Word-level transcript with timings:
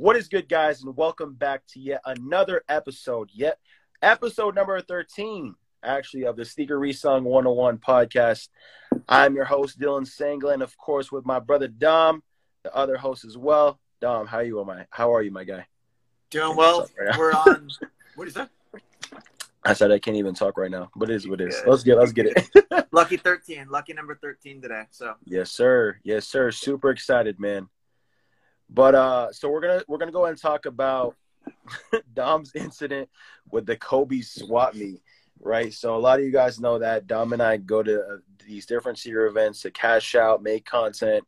What 0.00 0.16
is 0.16 0.28
good, 0.28 0.48
guys, 0.48 0.82
and 0.82 0.96
welcome 0.96 1.34
back 1.34 1.60
to 1.72 1.78
yet 1.78 2.00
another 2.06 2.62
episode, 2.70 3.28
yet 3.34 3.58
episode 4.00 4.54
number 4.54 4.80
13, 4.80 5.54
actually, 5.84 6.24
of 6.24 6.36
the 6.36 6.46
Sneaker 6.46 6.80
Resung 6.80 7.24
101 7.24 7.76
podcast. 7.76 8.48
I'm 9.06 9.34
your 9.34 9.44
host, 9.44 9.78
Dylan 9.78 10.08
Sanglin, 10.08 10.62
of 10.62 10.74
course, 10.78 11.12
with 11.12 11.26
my 11.26 11.38
brother 11.38 11.68
Dom, 11.68 12.22
the 12.62 12.74
other 12.74 12.96
host 12.96 13.26
as 13.26 13.36
well. 13.36 13.78
Dom, 14.00 14.26
how 14.26 14.38
you 14.38 14.58
am 14.62 14.70
I? 14.70 14.86
How 14.88 15.14
are 15.14 15.20
you, 15.20 15.32
my 15.32 15.44
guy? 15.44 15.66
Doing 16.30 16.56
well. 16.56 16.88
Right 16.98 17.18
We're 17.18 17.32
on. 17.32 17.68
What 18.14 18.26
is 18.26 18.32
that? 18.32 18.48
I 19.66 19.74
said 19.74 19.92
I 19.92 19.98
can't 19.98 20.16
even 20.16 20.34
talk 20.34 20.56
right 20.56 20.70
now, 20.70 20.90
but 20.96 21.10
it 21.10 21.16
is 21.16 21.28
what 21.28 21.42
it 21.42 21.48
is. 21.48 21.62
Let's 21.66 21.82
get 21.82 21.98
let's 21.98 22.12
get 22.12 22.26
it. 22.26 22.88
Lucky 22.90 23.18
13. 23.18 23.68
Lucky 23.68 23.92
number 23.92 24.14
13 24.14 24.62
today. 24.62 24.84
So 24.90 25.16
yes, 25.26 25.50
sir. 25.50 25.98
Yes, 26.02 26.26
sir. 26.26 26.50
Super 26.50 26.88
excited, 26.88 27.38
man. 27.38 27.68
But 28.72 28.94
uh, 28.94 29.32
so 29.32 29.50
we're 29.50 29.60
gonna 29.60 29.82
we're 29.88 29.98
gonna 29.98 30.12
go 30.12 30.22
ahead 30.24 30.32
and 30.32 30.40
talk 30.40 30.66
about 30.66 31.16
Dom's 32.14 32.52
incident 32.54 33.08
with 33.50 33.66
the 33.66 33.76
Kobey 33.76 34.22
swap 34.22 34.74
meet, 34.74 35.02
right? 35.40 35.72
So 35.72 35.96
a 35.96 35.98
lot 35.98 36.18
of 36.20 36.24
you 36.24 36.30
guys 36.32 36.60
know 36.60 36.78
that 36.78 37.06
Dom 37.06 37.32
and 37.32 37.42
I 37.42 37.56
go 37.56 37.82
to 37.82 38.00
uh, 38.00 38.16
these 38.46 38.66
different 38.66 38.98
senior 38.98 39.26
events 39.26 39.62
to 39.62 39.70
cash 39.70 40.14
out, 40.14 40.42
make 40.42 40.64
content. 40.64 41.24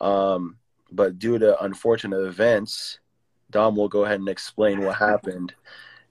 Um, 0.00 0.56
but 0.92 1.18
due 1.18 1.38
to 1.38 1.60
unfortunate 1.62 2.20
events, 2.20 3.00
Dom 3.50 3.74
will 3.76 3.88
go 3.88 4.04
ahead 4.04 4.20
and 4.20 4.28
explain 4.28 4.80
what 4.82 4.96
happened 4.96 5.54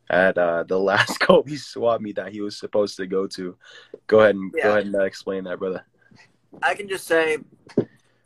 at 0.09 0.37
uh, 0.37 0.63
the 0.63 0.79
last 0.79 1.19
Kobey 1.21 1.55
swap 1.55 2.01
meet 2.01 2.17
that 2.17 2.33
he 2.33 2.41
was 2.41 2.57
supposed 2.57 2.97
to 2.97 3.07
go 3.07 3.25
to. 3.27 3.57
Go 4.07 4.19
ahead 4.19 4.35
and 4.35 4.51
Yeah. 4.53 4.63
go 4.63 4.69
ahead 4.71 4.85
and 4.85 4.95
uh, 4.95 5.03
explain 5.03 5.45
that, 5.45 5.59
brother. 5.59 5.85
I 6.61 6.75
can 6.75 6.87
just 6.89 7.05
say 7.07 7.37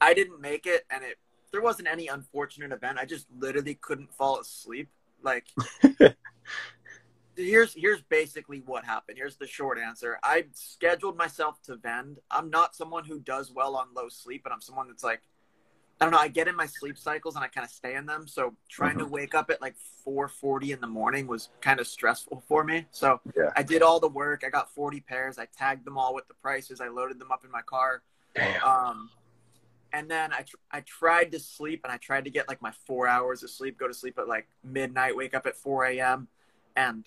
I 0.02 0.14
didn't 0.16 0.42
make 0.42 0.66
it, 0.66 0.84
and 0.89 1.03
it 1.03 1.17
there 1.57 1.63
wasn't 1.63 1.88
any 1.88 2.07
unfortunate 2.07 2.71
event. 2.71 2.99
I 2.99 3.05
just 3.05 3.25
literally 3.39 3.73
couldn't 3.73 4.13
fall 4.13 4.39
asleep. 4.39 4.89
Like 5.23 5.47
here's 7.35 7.73
here's 7.73 8.03
basically 8.03 8.61
what 8.64 8.86
happened. 8.86 9.17
Here's 9.17 9.38
the 9.38 9.47
short 9.47 9.80
answer. 9.80 10.19
I 10.22 10.45
scheduled 10.53 11.17
myself 11.17 11.59
to 11.64 11.75
vend. 11.75 12.19
I'm 12.30 12.52
not 12.52 12.75
someone 12.75 13.05
who 13.05 13.19
does 13.19 13.52
well 13.52 13.75
on 13.75 13.88
low 13.95 14.08
sleep, 14.08 14.44
but 14.44 14.52
I'm 14.52 14.61
someone 14.61 14.88
that's 14.88 15.03
like 15.03 15.22
I 15.99 16.05
don't 16.05 16.11
know. 16.11 16.19
I 16.19 16.27
get 16.27 16.47
in 16.47 16.55
my 16.55 16.67
sleep 16.67 16.95
cycles 16.95 17.36
and 17.36 17.44
I 17.44 17.47
kind 17.47 17.66
of 17.66 17.71
stay 17.71 17.95
in 17.95 18.05
them. 18.05 18.27
So 18.27 18.53
trying 18.69 18.99
to 18.99 19.05
wake 19.05 19.33
up 19.33 19.49
at 19.49 19.59
like 19.59 19.73
4:40 20.05 20.73
in 20.75 20.80
the 20.80 20.86
morning 20.86 21.25
was 21.25 21.49
kind 21.59 21.80
of 21.80 21.88
stressful 21.88 22.44
for 22.47 22.64
me. 22.64 22.86
So 22.92 23.19
Yeah. 23.36 23.49
I 23.55 23.64
did 23.64 23.81
all 23.81 23.99
the 23.99 24.09
work. 24.09 24.44
I 24.45 24.52
got 24.52 24.71
40 24.75 24.99
pairs. 24.99 25.39
I 25.39 25.47
tagged 25.58 25.86
them 25.86 25.97
all 25.97 26.14
with 26.14 26.27
the 26.27 26.36
prices. 26.36 26.81
I 26.81 26.89
loaded 26.89 27.17
them 27.17 27.31
up 27.31 27.44
in 27.44 27.49
my 27.49 27.64
car. 27.64 28.03
Damn. 28.36 28.64
Um, 28.64 29.09
and 29.93 30.09
then 30.09 30.33
I, 30.33 30.41
tr- 30.41 30.55
I 30.71 30.81
tried 30.81 31.31
to 31.31 31.39
sleep 31.39 31.81
and 31.83 31.91
I 31.91 31.97
tried 31.97 32.25
to 32.25 32.30
get 32.30 32.47
like 32.47 32.61
my 32.61 32.71
four 32.85 33.07
hours 33.07 33.43
of 33.43 33.49
sleep, 33.49 33.77
go 33.77 33.88
to 33.88 33.93
sleep 33.93 34.17
at 34.19 34.27
like 34.27 34.47
midnight, 34.63 35.16
wake 35.16 35.33
up 35.33 35.45
at 35.45 35.55
4 35.55 35.85
a.m. 35.85 36.27
And 36.75 37.05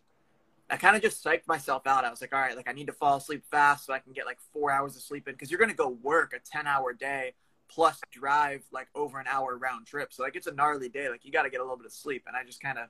I 0.70 0.76
kind 0.76 0.96
of 0.96 1.02
just 1.02 1.22
psyched 1.22 1.46
myself 1.46 1.86
out. 1.86 2.04
I 2.04 2.10
was 2.10 2.20
like, 2.20 2.32
all 2.32 2.40
right, 2.40 2.56
like 2.56 2.68
I 2.68 2.72
need 2.72 2.86
to 2.86 2.92
fall 2.92 3.16
asleep 3.16 3.44
fast 3.50 3.86
so 3.86 3.92
I 3.92 3.98
can 3.98 4.12
get 4.12 4.26
like 4.26 4.38
four 4.52 4.70
hours 4.70 4.96
of 4.96 5.02
sleep 5.02 5.26
in 5.28 5.34
because 5.34 5.50
you're 5.50 5.58
going 5.58 5.70
to 5.70 5.76
go 5.76 5.98
work 6.02 6.32
a 6.34 6.38
10 6.38 6.66
hour 6.66 6.92
day 6.92 7.34
plus 7.68 8.00
drive 8.10 8.62
like 8.72 8.88
over 8.94 9.18
an 9.18 9.26
hour 9.28 9.56
round 9.56 9.86
trip. 9.86 10.12
So 10.12 10.22
like 10.22 10.36
it's 10.36 10.46
a 10.46 10.52
gnarly 10.52 10.88
day. 10.88 11.08
Like 11.08 11.24
you 11.24 11.32
got 11.32 11.42
to 11.42 11.50
get 11.50 11.60
a 11.60 11.62
little 11.62 11.76
bit 11.76 11.86
of 11.86 11.92
sleep. 11.92 12.24
And 12.26 12.36
I 12.36 12.44
just 12.44 12.60
kind 12.60 12.78
of 12.78 12.88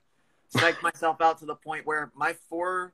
psyched 0.55 0.83
myself 0.83 1.21
out 1.21 1.39
to 1.39 1.47
the 1.47 1.55
point 1.55 1.87
where 1.87 2.11
my 2.15 2.35
four, 2.49 2.93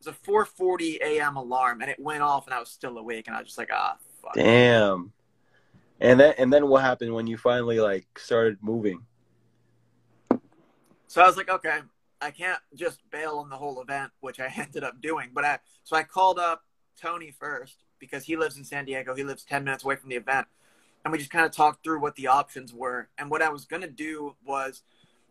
it 0.00 0.06
was 0.06 0.14
a 0.14 0.30
4:40 0.30 1.00
a.m. 1.00 1.36
alarm 1.36 1.80
and 1.80 1.90
it 1.90 1.98
went 2.00 2.22
off 2.22 2.46
and 2.46 2.54
I 2.54 2.60
was 2.60 2.68
still 2.68 2.98
awake 2.98 3.26
and 3.28 3.36
I 3.36 3.40
was 3.40 3.48
just 3.48 3.58
like, 3.58 3.70
ah, 3.72 3.96
fuck. 4.22 4.34
Damn. 4.34 5.12
And 6.00 6.20
then 6.20 6.34
and 6.38 6.52
then 6.52 6.68
what 6.68 6.82
happened 6.82 7.14
when 7.14 7.26
you 7.26 7.36
finally 7.36 7.80
like 7.80 8.06
started 8.18 8.58
moving? 8.60 9.02
So 11.06 11.22
I 11.22 11.26
was 11.26 11.36
like, 11.36 11.48
okay, 11.48 11.80
I 12.20 12.30
can't 12.30 12.60
just 12.74 13.00
bail 13.10 13.38
on 13.38 13.48
the 13.48 13.56
whole 13.56 13.80
event, 13.80 14.12
which 14.20 14.40
I 14.40 14.52
ended 14.56 14.84
up 14.84 15.00
doing. 15.00 15.30
But 15.32 15.44
I 15.44 15.58
so 15.84 15.96
I 15.96 16.02
called 16.02 16.38
up 16.38 16.64
Tony 17.00 17.30
first 17.30 17.84
because 17.98 18.24
he 18.24 18.36
lives 18.36 18.56
in 18.56 18.64
San 18.64 18.84
Diego. 18.84 19.14
He 19.14 19.24
lives 19.24 19.44
10 19.44 19.64
minutes 19.64 19.84
away 19.84 19.96
from 19.96 20.10
the 20.10 20.16
event. 20.16 20.46
And 21.04 21.12
we 21.12 21.18
just 21.18 21.30
kind 21.30 21.46
of 21.46 21.52
talked 21.52 21.84
through 21.84 22.00
what 22.00 22.16
the 22.16 22.26
options 22.26 22.74
were. 22.74 23.08
And 23.16 23.30
what 23.30 23.40
I 23.40 23.48
was 23.48 23.64
to 23.82 23.88
do 23.88 24.34
was 24.44 24.82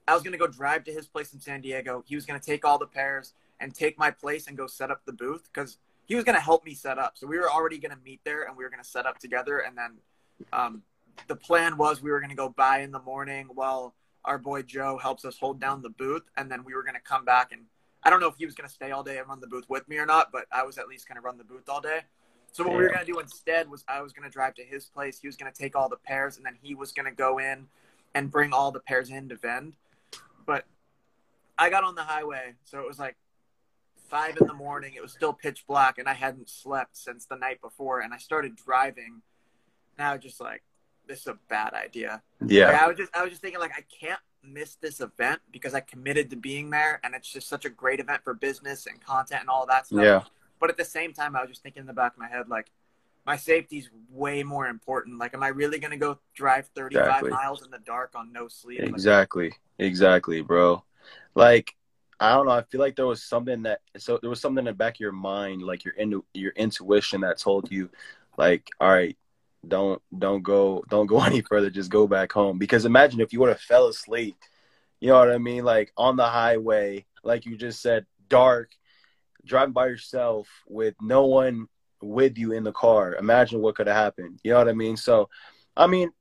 I 0.07 0.13
was 0.13 0.23
to 0.33 0.37
go 0.39 0.47
drive 0.47 0.83
to 0.85 0.91
his 0.91 1.05
place 1.05 1.33
in 1.33 1.41
San 1.41 1.61
Diego. 1.61 2.03
He 2.07 2.15
was 2.15 2.25
to 2.39 2.45
take 2.45 2.63
all 2.63 2.77
the 2.77 2.87
pairs 2.87 3.33
and 3.59 3.73
take 3.73 3.97
my 3.97 4.09
place 4.09 4.47
and 4.47 4.57
go 4.57 4.67
set 4.67 4.89
up 4.89 5.05
the 5.05 5.13
booth 5.13 5.49
because 5.53 5.77
he 6.05 6.15
was 6.15 6.23
to 6.35 6.41
help 6.41 6.65
me 6.65 6.73
set 6.73 6.97
up. 6.97 7.17
So 7.17 7.27
we 7.27 7.37
were 7.37 7.51
already 7.51 7.77
to 7.91 8.01
meet 8.03 8.21
there 8.23 8.43
and 8.43 8.55
we 8.55 8.63
were 8.63 8.69
to 8.81 8.89
set 8.89 9.05
up 9.05 9.19
together. 9.19 9.59
And 9.59 9.77
then 9.77 9.97
um, 10.53 10.83
the 11.27 11.35
plan 11.35 11.77
was 11.77 12.01
we 12.01 12.11
were 12.11 12.19
going 12.19 12.29
to 12.29 12.35
go 12.35 12.49
by 12.49 12.79
in 12.79 12.91
the 12.91 13.01
morning 13.01 13.47
while 13.53 13.93
our 14.23 14.37
boy 14.37 14.63
Joe 14.63 14.97
helps 14.97 15.25
us 15.25 15.37
hold 15.37 15.59
down 15.59 15.81
the 15.81 15.89
booth. 15.89 16.23
And 16.37 16.51
then 16.51 16.63
we 16.63 16.73
were 16.73 16.83
going 16.83 16.95
to 16.95 17.01
come 17.01 17.25
back 17.25 17.51
and 17.51 17.61
I 18.05 18.11
don't 18.11 18.19
know 18.19 18.27
if 18.27 18.35
he 18.37 18.45
was 18.45 18.53
going 18.53 18.67
to 18.67 18.73
stay 18.73 18.91
all 18.91 19.03
day 19.03 19.17
and 19.17 19.27
run 19.27 19.39
the 19.39 19.47
booth 19.47 19.65
with 19.67 19.87
me 19.89 19.97
or 19.97 20.05
not, 20.05 20.31
but 20.31 20.45
I 20.51 20.63
was 20.63 20.77
at 20.77 20.87
least 20.87 21.07
going 21.07 21.15
to 21.15 21.21
run 21.21 21.39
the 21.39 21.43
booth 21.43 21.67
all 21.67 21.81
day. 21.81 22.01
So 22.51 22.63
what 22.63 22.77
we 22.77 22.83
were 22.83 22.89
going 22.89 23.03
to 23.03 23.11
do 23.11 23.19
instead 23.19 23.69
was 23.69 23.83
I 23.87 24.01
was 24.01 24.13
going 24.13 24.29
to 24.29 24.31
drive 24.31 24.53
to 24.55 24.63
his 24.63 24.85
place. 24.85 25.19
He 25.19 25.27
was 25.27 25.35
going 25.35 25.51
to 25.51 25.57
take 25.57 25.75
all 25.75 25.89
the 25.89 25.97
pairs, 25.97 26.37
and 26.37 26.45
then 26.45 26.55
he 26.61 26.75
was 26.75 26.91
going 26.91 27.07
to 27.07 27.11
go 27.11 27.39
in 27.39 27.65
and 28.13 28.31
bring 28.31 28.53
all 28.53 28.71
the 28.71 28.79
pairs 28.79 29.09
in 29.09 29.27
to 29.29 29.35
vend. 29.35 29.73
But 30.45 30.65
I 31.57 31.71
got 31.71 31.83
on 31.83 31.95
the 31.95 32.03
highway, 32.03 32.53
so 32.63 32.79
it 32.79 32.87
was 32.87 32.99
like 32.99 33.17
five 34.07 34.37
in 34.39 34.47
the 34.47 34.53
morning. 34.53 34.93
It 34.95 35.01
was 35.01 35.11
still 35.11 35.33
pitch 35.33 35.65
black, 35.67 35.97
and 35.97 36.07
I 36.07 36.13
hadn't 36.13 36.49
slept 36.49 36.95
since 36.95 37.25
the 37.25 37.35
night 37.35 37.59
before. 37.59 38.01
And 38.01 38.13
I 38.13 38.17
started 38.17 38.55
driving. 38.55 39.21
And 39.97 40.07
I 40.07 40.13
was 40.13 40.23
just 40.23 40.39
like, 40.41 40.63
"This 41.07 41.21
is 41.21 41.27
a 41.27 41.37
bad 41.49 41.73
idea." 41.73 42.21
Like, 42.41 42.51
Yeah. 42.51 42.79
I 42.83 42.87
was 42.87 42.97
just 42.97 43.15
I 43.15 43.21
was 43.21 43.29
just 43.31 43.41
thinking 43.41 43.59
like 43.59 43.71
I 43.75 43.81
can't 43.81 44.19
miss 44.43 44.75
this 44.75 45.01
event 45.01 45.41
because 45.51 45.73
I 45.73 45.79
committed 45.79 46.29
to 46.31 46.35
being 46.35 46.69
there, 46.69 46.99
and 47.03 47.15
it's 47.15 47.31
just 47.31 47.47
such 47.47 47.65
a 47.65 47.69
great 47.69 47.99
event 47.99 48.23
for 48.23 48.33
business 48.33 48.85
and 48.87 49.01
content 49.01 49.41
and 49.41 49.49
all 49.49 49.65
that 49.67 49.87
stuff. 49.87 50.03
Yeah. 50.03 50.23
But 50.59 50.69
at 50.69 50.77
the 50.77 50.85
same 50.85 51.13
time, 51.13 51.35
I 51.35 51.41
was 51.41 51.49
just 51.49 51.63
thinking 51.63 51.81
in 51.81 51.87
the 51.87 51.93
back 51.93 52.13
of 52.13 52.19
my 52.19 52.27
head, 52.27 52.47
like, 52.47 52.71
my 53.25 53.35
safety's 53.35 53.89
way 54.09 54.41
more 54.43 54.67
important. 54.67 55.17
Like, 55.19 55.33
am 55.33 55.43
I 55.43 55.49
really 55.49 55.79
going 55.79 55.91
to 55.91 55.97
go 55.97 56.19
drive 56.33 56.67
35 56.75 57.01
Exactly. 57.03 57.29
miles 57.31 57.65
in 57.65 57.71
the 57.71 57.79
dark 57.79 58.13
on 58.15 58.31
no 58.31 58.47
sleep? 58.47 58.79
Like, 58.79 58.89
Exactly. 58.89 59.51
Exactly, 59.79 60.41
bro. 60.41 60.83
Like 61.33 61.75
I 62.19 62.33
don't 62.33 62.45
know, 62.45 62.53
I 62.53 62.61
feel 62.63 62.79
like 62.79 62.95
there 62.95 63.05
was 63.05 63.21
something 63.21 63.63
that 63.63 63.81
so 63.97 64.17
there 64.21 64.29
was 64.29 64.39
something 64.39 64.59
in 64.59 64.65
the 64.65 64.73
back 64.73 64.95
of 64.95 64.99
your 65.01 65.11
mind, 65.11 65.61
like 65.63 65.83
your 65.83 65.93
in, 65.95 66.21
your 66.33 66.53
intuition 66.53 67.21
that 67.21 67.37
told 67.37 67.69
you 67.71 67.89
like, 68.37 68.69
all 68.79 68.89
right, 68.89 69.17
don't 69.67 70.01
don't 70.17 70.43
go 70.43 70.83
don't 70.89 71.07
go 71.07 71.21
any 71.23 71.41
further, 71.41 71.69
just 71.69 71.89
go 71.89 72.07
back 72.07 72.31
home. 72.31 72.57
Because 72.57 72.85
imagine 72.85 73.21
if 73.21 73.33
you 73.33 73.39
would 73.39 73.49
have 73.49 73.61
fell 73.61 73.87
asleep, 73.87 74.37
you 74.99 75.09
know 75.09 75.19
what 75.19 75.31
I 75.31 75.37
mean? 75.37 75.63
Like 75.63 75.91
on 75.97 76.15
the 76.15 76.25
highway, 76.25 77.05
like 77.23 77.45
you 77.45 77.57
just 77.57 77.81
said, 77.81 78.05
dark, 78.29 78.71
driving 79.45 79.73
by 79.73 79.87
yourself 79.87 80.47
with 80.67 80.95
no 81.01 81.25
one 81.25 81.67
with 82.01 82.37
you 82.37 82.51
in 82.51 82.63
the 82.63 82.71
car. 82.71 83.15
Imagine 83.15 83.61
what 83.61 83.75
could 83.75 83.87
have 83.87 83.95
happened. 83.95 84.39
You 84.43 84.51
know 84.51 84.57
what 84.57 84.69
I 84.69 84.73
mean? 84.73 84.97
So 84.97 85.29
I 85.75 85.87
mean, 85.87 86.11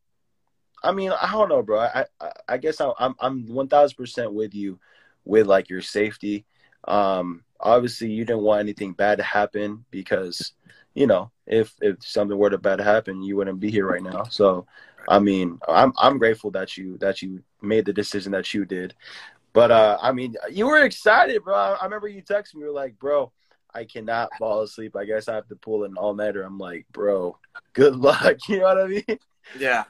I 0.83 0.93
mean, 0.93 1.13
I 1.13 1.33
don't 1.33 1.49
know, 1.49 1.63
bro. 1.63 1.81
I 1.81 2.07
I, 2.21 2.33
I 2.49 2.57
guess 2.59 2.81
I, 2.81 2.93
I'm 2.99 3.15
I'm 3.21 3.47
one 3.47 3.69
thousand 3.69 3.97
percent 3.97 4.33
with 4.33 4.55
you, 4.55 4.79
with 5.25 5.47
like 5.47 5.71
your 5.71 5.83
safety. 5.83 6.45
Um, 6.87 7.45
obviously, 7.61 8.11
you 8.11 8.25
didn't 8.25 8.43
want 8.43 8.61
anything 8.61 8.93
bad 8.93 9.19
to 9.19 9.25
happen 9.25 9.85
because, 9.91 10.53
you 10.95 11.07
know, 11.07 11.31
if 11.47 11.75
if 11.81 11.97
something 12.05 12.37
were 12.39 12.51
to 12.51 12.59
bad 12.59 12.81
happen, 12.81 13.23
you 13.23 13.37
wouldn't 13.37 13.61
be 13.61 13.71
here 13.71 13.87
right 13.87 14.03
now. 14.03 14.25
So, 14.25 14.67
I 15.09 15.19
mean, 15.19 15.59
I'm 15.69 15.93
I'm 15.99 16.19
grateful 16.19 16.51
that 16.53 16.77
you 16.77 16.99
that 16.99 17.23
you 17.23 17.43
made 17.61 17.85
the 17.87 17.93
decision 17.93 18.33
that 18.33 18.53
you 18.55 18.65
did. 18.65 18.95
But 19.53 19.71
uh, 19.71 19.99
I 20.01 20.13
mean, 20.13 20.37
you 20.51 20.67
were 20.67 20.85
excited, 20.85 21.45
bro. 21.45 21.55
I 21.55 21.85
remember 21.85 22.09
you 22.09 22.23
texted 22.23 22.55
me. 22.57 22.63
You 22.63 22.67
were 22.67 22.73
like, 22.73 22.99
bro. 22.99 23.33
I 23.77 23.85
cannot 23.85 24.31
fall 24.39 24.63
asleep. 24.63 24.95
I 24.95 25.05
guess 25.05 25.27
I 25.27 25.35
have 25.35 25.49
to 25.49 25.57
pull 25.57 25.83
an 25.83 25.97
all 25.97 26.15
nighter. 26.15 26.43
I'm 26.43 26.59
like, 26.59 26.87
bro, 26.93 27.37
good 27.73 27.97
luck. 27.97 28.49
You 28.49 28.61
know 28.61 28.67
what 28.67 28.81
I 28.81 28.87
mean? 28.87 29.19
yeah. 29.59 29.83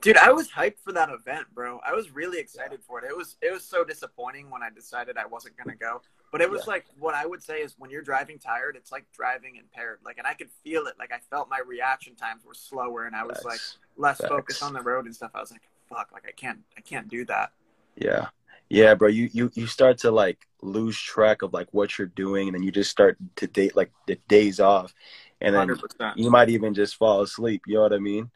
Dude, 0.00 0.16
I 0.16 0.32
was 0.32 0.48
hyped 0.48 0.78
for 0.78 0.92
that 0.92 1.10
event, 1.10 1.46
bro. 1.54 1.80
I 1.86 1.92
was 1.92 2.10
really 2.10 2.38
excited 2.38 2.80
for 2.82 2.98
it. 2.98 3.04
It 3.08 3.16
was 3.16 3.36
it 3.42 3.52
was 3.52 3.64
so 3.64 3.84
disappointing 3.84 4.50
when 4.50 4.62
I 4.62 4.70
decided 4.70 5.16
I 5.16 5.26
wasn't 5.26 5.56
gonna 5.56 5.76
go. 5.76 6.02
But 6.32 6.40
it 6.40 6.50
was 6.50 6.62
Yeah. 6.66 6.72
like 6.74 6.86
what 6.98 7.14
I 7.14 7.26
would 7.26 7.42
say 7.42 7.60
is 7.60 7.74
when 7.78 7.90
you're 7.90 8.02
driving 8.02 8.38
tired, 8.38 8.76
it's 8.76 8.92
like 8.92 9.04
driving 9.12 9.56
impaired. 9.56 9.98
Like, 10.04 10.18
and 10.18 10.26
I 10.26 10.34
could 10.34 10.50
feel 10.64 10.86
it. 10.86 10.94
Like 10.98 11.12
I 11.12 11.18
felt 11.30 11.48
my 11.50 11.60
reaction 11.66 12.14
times 12.14 12.44
were 12.44 12.54
slower, 12.54 13.06
and 13.06 13.14
I 13.16 13.24
was 13.24 13.44
like 13.44 13.60
less 13.96 14.18
focused 14.20 14.62
on 14.62 14.72
the 14.72 14.80
road 14.80 15.06
and 15.06 15.14
stuff. 15.14 15.32
I 15.34 15.40
was 15.40 15.50
like, 15.50 15.62
fuck, 15.88 16.10
like 16.12 16.24
I 16.26 16.32
can't 16.32 16.60
I 16.76 16.80
can't 16.80 17.08
do 17.08 17.24
that. 17.26 17.52
Yeah. 17.96 18.28
Yeah, 18.68 18.94
bro. 18.94 19.08
You, 19.08 19.28
you 19.32 19.50
you 19.54 19.66
start 19.66 19.98
to 19.98 20.10
like 20.12 20.46
lose 20.62 20.98
track 20.98 21.42
of 21.42 21.52
like 21.52 21.68
what 21.72 21.98
you're 21.98 22.06
doing 22.06 22.46
and 22.48 22.54
then 22.54 22.62
you 22.62 22.70
just 22.70 22.90
start 22.90 23.16
to 23.36 23.46
date 23.48 23.74
like 23.74 23.90
the 24.06 24.16
days 24.28 24.60
off. 24.60 24.94
And 25.40 25.54
then 25.54 25.68
100%. 25.68 26.16
you 26.16 26.30
might 26.30 26.50
even 26.50 26.74
just 26.74 26.96
fall 26.96 27.22
asleep. 27.22 27.62
You 27.66 27.76
know 27.76 27.82
what 27.82 27.92
I 27.94 27.98
mean? 27.98 28.30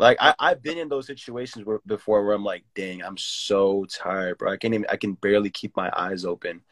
Like 0.00 0.16
I, 0.18 0.34
I've 0.38 0.62
been 0.62 0.78
in 0.78 0.88
those 0.88 1.06
situations 1.06 1.66
where, 1.66 1.80
before 1.86 2.24
where 2.24 2.34
I'm 2.34 2.42
like, 2.42 2.64
dang, 2.74 3.02
I'm 3.02 3.18
so 3.18 3.84
tired, 3.84 4.38
bro. 4.38 4.50
I 4.50 4.56
can't 4.56 4.72
even 4.72 4.86
I 4.88 4.96
can 4.96 5.12
barely 5.12 5.50
keep 5.50 5.76
my 5.76 5.90
eyes 5.94 6.24
open, 6.24 6.62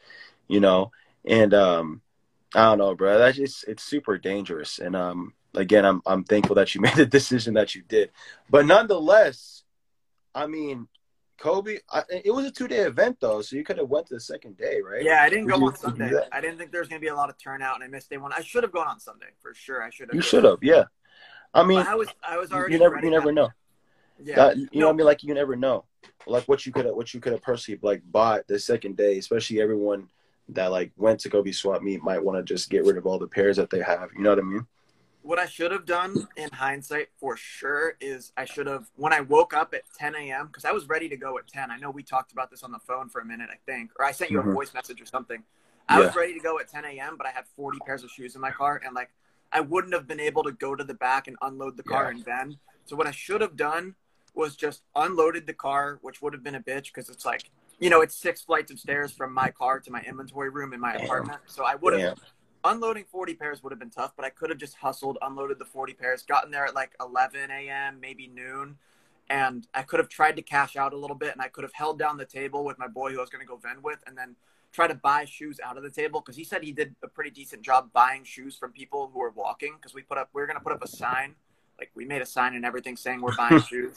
you 0.47 0.59
know? 0.59 0.91
And 1.25 1.53
um 1.53 2.01
I 2.55 2.63
don't 2.63 2.79
know, 2.79 2.95
bro. 2.95 3.19
That's 3.19 3.37
just 3.37 3.67
it's 3.67 3.83
super 3.83 4.17
dangerous. 4.17 4.79
And 4.79 4.95
um 4.95 5.33
again 5.53 5.85
I'm 5.85 6.01
I'm 6.07 6.23
thankful 6.23 6.55
that 6.55 6.73
you 6.73 6.81
made 6.87 6.95
the 6.95 7.05
decision 7.05 7.53
that 7.53 7.75
you 7.75 7.83
did. 7.87 8.09
But 8.49 8.65
nonetheless, 8.65 9.61
I 10.33 10.47
mean, 10.47 10.87
Kobey, 11.39 11.81
I, 11.91 12.01
it 12.09 12.33
was 12.33 12.47
a 12.47 12.51
two 12.51 12.67
day 12.67 12.79
event 12.79 13.17
though, 13.21 13.43
so 13.43 13.55
you 13.55 13.63
could 13.63 13.77
have 13.77 13.89
went 13.89 14.07
to 14.07 14.15
the 14.15 14.19
second 14.19 14.57
day, 14.57 14.81
right? 14.81 15.03
Yeah, 15.03 15.21
I 15.21 15.29
didn't 15.29 15.45
Did 15.45 15.59
go 15.59 15.67
on 15.67 15.75
Sunday. 15.75 16.19
I 16.31 16.41
didn't 16.41 16.57
think 16.57 16.71
there 16.71 16.81
was 16.81 16.89
gonna 16.89 16.99
be 16.99 17.07
a 17.07 17.15
lot 17.15 17.29
of 17.29 17.37
turnout, 17.37 17.75
and 17.75 17.83
I 17.83 17.87
missed 17.87 18.09
day 18.09 18.17
one. 18.17 18.33
I 18.33 18.41
should 18.41 18.63
have 18.63 18.71
gone 18.71 18.87
on 18.87 18.99
Sunday 18.99 19.27
for 19.39 19.53
sure. 19.53 19.83
I 19.83 19.91
should 19.91 20.09
have. 20.09 20.15
You 20.15 20.21
should 20.23 20.45
have, 20.45 20.57
yeah. 20.63 20.85
I 21.53 21.63
mean, 21.63 21.79
I 21.79 21.95
was 21.95 22.07
I 22.27 22.37
was 22.37 22.51
already. 22.51 22.73
you 22.73 22.79
never, 22.79 22.99
you 23.03 23.09
never 23.09 23.27
to- 23.27 23.31
know. 23.33 23.49
Yeah. 24.21 24.35
That, 24.35 24.57
you 24.57 24.67
know 24.73 24.87
what 24.87 24.93
I 24.93 24.97
mean? 24.97 25.05
Like 25.05 25.23
you 25.23 25.33
never 25.33 25.55
know, 25.55 25.85
like 26.27 26.43
what 26.45 26.65
you 26.65 26.73
could 26.73 26.85
have, 26.85 26.95
what 26.95 27.13
you 27.13 27.19
could 27.21 27.31
have 27.31 27.41
personally 27.41 27.79
like 27.81 28.01
bought 28.11 28.47
the 28.47 28.59
second 28.59 28.97
day, 28.97 29.17
especially 29.17 29.61
everyone 29.61 30.09
that 30.49 30.71
like 30.71 30.91
went 30.97 31.21
to 31.21 31.29
go 31.29 31.41
be 31.41 31.53
swap 31.53 31.81
meet 31.81 32.03
might 32.03 32.21
want 32.23 32.37
to 32.37 32.43
just 32.53 32.69
get 32.69 32.83
rid 32.85 32.97
of 32.97 33.05
all 33.05 33.17
the 33.17 33.27
pairs 33.27 33.55
that 33.57 33.69
they 33.69 33.81
have. 33.81 34.09
You 34.15 34.21
know 34.23 34.31
what 34.31 34.39
I 34.39 34.41
mean? 34.41 34.67
What 35.21 35.39
I 35.39 35.45
should 35.45 35.71
have 35.71 35.85
done 35.85 36.27
in 36.37 36.49
hindsight 36.51 37.09
for 37.19 37.37
sure 37.37 37.95
is 38.01 38.31
I 38.35 38.45
should 38.45 38.67
have 38.67 38.89
when 38.95 39.13
I 39.13 39.21
woke 39.21 39.53
up 39.53 39.73
at 39.73 39.83
10 39.97 40.15
a.m. 40.15 40.47
because 40.47 40.65
I 40.65 40.71
was 40.71 40.87
ready 40.89 41.07
to 41.09 41.17
go 41.17 41.37
at 41.37 41.47
10. 41.47 41.71
I 41.71 41.77
know 41.77 41.89
we 41.91 42.03
talked 42.03 42.31
about 42.33 42.49
this 42.49 42.63
on 42.63 42.71
the 42.71 42.79
phone 42.79 43.09
for 43.09 43.21
a 43.21 43.25
minute, 43.25 43.49
I 43.51 43.57
think, 43.65 43.91
or 43.99 44.05
I 44.05 44.11
sent 44.11 44.31
you 44.31 44.41
Mhm. 44.41 44.49
a 44.49 44.53
voice 44.53 44.73
message 44.73 45.01
or 45.01 45.05
something. 45.05 45.43
I 45.87 45.99
was 45.99 46.15
ready 46.15 46.33
to 46.33 46.39
go 46.39 46.59
at 46.59 46.67
10 46.67 46.85
a.m., 46.85 47.15
but 47.17 47.25
I 47.25 47.31
had 47.31 47.45
40 47.55 47.79
pairs 47.85 48.03
of 48.03 48.11
shoes 48.11 48.35
in 48.35 48.41
my 48.41 48.51
car, 48.51 48.81
and 48.85 48.93
like 48.95 49.09
I 49.51 49.61
wouldn't 49.61 49.93
have 49.93 50.07
been 50.07 50.19
able 50.19 50.43
to 50.43 50.51
go 50.51 50.75
to 50.75 50.83
the 50.83 50.93
back 50.93 51.27
and 51.27 51.35
unload 51.41 51.77
the 51.77 51.83
car 51.83 52.05
Yeah. 52.05 52.11
and 52.11 52.23
then. 52.23 52.57
So 52.85 52.95
what 52.95 53.07
I 53.07 53.11
should 53.11 53.41
have 53.41 53.55
done 53.55 53.95
was 54.33 54.55
just 54.55 54.83
unloaded 54.95 55.47
the 55.47 55.53
car, 55.53 55.99
which 56.01 56.21
would 56.21 56.33
have 56.33 56.43
been 56.43 56.55
a 56.55 56.61
bitch 56.61 56.85
because 56.85 57.09
it's 57.09 57.25
like 57.25 57.49
you 57.79 57.89
know 57.89 58.01
it's 58.01 58.15
six 58.15 58.41
flights 58.41 58.71
of 58.71 58.79
stairs 58.79 59.11
from 59.11 59.33
my 59.33 59.49
car 59.49 59.79
to 59.79 59.91
my 59.91 60.01
inventory 60.01 60.49
room 60.49 60.73
in 60.73 60.79
my 60.79 60.93
Damn. 60.93 61.03
apartment. 61.03 61.39
So 61.47 61.63
I 61.63 61.75
would 61.75 61.93
have 61.93 62.01
Damn. 62.01 62.15
unloading 62.63 63.05
40 63.09 63.35
pairs 63.35 63.63
would 63.63 63.71
have 63.71 63.79
been 63.79 63.89
tough, 63.89 64.13
but 64.15 64.25
I 64.25 64.29
could 64.29 64.49
have 64.49 64.59
just 64.59 64.75
hustled, 64.75 65.17
unloaded 65.21 65.59
the 65.59 65.65
40 65.65 65.93
pairs, 65.93 66.23
gotten 66.23 66.51
there 66.51 66.65
at 66.65 66.75
like 66.75 66.91
11 66.99 67.49
a.m., 67.49 67.99
maybe 68.01 68.27
noon, 68.27 68.77
and 69.29 69.65
I 69.73 69.83
could 69.83 69.99
have 69.99 70.09
tried 70.09 70.35
to 70.35 70.41
cash 70.41 70.75
out 70.75 70.93
a 70.93 70.97
little 70.97 71.15
bit, 71.15 71.31
and 71.33 71.41
I 71.41 71.47
could 71.47 71.63
have 71.63 71.73
held 71.73 71.97
down 71.97 72.17
the 72.17 72.25
table 72.25 72.65
with 72.65 72.77
my 72.77 72.87
boy 72.87 73.11
who 73.11 73.17
I 73.19 73.21
was 73.21 73.29
going 73.29 73.45
to 73.45 73.47
go 73.47 73.55
vend 73.57 73.83
with, 73.83 74.03
and 74.05 74.17
then 74.17 74.35
try 74.71 74.87
to 74.87 74.95
buy 74.95 75.25
shoes 75.25 75.59
out 75.63 75.77
of 75.77 75.83
the 75.83 75.89
table 75.89 76.21
because 76.21 76.35
he 76.35 76.43
said 76.43 76.63
he 76.63 76.71
did 76.71 76.95
a 77.03 77.07
pretty 77.07 77.29
decent 77.31 77.61
job 77.61 77.89
buying 77.93 78.23
shoes 78.23 78.55
from 78.55 78.71
people 78.71 79.09
who 79.13 79.19
were 79.19 79.31
walking 79.31 79.73
because 79.75 79.93
we 79.93 80.01
put 80.01 80.17
up 80.17 80.29
we 80.33 80.41
were 80.41 80.47
going 80.47 80.57
to 80.57 80.63
put 80.63 80.73
up 80.73 80.83
a 80.83 80.87
sign 80.87 81.35
like 81.79 81.89
we 81.95 82.05
made 82.05 82.21
a 82.21 82.25
sign 82.25 82.55
and 82.55 82.65
everything 82.65 82.95
saying 82.95 83.21
we're 83.21 83.35
buying 83.35 83.61
shoes. 83.69 83.95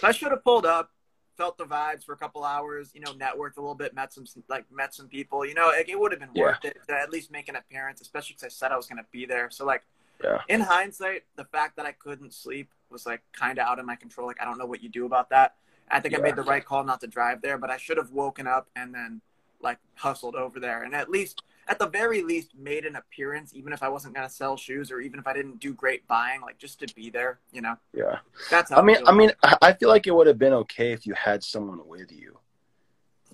So 0.00 0.06
i 0.08 0.12
should 0.12 0.30
have 0.30 0.42
pulled 0.44 0.66
up 0.66 0.90
felt 1.36 1.56
the 1.56 1.64
vibes 1.64 2.04
for 2.04 2.14
a 2.14 2.16
couple 2.16 2.42
hours 2.44 2.90
you 2.94 3.00
know 3.00 3.12
networked 3.12 3.56
a 3.58 3.60
little 3.60 3.76
bit 3.76 3.94
met 3.94 4.12
some 4.12 4.24
like 4.48 4.64
met 4.72 4.92
some 4.92 5.06
people 5.06 5.46
you 5.46 5.54
know 5.54 5.68
like, 5.68 5.88
it 5.88 5.98
would 5.98 6.10
have 6.10 6.20
been 6.20 6.30
Yeah. 6.34 6.42
worth 6.42 6.64
it 6.64 6.78
to 6.88 6.94
at 6.98 7.10
least 7.10 7.30
make 7.30 7.48
an 7.48 7.54
appearance 7.54 8.00
especially 8.00 8.34
because 8.34 8.44
i 8.46 8.48
said 8.48 8.72
i 8.72 8.76
was 8.76 8.86
going 8.86 8.98
to 8.98 9.06
be 9.12 9.24
there. 9.24 9.48
So 9.50 9.64
like 9.64 9.84
Yeah. 10.22 10.40
in 10.48 10.60
hindsight 10.60 11.22
the 11.36 11.44
fact 11.44 11.76
that 11.76 11.86
i 11.86 11.92
couldn't 11.92 12.34
sleep 12.34 12.70
was 12.90 13.06
like 13.06 13.22
kind 13.32 13.58
of 13.58 13.66
out 13.66 13.78
of 13.78 13.86
my 13.86 13.94
control. 13.94 14.26
Like 14.26 14.40
i 14.42 14.44
don't 14.44 14.58
know 14.58 14.66
what 14.66 14.82
you 14.82 14.88
do 14.88 15.06
about 15.06 15.30
that. 15.30 15.54
I 15.90 16.00
think 16.00 16.14
i 16.16 16.18
made 16.18 16.34
the 16.36 16.42
right 16.42 16.64
call 16.64 16.82
not 16.82 17.00
to 17.02 17.06
drive 17.06 17.40
there 17.40 17.56
but 17.56 17.70
i 17.70 17.76
should 17.76 17.98
have 17.98 18.10
woken 18.10 18.48
up 18.48 18.68
and 18.74 18.92
then 18.92 19.20
like 19.60 19.78
hustled 19.94 20.34
over 20.34 20.60
there 20.60 20.82
and 20.84 20.94
at 20.94 21.10
least 21.10 21.42
at 21.66 21.78
the 21.78 21.86
very 21.86 22.22
least 22.22 22.50
made 22.56 22.84
an 22.86 22.96
appearance 22.96 23.52
even 23.54 23.72
if 23.72 23.82
i 23.82 23.88
wasn't 23.88 24.14
going 24.14 24.26
to 24.26 24.32
sell 24.32 24.56
shoes 24.56 24.90
or 24.90 25.00
even 25.00 25.18
if 25.18 25.26
i 25.26 25.32
didn't 25.32 25.58
do 25.58 25.72
great 25.74 26.06
buying 26.06 26.40
like 26.40 26.58
just 26.58 26.78
to 26.78 26.86
be 26.94 27.10
there 27.10 27.38
you 27.52 27.60
know 27.60 27.74
Yeah. 27.92 28.18
that's 28.50 28.70
I 28.72 28.82
mean. 28.82 28.98
I 29.06 29.12
mean, 29.12 29.32
I 29.42 29.56
I 29.62 29.72
feel 29.72 29.88
like 29.88 30.06
it 30.06 30.14
would 30.14 30.26
have 30.26 30.38
been 30.38 30.52
okay 30.54 30.92
if 30.92 31.06
you 31.06 31.14
had 31.14 31.42
someone 31.42 31.86
with 31.86 32.12
you. 32.12 32.38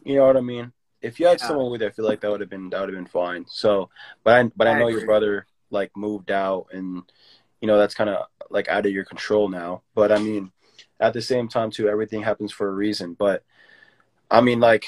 You 0.05 0.17
know 0.17 0.27
what 0.27 0.37
I 0.37 0.41
mean? 0.41 0.73
If 1.03 1.21
you 1.21 1.27
had 1.27 1.41
Yeah. 1.41 1.47
someone 1.49 1.71
with 1.71 1.83
you, 1.83 1.89
I 1.89 1.91
feel 1.91 2.05
like 2.05 2.21
that 2.21 2.31
would 2.31 2.41
have 2.41 2.51
been 2.51 2.71
that 2.71 2.81
would 2.81 2.89
have 2.89 2.97
been 2.97 3.07
fine. 3.07 3.45
So, 3.49 3.91
but 4.23 4.35
I 4.35 4.51
but 4.57 4.67
I 4.67 4.71
I 4.71 4.75
know 4.75 4.87
agree. 4.89 4.95
your 5.01 5.07
brother 5.07 5.47
like 5.71 5.91
moved 5.97 6.31
out, 6.31 6.67
and 6.73 7.03
you 7.61 7.67
know 7.69 7.79
that's 7.79 7.95
kind 7.95 8.11
of 8.11 8.27
like 8.51 8.69
out 8.69 8.87
of 8.87 8.93
your 8.93 9.05
control 9.05 9.49
now. 9.49 9.83
But 9.95 10.13
I 10.13 10.19
mean, 10.19 10.51
at 11.01 11.13
the 11.13 11.23
same 11.23 11.49
time 11.49 11.71
too, 11.71 11.89
everything 11.89 12.23
happens 12.23 12.53
for 12.53 12.69
a 12.69 12.73
reason. 12.73 13.15
But 13.15 13.43
I 14.31 14.41
mean, 14.41 14.61
like 14.61 14.87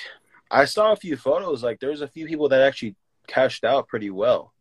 I 0.50 0.64
saw 0.64 0.92
a 0.92 0.96
few 0.96 1.16
photos. 1.16 1.62
Like 1.62 1.80
there's 1.80 2.00
a 2.02 2.08
few 2.08 2.26
people 2.26 2.48
that 2.50 2.62
actually 2.62 2.94
cashed 3.26 3.64
out 3.64 3.88
pretty 3.88 4.10
well. 4.10 4.52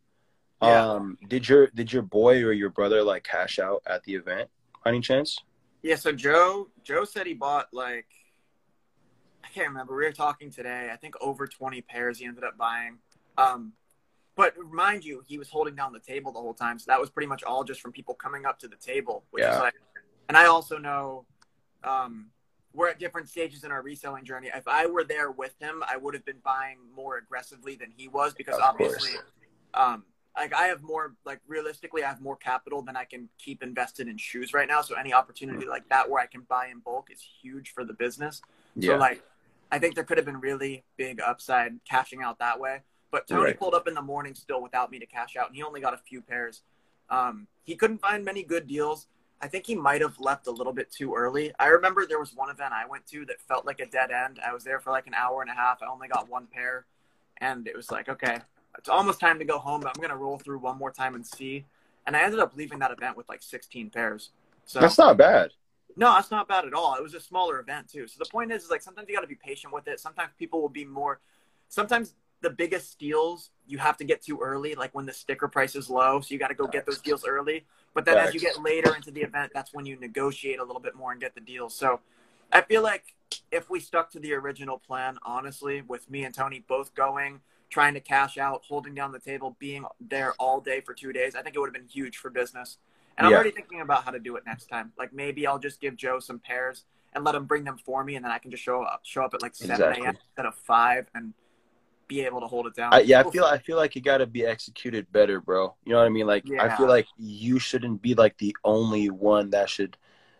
Yeah. 0.61 0.93
Um, 0.93 1.17
did 1.27 1.47
your 1.47 1.67
did 1.67 1.91
your 1.93 2.01
boy 2.01 2.41
or 2.43 2.51
your 2.51 2.69
brother 2.69 3.03
like 3.03 3.23
cash 3.23 3.59
out 3.59 3.83
at 3.85 4.03
the 4.03 4.15
event? 4.15 4.49
By 4.83 4.91
any 4.91 5.01
chance? 5.01 5.37
Yeah, 5.83 5.95
so 5.95 6.11
Joe 6.11 6.69
Joe 6.83 7.03
said 7.05 7.27
he 7.27 7.33
bought 7.33 7.67
like 7.73 8.07
I 9.43 9.47
can't 9.49 9.67
remember. 9.67 9.95
We 9.95 10.05
were 10.05 10.11
talking 10.11 10.49
today. 10.49 10.89
I 10.91 10.95
think 10.95 11.13
over 11.21 11.45
20 11.45 11.81
pairs 11.81 12.17
he 12.19 12.25
ended 12.25 12.43
up 12.43 12.57
buying. 12.57 12.97
Um 13.37 13.73
but 14.35 14.53
mind 14.71 15.05
you, 15.05 15.21
he 15.25 15.37
was 15.37 15.49
holding 15.49 15.75
down 15.75 15.93
the 15.93 15.99
table 15.99 16.31
the 16.33 16.39
whole 16.41 16.53
time. 16.53 16.77
So 16.79 16.85
that 16.87 16.99
was 16.99 17.09
pretty 17.09 17.27
much 17.27 17.43
all 17.43 17.63
just 17.63 17.79
from 17.79 17.93
people 17.93 18.15
coming 18.15 18.45
up 18.45 18.59
to 18.59 18.67
the 18.67 18.75
table, 18.75 19.23
which 19.31 19.43
is 19.43 19.49
Yeah. 19.49 19.59
like 19.59 19.75
and 20.29 20.35
I 20.37 20.45
also 20.45 20.77
know 20.77 21.25
um 21.83 22.27
we're 22.75 22.89
at 22.89 22.99
different 22.99 23.29
stages 23.29 23.63
in 23.63 23.71
our 23.71 23.81
reselling 23.81 24.25
journey. 24.25 24.49
If 24.53 24.67
I 24.67 24.85
were 24.85 25.03
there 25.03 25.31
with 25.31 25.55
him, 25.59 25.83
I 25.87 25.97
would 25.97 26.13
have 26.13 26.25
been 26.25 26.39
buying 26.43 26.77
more 26.95 27.17
aggressively 27.17 27.75
than 27.75 27.91
he 27.95 28.07
was 28.07 28.33
because 28.33 28.55
Of 28.55 28.63
obviously 28.63 29.11
um 29.73 30.03
like 30.37 30.53
I 30.53 30.63
have 30.67 30.83
more 30.83 31.15
like 31.25 31.39
realistically 31.47 32.03
I 32.03 32.09
have 32.09 32.21
more 32.21 32.35
capital 32.35 32.81
than 32.81 32.97
I 32.97 33.05
can 33.05 33.29
keep 33.39 33.63
invested 33.63 34.07
in 34.09 34.17
shoes 34.17 34.53
right 34.53 34.67
now. 34.67 34.81
So 34.81 34.95
any 34.95 35.13
opportunity 35.13 35.65
like 35.65 35.87
that 35.89 36.09
where 36.09 36.21
I 36.21 36.25
can 36.25 36.41
buy 36.41 36.67
in 36.67 36.79
bulk 36.79 37.09
is 37.11 37.21
huge 37.41 37.71
for 37.73 37.85
the 37.85 37.93
business. 37.93 38.41
So 38.79 38.97
like 38.97 39.23
I 39.71 39.79
think 39.79 39.95
there 39.95 40.03
could 40.03 40.17
have 40.17 40.25
been 40.25 40.41
really 40.41 40.83
big 40.97 41.21
upside 41.21 41.73
cashing 41.89 42.21
out 42.21 42.39
that 42.39 42.59
way. 42.59 42.81
But 43.11 43.27
Tony 43.27 43.45
Right. 43.45 43.57
pulled 43.59 43.73
up 43.73 43.87
in 43.87 43.93
the 43.93 44.01
morning 44.01 44.35
still 44.35 44.61
without 44.61 44.91
me 44.91 44.99
to 44.99 45.05
cash 45.05 45.37
out 45.37 45.47
and 45.47 45.55
he 45.55 45.63
only 45.63 45.79
got 45.79 45.93
a 45.93 45.97
few 45.97 46.21
pairs. 46.21 46.63
Um, 47.09 47.47
he 47.63 47.75
couldn't 47.75 47.99
find 47.99 48.25
many 48.25 48.43
good 48.43 48.67
deals. 48.67 49.07
I 49.45 49.47
think 49.47 49.67
he 49.67 49.75
might 49.75 50.01
have 50.01 50.19
left 50.19 50.47
a 50.47 50.51
little 50.51 50.73
bit 50.73 50.91
too 50.91 51.13
early. 51.13 51.53
I 51.59 51.67
remember 51.67 52.07
there 52.07 52.19
was 52.19 52.33
one 52.33 52.49
event 52.49 52.73
I 52.73 52.87
went 52.87 53.05
to 53.09 53.25
that 53.25 53.39
felt 53.47 53.63
like 53.63 53.79
a 53.79 53.85
dead 53.85 54.09
end. 54.09 54.39
I 54.43 54.51
was 54.51 54.63
there 54.63 54.79
for 54.79 54.89
like 54.89 55.05
an 55.05 55.13
hour 55.13 55.43
and 55.43 55.51
a 55.51 55.53
half. 55.53 55.83
I 55.83 55.85
only 55.85 56.07
got 56.07 56.27
one 56.27 56.47
pair 56.47 56.87
and 57.37 57.67
it 57.67 57.75
was 57.75 57.91
like, 57.91 58.09
okay, 58.09 58.39
it's 58.75 58.89
almost 58.89 59.19
time 59.19 59.37
to 59.37 59.45
go 59.45 59.59
home, 59.59 59.81
but 59.81 59.89
I'm 59.89 60.01
going 60.01 60.09
to 60.09 60.15
roll 60.15 60.39
through 60.39 60.57
one 60.57 60.79
more 60.79 60.89
time 60.89 61.13
and 61.13 61.23
see. 61.23 61.63
And 62.07 62.17
I 62.17 62.23
ended 62.23 62.39
up 62.39 62.55
leaving 62.55 62.79
that 62.79 62.89
event 62.89 63.15
with 63.15 63.29
like 63.29 63.43
16 63.43 63.91
pairs. 63.91 64.31
So 64.65 64.79
that's 64.79 64.97
not 64.97 65.15
bad. 65.15 65.51
no, 65.95 66.11
that's 66.13 66.31
not 66.31 66.47
bad 66.47 66.65
at 66.65 66.73
all. 66.73 66.95
It 66.95 67.03
was 67.03 67.13
a 67.13 67.19
smaller 67.19 67.59
event 67.59 67.87
too. 67.87 68.07
So 68.07 68.15
the 68.17 68.29
point 68.29 68.51
is, 68.51 68.63
is 68.63 68.71
like 68.71 68.81
sometimes 68.81 69.07
you 69.07 69.13
got 69.13 69.21
to 69.21 69.27
be 69.27 69.35
patient 69.35 69.71
with 69.71 69.87
it. 69.87 69.99
Sometimes 69.99 70.31
people 70.39 70.59
will 70.59 70.69
be 70.69 70.85
more. 70.85 71.19
Sometimes 71.69 72.15
the 72.41 72.49
biggest 72.49 72.91
steals 72.91 73.51
you 73.67 73.77
have 73.77 73.97
to 73.97 74.03
get 74.03 74.23
too 74.23 74.39
early, 74.41 74.73
like 74.73 74.95
when 74.95 75.05
the 75.05 75.13
sticker 75.13 75.47
price 75.47 75.75
is 75.75 75.87
low. 75.87 76.19
So 76.21 76.33
you 76.33 76.39
got 76.39 76.47
to 76.47 76.55
go 76.55 76.65
get 76.65 76.87
those 76.87 76.99
deals 76.99 77.25
early. 77.27 77.65
But 77.95 78.03
then 78.05 78.17
as 78.17 78.33
you 78.33 78.41
get 78.41 78.61
later 78.61 78.93
into 78.93 79.09
the 79.09 79.21
event, 79.21 79.51
that's 79.53 79.73
when 79.73 79.85
you 79.85 79.97
negotiate 79.97 80.59
a 80.59 80.63
little 80.63 80.81
bit 80.81 80.95
more 80.95 81.13
and 81.13 81.19
get 81.19 81.33
the 81.33 81.41
deals. 81.41 81.73
So 81.73 82.01
I 82.51 82.61
feel 82.61 82.83
like 82.83 83.15
if 83.51 83.69
we 83.69 83.79
stuck 83.79 84.11
to 84.11 84.19
the 84.19 84.33
original 84.33 84.77
plan, 84.77 85.17
honestly, 85.23 85.81
with 85.81 86.07
me 86.09 86.25
and 86.25 86.35
Tony 86.35 86.63
both 86.67 86.93
going, 86.93 87.39
trying 87.69 87.93
to 87.93 88.01
cash 88.01 88.37
out, 88.37 88.63
holding 88.67 88.93
down 88.93 89.13
the 89.13 89.19
table, 89.19 89.55
being 89.59 89.85
there 90.01 90.33
all 90.33 90.59
day 90.59 90.81
for 90.81 90.93
two 90.93 91.13
days, 91.13 91.35
I 91.35 91.41
think 91.41 91.55
it 91.55 91.59
would 91.59 91.67
have 91.67 91.73
been 91.73 91.87
huge 91.87 92.17
for 92.17 92.29
business. 92.29 92.77
And 93.17 93.25
I'm 93.25 93.31
Yeah. 93.31 93.37
already 93.37 93.51
thinking 93.51 93.79
about 93.79 94.03
how 94.03 94.11
to 94.11 94.19
do 94.19 94.35
it 94.35 94.45
next 94.45 94.67
time. 94.67 94.91
Like 94.97 95.13
maybe 95.13 95.47
I'll 95.47 95.57
just 95.57 95.79
give 95.79 95.95
Joe 95.95 96.19
some 96.19 96.39
pairs 96.39 96.83
and 97.13 97.23
let 97.23 97.33
him 97.33 97.45
bring 97.45 97.63
them 97.63 97.77
for 97.77 98.03
me, 98.03 98.17
and 98.17 98.25
then 98.25 98.31
I 98.33 98.39
can 98.39 98.51
just 98.51 98.61
show 98.61 98.83
up, 98.83 99.05
show 99.05 99.23
up 99.23 99.33
at 99.33 99.41
like 99.41 99.55
seven 99.55 99.71
Exactly. 99.71 100.05
a.m. 100.05 100.17
instead 100.27 100.45
of 100.45 100.53
five, 100.55 101.07
and 101.15 101.33
be 102.07 102.21
able 102.21 102.41
to 102.41 102.47
hold 102.47 102.67
it 102.67 102.75
down. 102.75 102.93
I, 102.93 103.01
yeah, 103.01 103.19
I 103.19 103.29
feel 103.29 103.43
I 103.43 103.57
feel 103.57 103.77
like 103.77 103.95
you 103.95 104.01
got 104.01 104.17
to 104.17 104.27
be 104.27 104.45
executed 104.45 105.11
better, 105.11 105.39
bro. 105.39 105.75
You 105.85 105.93
know 105.93 105.99
what 105.99 106.05
I 106.05 106.09
mean? 106.09 106.27
Like 106.27 106.45
I 106.59 106.75
feel 106.75 106.87
like 106.87 107.07
you 107.17 107.59
shouldn't 107.59 108.01
be 108.01 108.13
like 108.15 108.37
the 108.37 108.55
only 108.63 109.09
one 109.09 109.51
that 109.51 109.69
should. 109.69 109.97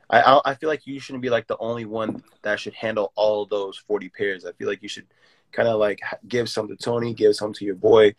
I 0.10 0.22
I 0.22 0.42
I 0.52 0.56
feel 0.56 0.70
like 0.70 0.86
you 0.86 1.00
shouldn't 1.00 1.22
be 1.22 1.30
like 1.30 1.48
the 1.48 1.58
only 1.58 1.86
one 1.86 2.24
that 2.44 2.60
should 2.60 2.74
handle 2.74 3.12
all 3.16 3.46
those 3.46 3.78
forty 3.78 4.10
pairs. 4.10 4.46
I 4.46 4.52
feel 4.54 4.68
like 4.68 4.84
you 4.84 4.90
should 4.90 5.08
kind 5.52 5.68
of 5.68 5.80
like 5.80 6.02
give 6.28 6.50
some 6.50 6.68
to 6.68 6.76
Tony, 6.76 7.14
give 7.14 7.36
some 7.36 7.54
to 7.54 7.66
your 7.66 7.76
boy. 7.76 8.16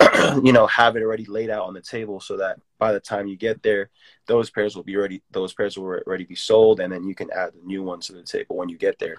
you 0.42 0.52
know, 0.52 0.66
have 0.66 0.96
it 0.96 1.02
already 1.02 1.24
laid 1.24 1.50
out 1.50 1.64
on 1.64 1.74
the 1.74 1.80
table 1.80 2.20
so 2.20 2.36
that 2.36 2.58
by 2.78 2.92
the 2.92 3.00
time 3.00 3.26
you 3.26 3.36
get 3.36 3.62
there, 3.62 3.90
those 4.26 4.48
pairs 4.48 4.76
will 4.76 4.84
be 4.84 4.96
ready. 4.96 5.22
Those 5.32 5.52
pairs 5.52 5.76
will 5.76 5.86
already 5.86 6.24
be 6.24 6.36
sold, 6.36 6.80
and 6.80 6.92
then 6.92 7.04
you 7.04 7.14
can 7.14 7.30
add 7.32 7.52
the 7.52 7.66
new 7.66 7.82
ones 7.82 8.06
to 8.06 8.12
the 8.12 8.22
table 8.22 8.56
when 8.56 8.68
you 8.68 8.78
get 8.78 8.98
there. 8.98 9.16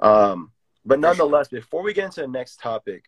Um, 0.00 0.52
but 0.84 1.00
For 1.00 1.14
sure. 1.14 1.26
nonetheless, 1.26 1.48
before 1.48 1.82
we 1.82 1.92
get 1.92 2.06
into 2.06 2.22
the 2.22 2.28
next 2.28 2.60
topic, 2.60 3.04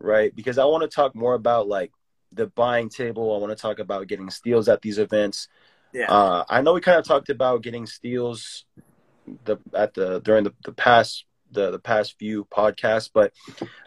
right? 0.00 0.34
Because 0.34 0.58
I 0.58 0.64
want 0.64 0.82
to 0.82 0.88
talk 0.94 1.14
more 1.14 1.34
about 1.34 1.68
like 1.68 1.92
the 2.32 2.46
buying 2.48 2.88
table. 2.88 3.34
I 3.34 3.38
want 3.38 3.56
to 3.56 3.60
talk 3.60 3.78
about 3.78 4.06
getting 4.08 4.30
steals 4.30 4.68
at 4.68 4.82
these 4.82 4.98
events. 4.98 5.48
yeah, 5.92 6.10
Uh, 6.10 6.44
I 6.48 6.62
know 6.62 6.74
we 6.74 6.80
kind 6.80 6.98
of 6.98 7.04
talked 7.06 7.30
about 7.30 7.62
getting 7.62 7.86
steals 7.86 8.64
the 9.44 9.58
at 9.74 9.94
the 9.94 10.20
during 10.20 10.44
the, 10.44 10.54
the 10.64 10.72
past 10.72 11.24
the 11.50 11.70
the 11.70 11.78
past 11.78 12.16
few 12.18 12.44
podcasts, 12.46 13.10
but 13.12 13.32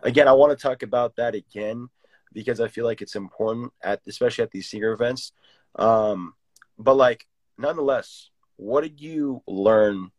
again, 0.03 0.27
I 0.27 0.33
want 0.33 0.57
to 0.57 0.61
talk 0.61 0.83
about 0.83 1.15
that 1.17 1.35
again 1.35 1.89
because 2.33 2.59
I 2.59 2.67
feel 2.67 2.85
like 2.85 3.01
it's 3.01 3.15
important 3.15 3.71
at 3.83 4.01
especially 4.07 4.43
at 4.43 4.51
these 4.51 4.69
senior 4.69 4.93
events. 4.93 5.31
Um, 5.75 6.33
but 6.77 6.95
like 6.95 7.25
nonetheless, 7.57 8.29
what 8.57 8.81
did 8.81 8.99
you 9.01 9.43
learn 9.47 10.11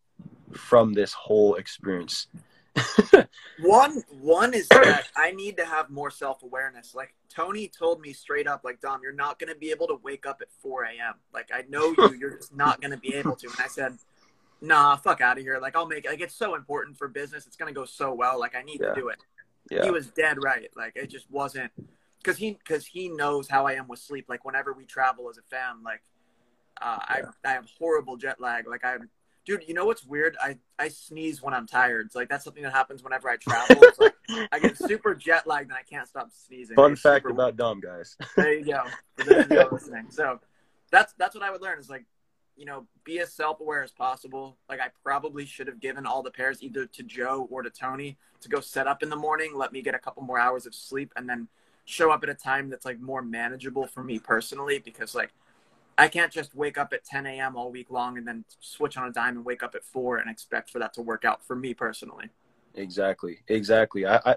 from 0.52 0.92
this 0.92 1.12
whole 1.12 1.54
experience? 1.56 2.26
One 3.60 4.02
one 4.20 4.54
is 4.54 4.68
that 4.68 5.08
I 5.16 5.32
need 5.32 5.56
to 5.56 5.64
have 5.64 5.90
more 5.90 6.10
self 6.10 6.42
awareness. 6.42 6.94
Like 6.94 7.14
Tony 7.28 7.68
told 7.68 8.00
me 8.00 8.12
straight 8.12 8.46
up, 8.46 8.62
like 8.64 8.80
Dom, 8.80 9.00
you're 9.02 9.12
not 9.12 9.38
going 9.38 9.52
to 9.52 9.58
be 9.58 9.70
able 9.70 9.86
to 9.88 9.98
wake 10.02 10.26
up 10.26 10.38
at 10.40 10.48
4 10.62 10.84
a.m. 10.84 11.14
Like 11.34 11.50
I 11.52 11.64
know 11.68 11.94
you, 11.96 12.16
you're 12.18 12.36
just 12.36 12.54
not 12.54 12.80
going 12.80 12.92
to 12.92 12.96
be 12.96 13.14
able 13.14 13.36
to. 13.36 13.46
And 13.48 13.56
I 13.58 13.66
said, 13.68 13.98
nah, 14.60 14.96
fuck 14.96 15.20
out 15.20 15.36
of 15.38 15.42
here. 15.44 15.58
Like 15.60 15.76
I'll 15.76 15.86
make 15.86 16.04
it. 16.04 16.10
like 16.10 16.20
it's 16.20 16.34
so 16.34 16.54
important 16.54 16.96
for 16.96 17.08
business. 17.08 17.46
It's 17.46 17.56
gonna 17.56 17.72
go 17.72 17.84
so 17.84 18.12
well. 18.14 18.38
Like 18.38 18.54
I 18.54 18.62
need 18.62 18.80
Yeah. 18.80 18.94
to 18.94 19.00
do 19.00 19.08
it. 19.08 19.18
Yeah. 19.70 19.84
He 19.84 19.90
was 19.90 20.08
dead 20.08 20.38
right. 20.42 20.70
Like 20.76 20.92
it 20.96 21.08
just 21.10 21.30
wasn't 21.30 21.70
because 22.22 22.36
he 22.36 22.52
because 22.52 22.86
he 22.86 23.08
knows 23.08 23.48
how 23.48 23.66
I 23.66 23.74
am 23.74 23.88
with 23.88 23.98
sleep. 24.00 24.26
Like 24.28 24.44
whenever 24.44 24.72
we 24.72 24.84
travel 24.84 25.28
as 25.28 25.38
a 25.38 25.42
fam, 25.42 25.82
like 25.84 26.02
uh, 26.80 26.98
I 27.00 27.22
I 27.44 27.52
have 27.52 27.66
horrible 27.78 28.16
jet 28.16 28.40
lag. 28.40 28.66
Like 28.66 28.84
I'm. 28.84 29.08
Dude, 29.50 29.66
you 29.66 29.74
know 29.74 29.84
what's 29.84 30.04
weird? 30.04 30.36
I, 30.40 30.58
I 30.78 30.86
sneeze 30.86 31.42
when 31.42 31.54
I'm 31.54 31.66
tired. 31.66 32.06
It's 32.06 32.14
like 32.14 32.28
that's 32.28 32.44
something 32.44 32.62
that 32.62 32.72
happens 32.72 33.02
whenever 33.02 33.28
I 33.28 33.34
travel. 33.34 33.82
It's 33.82 33.98
like 33.98 34.14
I 34.52 34.60
get 34.60 34.78
super 34.78 35.12
jet 35.12 35.44
lagged 35.44 35.70
and 35.70 35.76
I 35.76 35.82
can't 35.82 36.06
stop 36.06 36.28
sneezing. 36.30 36.76
Fun 36.76 36.92
It's 36.92 37.00
fact 37.00 37.28
about 37.28 37.56
Dom, 37.56 37.80
guys. 37.80 38.16
there 38.36 38.54
you 38.54 38.64
go. 38.64 38.84
For 39.16 39.24
those 39.24 39.44
of 39.46 39.50
you 39.50 39.68
listening. 39.72 40.06
So 40.10 40.38
that's 40.92 41.14
that's 41.14 41.34
what 41.34 41.42
I 41.42 41.50
would 41.50 41.62
learn 41.62 41.80
is 41.80 41.90
like, 41.90 42.04
you 42.56 42.64
know, 42.64 42.86
be 43.02 43.18
as 43.18 43.32
self 43.32 43.58
aware 43.58 43.82
as 43.82 43.90
possible. 43.90 44.56
Like 44.68 44.78
I 44.78 44.90
probably 45.02 45.44
should 45.46 45.66
have 45.66 45.80
given 45.80 46.06
all 46.06 46.22
the 46.22 46.30
pairs 46.30 46.62
either 46.62 46.86
to 46.86 47.02
Joe 47.02 47.48
or 47.50 47.62
to 47.62 47.70
Tony 47.70 48.18
to 48.42 48.48
go 48.48 48.60
set 48.60 48.86
up 48.86 49.02
in 49.02 49.08
the 49.08 49.16
morning, 49.16 49.56
let 49.56 49.72
me 49.72 49.82
get 49.82 49.96
a 49.96 49.98
couple 49.98 50.22
more 50.22 50.38
hours 50.38 50.64
of 50.64 50.76
sleep, 50.76 51.12
and 51.16 51.28
then 51.28 51.48
show 51.86 52.12
up 52.12 52.22
at 52.22 52.28
a 52.28 52.34
time 52.34 52.70
that's 52.70 52.84
like 52.84 53.00
more 53.00 53.20
manageable 53.20 53.88
for 53.88 54.04
me 54.04 54.20
personally 54.20 54.78
because 54.78 55.16
like 55.16 55.32
I 56.00 56.08
can't 56.08 56.32
just 56.32 56.54
wake 56.54 56.78
up 56.78 56.94
at 56.94 57.04
10 57.04 57.26
a.m. 57.26 57.56
all 57.56 57.70
week 57.70 57.90
long 57.90 58.16
and 58.16 58.26
then 58.26 58.46
switch 58.58 58.96
on 58.96 59.06
a 59.06 59.12
dime 59.12 59.36
and 59.36 59.44
wake 59.44 59.62
up 59.62 59.74
at 59.74 59.84
four 59.84 60.16
and 60.16 60.30
expect 60.30 60.70
for 60.70 60.78
that 60.78 60.94
to 60.94 61.02
work 61.02 61.26
out 61.26 61.44
for 61.46 61.54
me 61.54 61.74
personally. 61.74 62.30
Exactly. 62.74 63.40
Exactly. 63.48 64.06
I, 64.06 64.16
I 64.24 64.36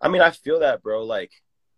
I 0.00 0.08
mean 0.08 0.22
I 0.22 0.30
feel 0.30 0.60
that, 0.60 0.82
bro. 0.82 1.04
Like 1.04 1.30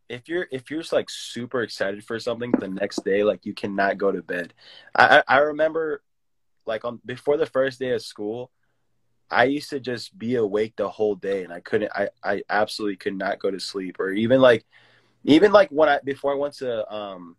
if 0.09 0.29
you're 0.29 0.47
if 0.53 0.71
you're 0.71 0.83
just 0.83 0.93
like 0.93 1.11
super 1.11 1.62
excited 1.62 2.05
for 2.05 2.21
something 2.21 2.53
the 2.61 2.69
next 2.69 3.05
day, 3.05 3.25
like 3.25 3.45
you 3.45 3.55
cannot 3.55 3.99
go 3.99 4.12
to 4.12 4.23
bed. 4.23 4.55
I 4.95 5.19
I, 5.26 5.37
I 5.37 5.38
remember 5.38 6.05
like 6.64 6.85
on 6.85 7.00
before 7.05 7.37
the 7.37 7.45
first 7.45 7.81
day 7.81 7.91
of 7.91 8.03
school, 8.03 8.53
I 9.33 9.45
used 9.45 9.71
to 9.71 9.81
just 9.81 10.17
be 10.17 10.37
awake 10.37 10.75
the 10.76 10.88
whole 10.88 11.17
day 11.17 11.43
and 11.43 11.53
I 11.53 11.59
couldn't 11.59 11.91
I, 11.93 12.09
I 12.23 12.45
absolutely 12.49 12.99
could 12.99 13.19
not 13.19 13.41
go 13.41 13.50
to 13.50 13.59
sleep. 13.59 13.99
Or 13.99 14.12
even 14.12 14.41
like 14.41 14.64
even 15.25 15.50
like 15.50 15.71
when 15.71 15.88
I 15.88 15.99
before 16.05 16.31
I 16.31 16.37
went 16.37 16.55
to 16.59 16.88
um 16.95 17.37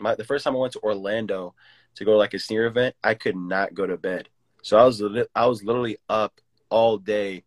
my 0.00 0.14
the 0.14 0.24
first 0.24 0.44
time 0.44 0.56
I 0.56 0.58
went 0.58 0.72
to 0.74 0.80
Orlando 0.80 1.54
to 1.96 2.04
go 2.04 2.12
to 2.12 2.18
like 2.18 2.34
a 2.34 2.38
senior 2.38 2.66
event, 2.66 2.94
I 3.02 3.14
could 3.14 3.36
not 3.36 3.74
go 3.74 3.86
to 3.86 3.96
bed. 3.96 4.28
So 4.62 4.76
I 4.78 4.84
was 4.84 5.02
I 5.34 5.46
was 5.46 5.64
literally 5.64 5.98
up 6.08 6.40
all 6.70 6.98
day 6.98 7.44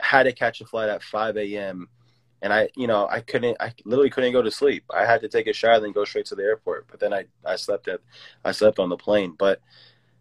had 0.00 0.24
to 0.24 0.32
catch 0.32 0.60
a 0.60 0.66
flight 0.66 0.88
at 0.88 1.02
5 1.02 1.36
a.m. 1.36 1.88
and 2.42 2.52
I, 2.52 2.68
you 2.76 2.86
know, 2.86 3.08
I 3.08 3.20
couldn't, 3.20 3.56
I 3.60 3.72
literally 3.84 4.10
couldn't 4.10 4.32
go 4.32 4.42
to 4.42 4.50
sleep. 4.50 4.84
I 4.94 5.04
had 5.04 5.20
to 5.22 5.28
take 5.28 5.46
a 5.46 5.52
shower 5.52 5.84
and 5.84 5.94
go 5.94 6.04
straight 6.04 6.26
to 6.26 6.34
the 6.34 6.44
airport. 6.44 6.86
But 6.88 7.00
then 7.00 7.12
I, 7.12 7.24
I 7.44 7.56
slept 7.56 7.88
at, 7.88 8.00
I 8.44 8.52
slept 8.52 8.78
on 8.78 8.88
the 8.88 8.96
plane. 8.96 9.34
But 9.38 9.60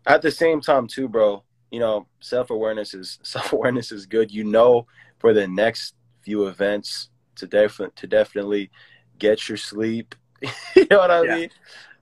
at 0.05 0.21
the 0.21 0.31
same 0.31 0.61
time, 0.61 0.87
too, 0.87 1.07
bro, 1.07 1.43
you 1.71 1.79
know, 1.79 2.07
self 2.21 2.49
awareness 2.49 2.93
is 2.93 3.19
self 3.23 3.53
awareness 3.53 3.91
is 3.91 4.05
good. 4.05 4.31
You 4.31 4.43
know, 4.43 4.87
for 5.19 5.33
the 5.33 5.47
next 5.47 5.95
few 6.21 6.47
events 6.47 7.09
to 7.35 7.45
definitely 7.45 7.93
to 7.97 8.07
definitely 8.07 8.71
get 9.19 9.47
your 9.47 9.57
sleep. 9.57 10.15
you 10.75 10.87
know 10.89 10.97
what 10.99 11.11
I 11.11 11.23
Yeah. 11.23 11.35
mean? 11.35 11.49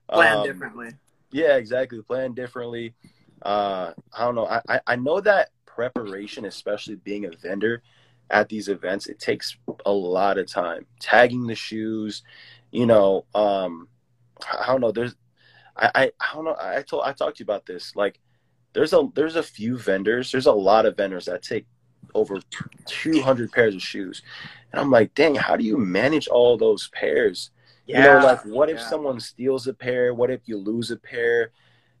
Plan 0.08 0.36
Um, 0.38 0.42
differently. 0.42 0.90
yeah, 1.32 1.56
exactly. 1.56 2.00
Plan 2.02 2.34
differently. 2.34 2.94
Uh, 3.42 3.92
I 4.16 4.24
don't 4.24 4.34
know. 4.34 4.46
I, 4.46 4.60
I, 4.68 4.80
I 4.86 4.96
know 4.96 5.20
that 5.20 5.50
preparation, 5.66 6.44
especially 6.46 6.96
being 6.96 7.26
a 7.26 7.30
vendor 7.30 7.82
at 8.30 8.48
these 8.48 8.68
events, 8.68 9.06
it 9.06 9.18
takes 9.18 9.56
a 9.84 9.92
lot 9.92 10.38
of 10.38 10.50
time. 10.50 10.86
Tagging 11.00 11.46
the 11.46 11.54
shoes, 11.54 12.22
you 12.70 12.86
know, 12.86 13.24
um, 13.34 13.88
I 14.50 14.66
don't 14.66 14.80
know. 14.80 14.92
There's, 14.92 15.14
I, 15.76 15.90
I, 15.94 16.12
I 16.20 16.34
don't 16.34 16.44
know. 16.44 16.56
I 16.58 16.82
told, 16.82 17.04
I 17.04 17.12
talked 17.12 17.36
to 17.36 17.40
you 17.42 17.44
about 17.44 17.66
this. 17.66 17.94
Like, 17.94 18.18
there's 18.72 18.92
a, 18.92 19.08
there's 19.14 19.36
a 19.36 19.42
few 19.42 19.78
vendors. 19.78 20.32
There's 20.32 20.46
a 20.46 20.52
lot 20.52 20.86
of 20.86 20.96
vendors 20.96 21.26
that 21.26 21.42
take 21.42 21.66
over 22.14 22.40
200 22.86 23.52
pairs 23.52 23.74
of 23.74 23.82
shoes, 23.82 24.22
and 24.72 24.80
I'm 24.80 24.90
like, 24.90 25.14
dang, 25.14 25.34
how 25.34 25.56
do 25.56 25.64
you 25.64 25.76
manage 25.78 26.28
all 26.28 26.56
those 26.56 26.88
pairs? 26.88 27.50
You 27.86 28.00
know 28.00 28.18
like 28.18 28.44
what 28.44 28.68
if 28.68 28.78
yeah. 28.78 28.88
someone 28.88 29.20
steals 29.20 29.66
a 29.66 29.74
pair? 29.74 30.12
What 30.12 30.30
if 30.30 30.40
you 30.46 30.58
lose 30.58 30.90
a 30.90 30.96
pair? 30.96 31.52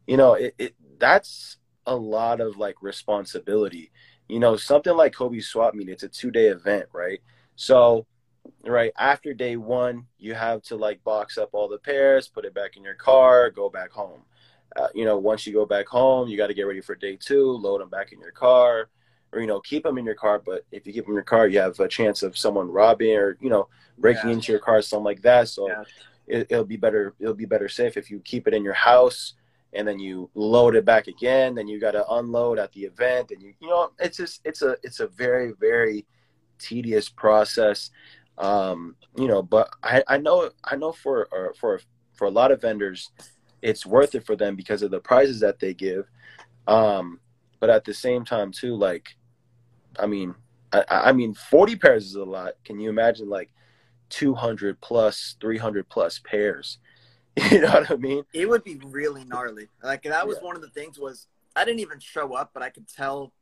You 0.06 0.16
know 0.16 0.34
it, 0.34 0.54
it 0.58 0.74
that's 0.98 1.58
a 1.86 1.94
lot 1.94 2.40
of 2.40 2.56
like 2.56 2.82
responsibility. 2.82 3.92
You 4.28 4.40
know 4.40 4.56
something 4.56 4.96
like 4.96 5.14
kobey 5.14 5.40
swap 5.40 5.74
meet 5.74 5.88
it's 5.88 6.02
a 6.02 6.08
two 6.08 6.30
day 6.30 6.46
event 6.46 6.86
right? 6.92 7.20
So 7.54 8.06
right 8.64 8.92
after 8.98 9.34
day 9.34 9.56
one 9.56 10.06
you 10.18 10.34
have 10.34 10.62
to 10.62 10.76
like 10.76 11.02
box 11.02 11.36
up 11.36 11.50
all 11.52 11.68
the 11.68 11.78
pairs 11.78 12.28
put 12.28 12.44
it 12.44 12.54
back 12.54 12.76
in 12.76 12.84
your 12.84 12.94
car 12.94 13.50
go 13.50 13.68
back 13.68 13.90
home. 13.90 14.22
Uh, 14.76 14.88
you 14.94 15.04
know 15.04 15.16
once 15.16 15.46
you 15.46 15.52
go 15.52 15.64
back 15.64 15.86
home 15.86 16.28
you 16.28 16.36
got 16.36 16.48
to 16.48 16.54
get 16.54 16.66
ready 16.66 16.80
for 16.80 16.94
day 16.94 17.16
two 17.16 17.52
load 17.52 17.80
them 17.80 17.88
back 17.88 18.12
in 18.12 18.20
your 18.20 18.32
car 18.32 18.88
or 19.36 19.40
you 19.40 19.46
know 19.46 19.60
keep 19.60 19.82
them 19.84 19.98
in 19.98 20.04
your 20.04 20.14
car 20.14 20.40
but 20.44 20.64
if 20.72 20.86
you 20.86 20.92
keep 20.92 21.04
them 21.04 21.12
in 21.12 21.16
your 21.16 21.22
car 21.22 21.46
you 21.46 21.58
have 21.60 21.78
a 21.78 21.86
chance 21.88 22.22
of 22.22 22.36
someone 22.36 22.68
robbing 22.70 23.14
or 23.14 23.36
you 23.40 23.50
know 23.50 23.68
breaking 23.98 24.30
Yeah. 24.30 24.34
into 24.34 24.52
your 24.52 24.60
car 24.60 24.80
something 24.82 25.04
like 25.04 25.22
that 25.22 25.48
so 25.48 25.68
Yeah. 25.68 25.84
it, 26.26 26.46
it'll 26.50 26.64
be 26.64 26.76
better 26.76 27.14
it'll 27.20 27.34
be 27.34 27.44
better 27.44 27.68
safe 27.68 27.96
if 27.96 28.10
you 28.10 28.18
keep 28.20 28.48
it 28.48 28.54
in 28.54 28.64
your 28.64 28.72
house 28.74 29.34
and 29.74 29.86
then 29.86 29.98
you 29.98 30.30
load 30.34 30.74
it 30.74 30.84
back 30.84 31.06
again 31.06 31.54
then 31.54 31.68
you 31.68 31.78
got 31.78 31.92
to 31.92 32.08
unload 32.14 32.58
at 32.58 32.72
the 32.72 32.84
event 32.84 33.30
and 33.30 33.42
you 33.42 33.52
you 33.60 33.68
know 33.68 33.90
it's 33.98 34.16
just 34.16 34.40
it's 34.44 34.62
a 34.62 34.76
it's 34.82 35.00
a 35.00 35.06
very 35.08 35.52
very 35.60 36.06
tedious 36.58 37.08
process 37.10 37.90
um 38.38 38.96
you 39.16 39.28
know 39.28 39.42
but 39.42 39.68
i 39.82 40.02
i 40.08 40.16
know 40.16 40.50
i 40.64 40.74
know 40.76 40.92
for 40.92 41.28
uh, 41.34 41.52
for 41.58 41.80
for 42.14 42.26
a 42.26 42.30
lot 42.30 42.50
of 42.50 42.60
vendors 42.62 43.10
it's 43.62 43.84
worth 43.84 44.14
it 44.14 44.24
for 44.24 44.36
them 44.36 44.56
because 44.56 44.82
of 44.82 44.90
the 44.90 45.00
prizes 45.00 45.40
that 45.40 45.58
they 45.58 45.74
give 45.74 46.08
um 46.66 47.20
but 47.60 47.70
at 47.70 47.84
the 47.84 47.94
same 47.94 48.24
time 48.24 48.50
too 48.52 48.74
like 48.76 49.15
i 49.98 50.06
mean 50.06 50.34
i 50.72 50.84
i 50.88 51.12
mean 51.12 51.34
40 51.34 51.76
pairs 51.76 52.06
is 52.06 52.14
a 52.14 52.24
lot 52.24 52.54
can 52.64 52.78
you 52.78 52.88
imagine 52.88 53.28
like 53.28 53.50
200 54.10 54.80
plus 54.80 55.36
300 55.40 55.88
plus 55.88 56.20
pairs 56.24 56.78
you 57.50 57.60
know 57.60 57.68
what 57.72 57.90
i 57.90 57.96
mean 57.96 58.24
it 58.32 58.48
would 58.48 58.64
be 58.64 58.76
really 58.84 59.24
gnarly. 59.24 59.68
Like 59.82 60.02
that 60.02 60.26
was 60.26 60.38
Yeah. 60.38 60.44
one 60.44 60.56
of 60.56 60.62
the 60.62 60.70
things 60.70 60.98
was 60.98 61.28
I 61.54 61.64
didn't 61.64 61.80
even 61.80 61.98
show 61.98 62.34
up, 62.34 62.50
but 62.52 62.62
I 62.62 62.68
could 62.68 62.86
tell 62.86 63.32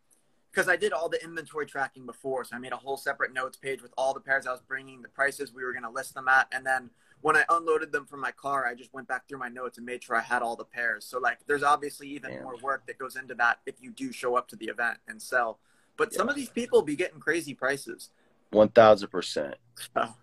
because 0.50 0.68
I 0.68 0.76
did 0.76 0.92
all 0.92 1.08
the 1.08 1.22
inventory 1.22 1.66
tracking 1.66 2.06
before. 2.06 2.44
So 2.44 2.54
I 2.54 2.60
made 2.60 2.72
a 2.72 2.76
whole 2.76 2.96
separate 2.96 3.32
notes 3.32 3.56
page 3.56 3.82
with 3.82 3.92
all 3.98 4.14
the 4.14 4.20
pairs 4.20 4.46
I 4.46 4.52
was 4.52 4.60
bringing, 4.60 5.02
the 5.02 5.08
prices 5.08 5.52
we 5.52 5.64
were 5.64 5.72
going 5.72 5.82
to 5.82 5.90
list 5.90 6.14
them 6.14 6.28
at, 6.28 6.46
and 6.52 6.64
then 6.64 6.90
when 7.22 7.36
I 7.36 7.44
unloaded 7.48 7.90
them 7.90 8.06
from 8.06 8.20
my 8.20 8.30
car, 8.30 8.66
I 8.66 8.74
just 8.74 8.94
went 8.94 9.08
back 9.08 9.26
through 9.26 9.38
my 9.38 9.48
notes 9.48 9.78
and 9.78 9.86
made 9.86 10.04
sure 10.04 10.14
I 10.14 10.20
had 10.20 10.42
all 10.42 10.54
the 10.54 10.64
pairs. 10.64 11.06
So 11.06 11.18
like, 11.18 11.38
there's 11.46 11.64
obviously 11.64 12.06
even 12.10 12.30
Damn. 12.30 12.44
more 12.44 12.56
work 12.62 12.86
that 12.86 12.98
goes 12.98 13.16
into 13.16 13.34
that 13.36 13.60
if 13.66 13.76
you 13.80 13.90
do 13.90 14.12
show 14.12 14.36
up 14.36 14.46
to 14.48 14.56
the 14.56 14.66
event 14.66 14.98
and 15.08 15.20
sell. 15.20 15.58
But 15.96 16.12
some 16.12 16.28
of 16.28 16.34
these 16.34 16.50
people 16.50 16.82
be 16.82 16.96
getting 16.96 17.20
crazy 17.20 17.54
prices. 17.54 18.10
1000% 18.52 19.54
So, 19.94 20.14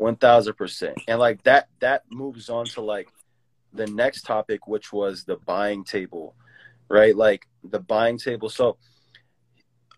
1000% 0.00 0.94
and 1.08 1.18
like 1.18 1.42
that 1.42 1.68
that 1.80 2.04
moves 2.10 2.48
on 2.48 2.64
to 2.64 2.80
like 2.80 3.08
the 3.74 3.86
next 3.86 4.22
topic 4.22 4.66
which 4.66 4.92
was 4.92 5.24
the 5.24 5.36
buying 5.36 5.84
table 5.84 6.34
right? 6.88 7.16
Like 7.16 7.46
the 7.64 7.80
buying 7.80 8.18
table. 8.18 8.48
So 8.48 8.76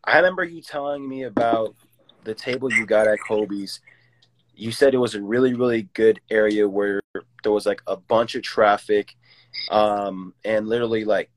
i 0.05 0.17
remember 0.17 0.45
you 0.45 0.63
telling 0.63 1.07
me 1.07 1.25
about 1.25 1.75
the 2.25 2.35
table 2.35 2.73
you 2.73 2.87
got 2.87 3.09
at 3.09 3.19
kobey's. 3.27 3.81
You 4.55 4.73
said 4.73 4.95
it 4.95 4.99
was 4.99 5.15
a 5.15 5.23
really 5.23 5.55
really 5.55 5.89
good 5.95 6.21
area 6.31 6.69
where 6.69 7.01
there 7.43 7.53
was 7.53 7.67
like 7.67 7.83
a 7.87 7.97
bunch 7.97 8.35
of 8.35 8.43
traffic 8.43 9.15
um 9.71 10.35
and 10.45 10.69
literally 10.69 11.05
like 11.05 11.31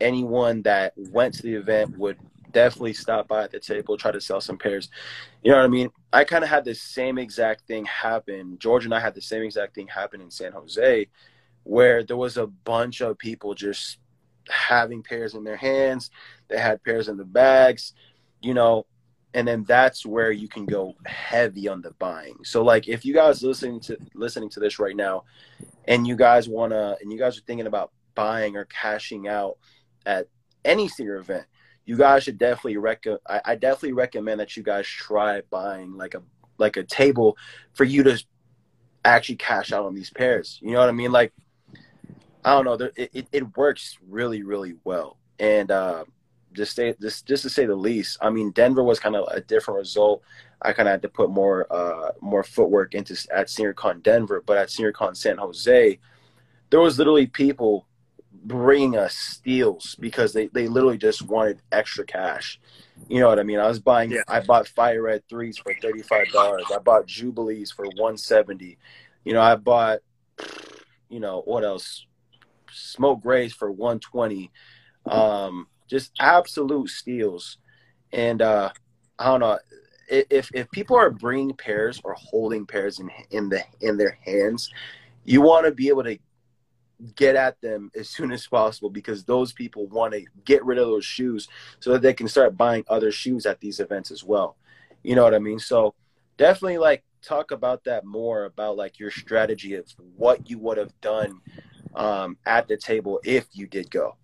anyone 0.00 0.62
that 0.62 0.92
went 0.96 1.34
to 1.34 1.42
the 1.42 1.54
event 1.54 1.96
would 1.98 2.18
definitely 2.52 2.92
stop 2.92 3.28
by 3.28 3.44
at 3.44 3.50
the 3.50 3.60
table 3.60 3.96
try 3.96 4.10
to 4.10 4.20
sell 4.20 4.40
some 4.40 4.58
pairs 4.58 4.88
you 5.42 5.50
know 5.50 5.58
what 5.58 5.64
i 5.64 5.68
mean 5.68 5.90
I 6.12 6.24
kind 6.24 6.42
of 6.42 6.48
had 6.48 6.64
the 6.64 6.74
same 6.74 7.18
exact 7.18 7.66
thing 7.66 7.84
happen. 7.84 8.56
George 8.58 8.84
and 8.84 8.94
I 8.94 9.00
had 9.00 9.14
the 9.14 9.20
same 9.20 9.42
exact 9.42 9.74
thing 9.74 9.88
happen 9.88 10.20
in 10.20 10.30
San 10.30 10.52
Jose, 10.52 11.06
where 11.64 12.02
there 12.02 12.16
was 12.16 12.38
a 12.38 12.46
bunch 12.46 13.02
of 13.02 13.18
people 13.18 13.54
just 13.54 13.98
having 14.48 15.02
pairs 15.02 15.34
in 15.34 15.44
their 15.44 15.56
hands. 15.56 16.10
They 16.48 16.58
had 16.58 16.82
pairs 16.82 17.08
in 17.08 17.18
the 17.18 17.26
bags, 17.26 17.92
you 18.40 18.54
know, 18.54 18.86
and 19.34 19.46
then 19.46 19.64
that's 19.64 20.06
where 20.06 20.32
you 20.32 20.48
can 20.48 20.64
go 20.64 20.94
heavy 21.04 21.68
on 21.68 21.82
the 21.82 21.90
buying. 21.98 22.38
So, 22.42 22.64
like, 22.64 22.88
if 22.88 23.04
you 23.04 23.12
guys 23.12 23.42
listening 23.42 23.80
to 23.80 23.98
listening 24.14 24.48
to 24.50 24.60
this 24.60 24.78
right 24.78 24.96
now, 24.96 25.24
and 25.86 26.06
you 26.06 26.16
guys 26.16 26.48
wanna, 26.48 26.96
and 27.02 27.12
you 27.12 27.18
guys 27.18 27.36
are 27.36 27.42
thinking 27.42 27.66
about 27.66 27.92
buying 28.14 28.56
or 28.56 28.64
cashing 28.64 29.28
out 29.28 29.58
at 30.06 30.28
any 30.64 30.88
senior 30.88 31.16
event, 31.16 31.44
you 31.88 31.96
guys 31.96 32.22
should 32.22 32.36
definitely 32.36 32.76
rec. 32.76 33.02
I, 33.26 33.54
definitely 33.54 33.94
recommend 33.94 34.40
that 34.40 34.58
you 34.58 34.62
guys 34.62 34.86
try 34.86 35.40
buying 35.48 35.96
like 35.96 36.12
a 36.12 36.22
like 36.58 36.76
a 36.76 36.82
table 36.82 37.38
for 37.72 37.84
you 37.84 38.02
to 38.02 38.22
actually 39.06 39.36
cash 39.36 39.72
out 39.72 39.86
on 39.86 39.94
these 39.94 40.10
pairs. 40.10 40.58
You 40.60 40.72
know 40.72 40.80
what 40.80 40.90
I 40.90 40.92
mean? 40.92 41.12
Like 41.12 41.32
I 42.44 42.50
don't 42.50 42.66
know, 42.66 42.90
it, 42.94 43.10
it 43.14 43.28
it 43.32 43.56
works 43.56 43.96
really 44.06 44.42
really 44.42 44.74
well. 44.84 45.16
And 45.38 45.70
uh, 45.70 46.04
just 46.52 46.76
say 46.76 46.94
just 47.00 47.26
just 47.26 47.42
to 47.44 47.48
say 47.48 47.64
the 47.64 47.74
least, 47.74 48.18
I 48.20 48.28
mean 48.28 48.50
Denver 48.50 48.84
was 48.84 49.00
kind 49.00 49.16
of 49.16 49.26
a 49.30 49.40
different 49.40 49.78
result. 49.78 50.22
I 50.60 50.74
kind 50.74 50.88
of 50.88 50.92
had 50.92 51.02
to 51.02 51.08
put 51.08 51.30
more 51.30 51.66
uh 51.72 52.10
more 52.20 52.44
footwork 52.44 52.94
into 52.94 53.14
at 53.34 53.46
SneakerCon 53.46 54.02
Denver, 54.02 54.42
but 54.44 54.58
at 54.58 54.68
SneakerCon 54.68 55.16
San 55.16 55.38
Jose, 55.38 55.98
there 56.68 56.80
was 56.80 56.98
literally 56.98 57.28
people 57.28 57.87
bringing 58.44 58.96
us 58.96 59.14
steals 59.14 59.96
because 59.98 60.32
they, 60.32 60.48
they 60.48 60.68
literally 60.68 60.98
just 60.98 61.22
wanted 61.22 61.60
extra 61.72 62.04
cash. 62.04 62.60
You 63.08 63.20
know 63.20 63.28
what 63.28 63.38
I 63.38 63.42
mean? 63.42 63.58
I 63.58 63.66
was 63.66 63.78
buying 63.78 64.10
Yeah. 64.10 64.22
I 64.28 64.40
bought 64.40 64.68
fire 64.68 65.02
red 65.02 65.22
threes 65.28 65.58
for 65.58 65.72
thirty 65.80 66.02
five 66.02 66.30
dollars. 66.32 66.64
I 66.74 66.78
bought 66.78 67.06
jubilees 67.06 67.70
for 67.70 67.86
one 67.96 68.16
seventy. 68.16 68.78
You 69.24 69.34
know, 69.34 69.40
I 69.40 69.56
bought 69.56 70.00
you 71.08 71.20
know, 71.20 71.42
what 71.44 71.64
else? 71.64 72.06
Smoke 72.70 73.22
grays 73.22 73.54
for 73.54 73.70
one 73.70 73.98
twenty. 73.98 74.50
Um, 75.06 75.68
just 75.88 76.12
absolute 76.20 76.90
steals. 76.90 77.58
And 78.12 78.42
uh 78.42 78.70
I 79.18 79.24
don't 79.26 79.40
know 79.40 79.58
if 80.08 80.50
if 80.54 80.70
people 80.70 80.96
are 80.96 81.10
bringing 81.10 81.54
pairs 81.54 82.00
or 82.04 82.14
holding 82.14 82.66
pairs 82.66 82.98
in 83.00 83.10
in 83.30 83.48
the 83.48 83.62
in 83.80 83.96
their 83.96 84.18
hands, 84.24 84.70
you 85.24 85.40
want 85.40 85.66
to 85.66 85.72
be 85.72 85.88
able 85.88 86.04
to 86.04 86.18
get 87.14 87.36
at 87.36 87.60
them 87.60 87.90
as 87.96 88.08
soon 88.08 88.32
as 88.32 88.46
possible 88.46 88.90
because 88.90 89.24
those 89.24 89.52
people 89.52 89.86
want 89.86 90.12
to 90.12 90.24
get 90.44 90.64
rid 90.64 90.78
of 90.78 90.86
those 90.86 91.04
shoes 91.04 91.48
so 91.80 91.92
that 91.92 92.02
they 92.02 92.12
can 92.12 92.28
start 92.28 92.56
buying 92.56 92.84
other 92.88 93.12
shoes 93.12 93.46
at 93.46 93.60
these 93.60 93.80
events 93.80 94.10
as 94.10 94.24
well. 94.24 94.56
You 95.02 95.14
know 95.14 95.22
what 95.22 95.34
I 95.34 95.38
mean? 95.38 95.58
So 95.58 95.94
definitely 96.36 96.78
like 96.78 97.04
talk 97.22 97.50
about 97.50 97.84
that 97.84 98.04
more 98.04 98.44
about 98.44 98.76
like 98.76 98.98
your 98.98 99.10
strategy 99.10 99.74
of 99.74 99.86
what 100.16 100.48
you 100.48 100.58
would 100.58 100.78
have 100.78 100.98
done 101.00 101.40
um, 101.94 102.36
at 102.46 102.68
the 102.68 102.76
table 102.76 103.20
if 103.24 103.46
you 103.52 103.66
did 103.66 103.90
go. 103.90 104.16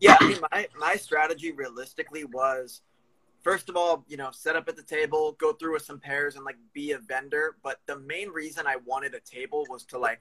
Yeah, 0.00 0.16
I 0.20 0.28
mean, 0.28 0.38
my, 0.50 0.68
my 0.78 0.96
strategy 0.96 1.52
realistically 1.52 2.24
was 2.24 2.82
first 3.42 3.68
of 3.68 3.76
all, 3.76 4.04
you 4.08 4.16
know, 4.16 4.30
set 4.32 4.56
up 4.56 4.68
at 4.68 4.76
the 4.76 4.82
table, 4.82 5.36
go 5.38 5.52
through 5.52 5.74
with 5.74 5.82
some 5.82 5.98
pairs 5.98 6.36
and 6.36 6.44
like 6.44 6.56
be 6.72 6.92
a 6.92 6.98
vendor. 6.98 7.56
But 7.62 7.80
the 7.86 7.98
main 7.98 8.30
reason 8.30 8.66
I 8.66 8.76
wanted 8.84 9.14
a 9.14 9.20
table 9.20 9.66
was 9.68 9.84
to 9.86 9.98
like, 9.98 10.20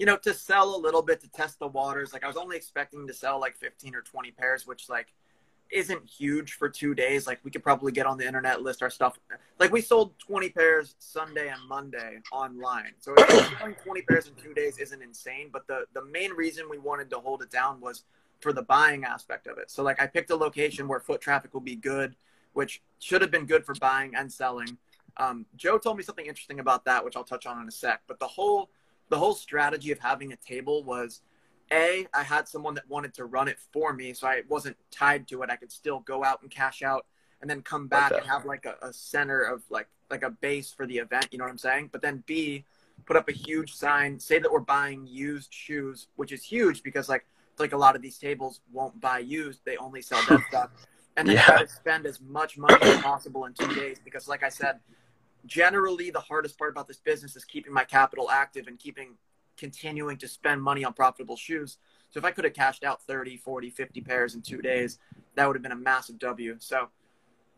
you 0.00 0.06
know, 0.06 0.16
to 0.16 0.32
sell 0.32 0.74
a 0.74 0.80
little 0.80 1.02
bit 1.02 1.20
to 1.20 1.28
test 1.28 1.58
the 1.58 1.66
waters. 1.66 2.14
Like 2.14 2.24
I 2.24 2.26
was 2.26 2.38
only 2.38 2.56
expecting 2.56 3.06
to 3.06 3.12
sell 3.12 3.38
like 3.38 3.54
15 3.58 3.94
or 3.94 4.00
20 4.00 4.30
pairs, 4.30 4.66
which 4.66 4.88
like 4.88 5.12
isn't 5.70 6.06
huge 6.06 6.54
for 6.54 6.70
two 6.70 6.94
days. 6.94 7.26
Like 7.26 7.38
we 7.44 7.50
could 7.50 7.62
probably 7.62 7.92
get 7.92 8.06
on 8.06 8.16
the 8.16 8.26
internet, 8.26 8.62
list 8.62 8.82
our 8.82 8.88
stuff. 8.88 9.18
Like 9.58 9.70
we 9.70 9.82
sold 9.82 10.18
20 10.18 10.48
pairs 10.48 10.94
Sunday 11.00 11.48
and 11.48 11.60
Monday 11.68 12.20
online. 12.32 12.92
So 12.98 13.14
selling 13.58 13.74
20 13.74 14.02
pairs 14.08 14.26
in 14.26 14.42
two 14.42 14.54
days 14.54 14.78
isn't 14.78 15.02
insane. 15.02 15.50
But 15.52 15.66
the, 15.66 15.84
the 15.92 16.06
main 16.06 16.30
reason 16.30 16.64
we 16.70 16.78
wanted 16.78 17.10
to 17.10 17.18
hold 17.18 17.42
it 17.42 17.50
down 17.50 17.78
was 17.78 18.04
for 18.40 18.54
the 18.54 18.62
buying 18.62 19.04
aspect 19.04 19.46
of 19.48 19.58
it. 19.58 19.70
So 19.70 19.82
like 19.82 20.00
I 20.00 20.06
picked 20.06 20.30
a 20.30 20.36
location 20.36 20.88
where 20.88 21.00
foot 21.00 21.20
traffic 21.20 21.52
will 21.52 21.60
be 21.60 21.76
good, 21.76 22.16
which 22.54 22.80
should 23.00 23.20
have 23.20 23.30
been 23.30 23.44
good 23.44 23.66
for 23.66 23.74
buying 23.74 24.14
and 24.14 24.32
selling. 24.32 24.78
Um, 25.18 25.44
Joe 25.56 25.76
told 25.76 25.98
me 25.98 26.02
something 26.02 26.24
interesting 26.24 26.58
about 26.58 26.86
that, 26.86 27.04
which 27.04 27.16
I'll 27.16 27.22
touch 27.24 27.44
on 27.44 27.60
in 27.60 27.68
a 27.68 27.70
sec. 27.70 28.00
But 28.06 28.18
the 28.18 28.26
whole 28.26 28.70
the 29.10 29.18
whole 29.18 29.34
strategy 29.34 29.92
of 29.92 29.98
having 30.00 30.32
a 30.32 30.36
table 30.36 30.84
was 30.84 31.22
a 31.72 32.06
I 32.14 32.22
had 32.22 32.48
someone 32.48 32.74
that 32.74 32.88
wanted 32.88 33.14
to 33.14 33.26
run 33.26 33.48
it 33.48 33.58
for 33.72 33.92
me, 33.92 34.14
so 34.14 34.26
I 34.28 34.42
wasn't 34.48 34.76
tied 34.90 35.28
to 35.28 35.42
it. 35.42 35.50
I 35.50 35.56
could 35.56 35.72
still 35.72 36.00
go 36.00 36.24
out 36.24 36.42
and 36.42 36.50
cash 36.50 36.82
out 36.82 37.06
and 37.40 37.48
then 37.50 37.62
come 37.62 37.86
back 37.88 38.12
Okay. 38.12 38.20
and 38.20 38.28
have 38.28 38.44
like 38.44 38.66
a, 38.66 38.76
a 38.82 38.92
center 38.92 39.42
of 39.42 39.62
like 39.70 39.88
like 40.10 40.22
a 40.22 40.30
base 40.30 40.72
for 40.72 40.86
the 40.86 40.98
event. 40.98 41.28
You 41.32 41.38
know 41.38 41.44
what 41.44 41.50
I'm 41.52 41.58
saying? 41.58 41.90
But 41.92 42.02
then 42.02 42.24
B 42.26 42.64
put 43.06 43.16
up 43.16 43.28
a 43.28 43.32
huge 43.32 43.74
sign, 43.74 44.18
say 44.18 44.38
that 44.38 44.50
we're 44.52 44.60
buying 44.60 45.06
used 45.06 45.52
shoes, 45.52 46.08
which 46.16 46.32
is 46.32 46.44
huge 46.44 46.82
because 46.82 47.08
like 47.08 47.26
like 47.58 47.72
a 47.72 47.76
lot 47.76 47.94
of 47.96 48.02
these 48.02 48.18
tables 48.18 48.60
won't 48.72 49.00
buy 49.00 49.18
used; 49.20 49.60
they 49.64 49.76
only 49.76 50.02
sell 50.02 50.22
dead 50.22 50.42
stuff. 50.48 50.70
And 51.16 51.28
then 51.28 51.36
Yeah. 51.36 51.42
try 51.42 51.58
to 51.58 51.68
spend 51.68 52.06
as 52.06 52.20
much 52.20 52.56
money 52.56 52.82
as 52.84 52.94
possible 52.94 53.44
in 53.44 53.52
two 53.52 53.74
days 53.74 53.98
because, 54.02 54.28
like 54.28 54.42
I 54.42 54.48
said, 54.48 54.78
generally 55.46 56.10
the 56.10 56.20
hardest 56.20 56.58
part 56.58 56.70
about 56.70 56.88
this 56.88 56.98
business 56.98 57.36
is 57.36 57.44
keeping 57.44 57.72
my 57.72 57.84
capital 57.84 58.30
active 58.30 58.66
and 58.66 58.78
keeping 58.78 59.16
continuing 59.56 60.16
to 60.16 60.26
spend 60.28 60.62
money 60.62 60.84
on 60.84 60.92
profitable 60.92 61.36
shoes. 61.36 61.78
So 62.10 62.18
if 62.18 62.24
I 62.24 62.30
could 62.30 62.44
have 62.44 62.54
cashed 62.54 62.82
out 62.82 63.02
30, 63.02 63.36
40, 63.36 63.70
50 63.70 64.00
pairs 64.00 64.34
in 64.34 64.42
two 64.42 64.62
days, 64.62 64.98
that 65.34 65.46
would 65.46 65.54
have 65.54 65.62
been 65.62 65.72
a 65.72 65.76
massive 65.76 66.18
W. 66.18 66.56
So 66.58 66.88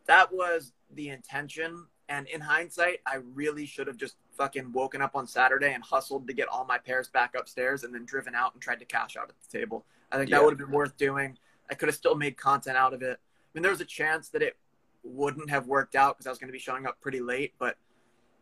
that 0.06 0.32
was 0.32 0.72
the 0.94 1.08
intention. 1.10 1.86
And 2.08 2.26
in 2.26 2.40
hindsight, 2.40 2.98
I 3.06 3.18
really 3.34 3.64
should 3.64 3.86
have 3.86 3.96
just 3.96 4.16
fucking 4.36 4.72
woken 4.72 5.00
up 5.00 5.14
on 5.14 5.26
Saturday 5.26 5.72
and 5.72 5.82
hustled 5.82 6.26
to 6.26 6.34
get 6.34 6.48
all 6.48 6.64
my 6.64 6.76
pairs 6.76 7.08
back 7.08 7.34
upstairs 7.38 7.84
and 7.84 7.94
then 7.94 8.04
driven 8.04 8.34
out 8.34 8.52
and 8.52 8.60
tried 8.62 8.80
to 8.80 8.84
cash 8.84 9.16
out 9.16 9.30
at 9.30 9.36
the 9.40 9.58
table. 9.58 9.86
I 10.10 10.18
think 10.18 10.28
Yeah. 10.28 10.38
that 10.38 10.44
would 10.44 10.50
have 10.52 10.58
been 10.66 10.74
worth 10.74 10.96
doing. 10.96 11.38
I 11.70 11.74
could 11.74 11.88
have 11.88 11.96
still 11.96 12.16
made 12.16 12.36
content 12.36 12.76
out 12.76 12.92
of 12.92 13.02
it. 13.02 13.18
I 13.20 13.48
mean, 13.54 13.62
there 13.62 13.70
was 13.70 13.80
a 13.80 13.86
chance 13.86 14.28
that 14.30 14.42
it 14.42 14.56
wouldn't 15.04 15.50
have 15.50 15.66
worked 15.66 15.94
out 15.94 16.16
because 16.16 16.26
I 16.26 16.30
was 16.30 16.38
going 16.38 16.48
to 16.48 16.52
be 16.52 16.58
showing 16.58 16.86
up 16.86 17.00
pretty 17.00 17.20
late, 17.20 17.54
but 17.58 17.76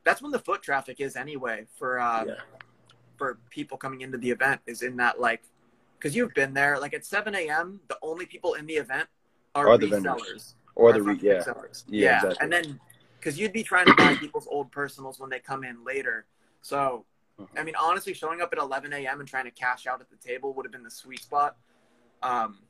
that's 0.05 0.21
when 0.23 0.31
the 0.33 0.39
foot 0.39 0.63
traffic 0.63 1.01
is 1.01 1.17
anyway 1.17 1.67
for 1.79 1.99
uh, 2.01 2.25
Yeah. 2.27 2.35
for 3.17 3.39
people 3.51 3.77
coming 3.79 4.01
into 4.03 4.19
the 4.19 4.31
event 4.31 4.61
is 4.67 4.83
in 4.83 4.97
that 4.97 5.21
like 5.21 5.43
because 5.99 6.17
you've 6.17 6.33
been 6.35 6.55
there 6.55 6.79
like 6.79 6.95
at 6.95 7.05
7 7.05 7.35
a.m. 7.35 7.81
the 7.89 7.99
only 8.03 8.25
people 8.27 8.55
in 8.55 8.67
the 8.67 8.75
event 8.75 9.09
are 9.55 9.69
Or 9.69 9.79
the 9.79 9.87
resellers 9.87 10.03
vendors. 10.03 10.55
Or 10.75 10.91
are 10.91 10.93
the 10.95 11.03
re- 11.03 11.19
yeah. 11.21 11.35
resellers. 11.35 11.85
Yeah, 11.89 12.01
yeah, 12.05 12.17
exactly. 12.17 12.37
and 12.41 12.53
then 12.53 12.81
because 13.19 13.39
you'd 13.39 13.53
be 13.53 13.63
trying 13.63 13.87
to 13.87 13.95
buy 13.95 14.15
people's 14.17 14.47
old 14.51 14.71
personals 14.73 15.21
when 15.21 15.29
they 15.29 15.41
come 15.41 15.63
in 15.65 15.85
later. 15.85 16.25
So, 16.63 17.05
Mhm. 17.39 17.49
I 17.59 17.63
mean, 17.65 17.75
honestly, 17.77 18.15
showing 18.15 18.41
up 18.41 18.51
at 18.53 18.59
11 18.59 18.93
a.m. 18.95 19.21
and 19.21 19.29
trying 19.29 19.45
to 19.45 19.51
cash 19.51 19.87
out 19.87 20.01
at 20.01 20.09
the 20.09 20.17
table 20.17 20.55
would 20.55 20.65
have 20.65 20.73
been 20.73 20.83
the 20.83 20.91
sweet 20.91 21.21
spot. 21.21 21.57
Um, 22.23 22.61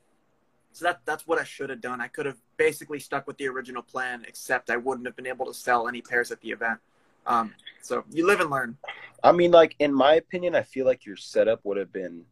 so 0.73 0.85
that 0.85 1.01
that's 1.05 1.27
what 1.27 1.39
I 1.39 1.43
should 1.43 1.69
have 1.69 1.81
done. 1.81 2.01
I 2.01 2.07
could 2.07 2.25
have 2.25 2.37
basically 2.57 2.99
stuck 2.99 3.27
with 3.27 3.37
the 3.37 3.47
original 3.47 3.81
plan, 3.81 4.25
except 4.27 4.69
I 4.69 4.77
wouldn't 4.77 5.05
have 5.05 5.15
been 5.15 5.27
able 5.27 5.45
to 5.45 5.53
sell 5.53 5.87
any 5.87 6.01
pairs 6.01 6.31
at 6.31 6.41
the 6.41 6.51
event. 6.51 6.79
Um, 7.25 7.53
so 7.81 8.03
you 8.09 8.25
live 8.25 8.39
and 8.39 8.49
learn. 8.49 8.77
I 9.23 9.31
mean, 9.31 9.51
like 9.51 9.75
in 9.79 9.93
my 9.93 10.15
opinion, 10.15 10.55
I 10.55 10.63
feel 10.63 10.85
like 10.85 11.05
your 11.05 11.17
setup 11.17 11.59
would 11.63 11.77
have 11.77 11.91
been 11.91 12.25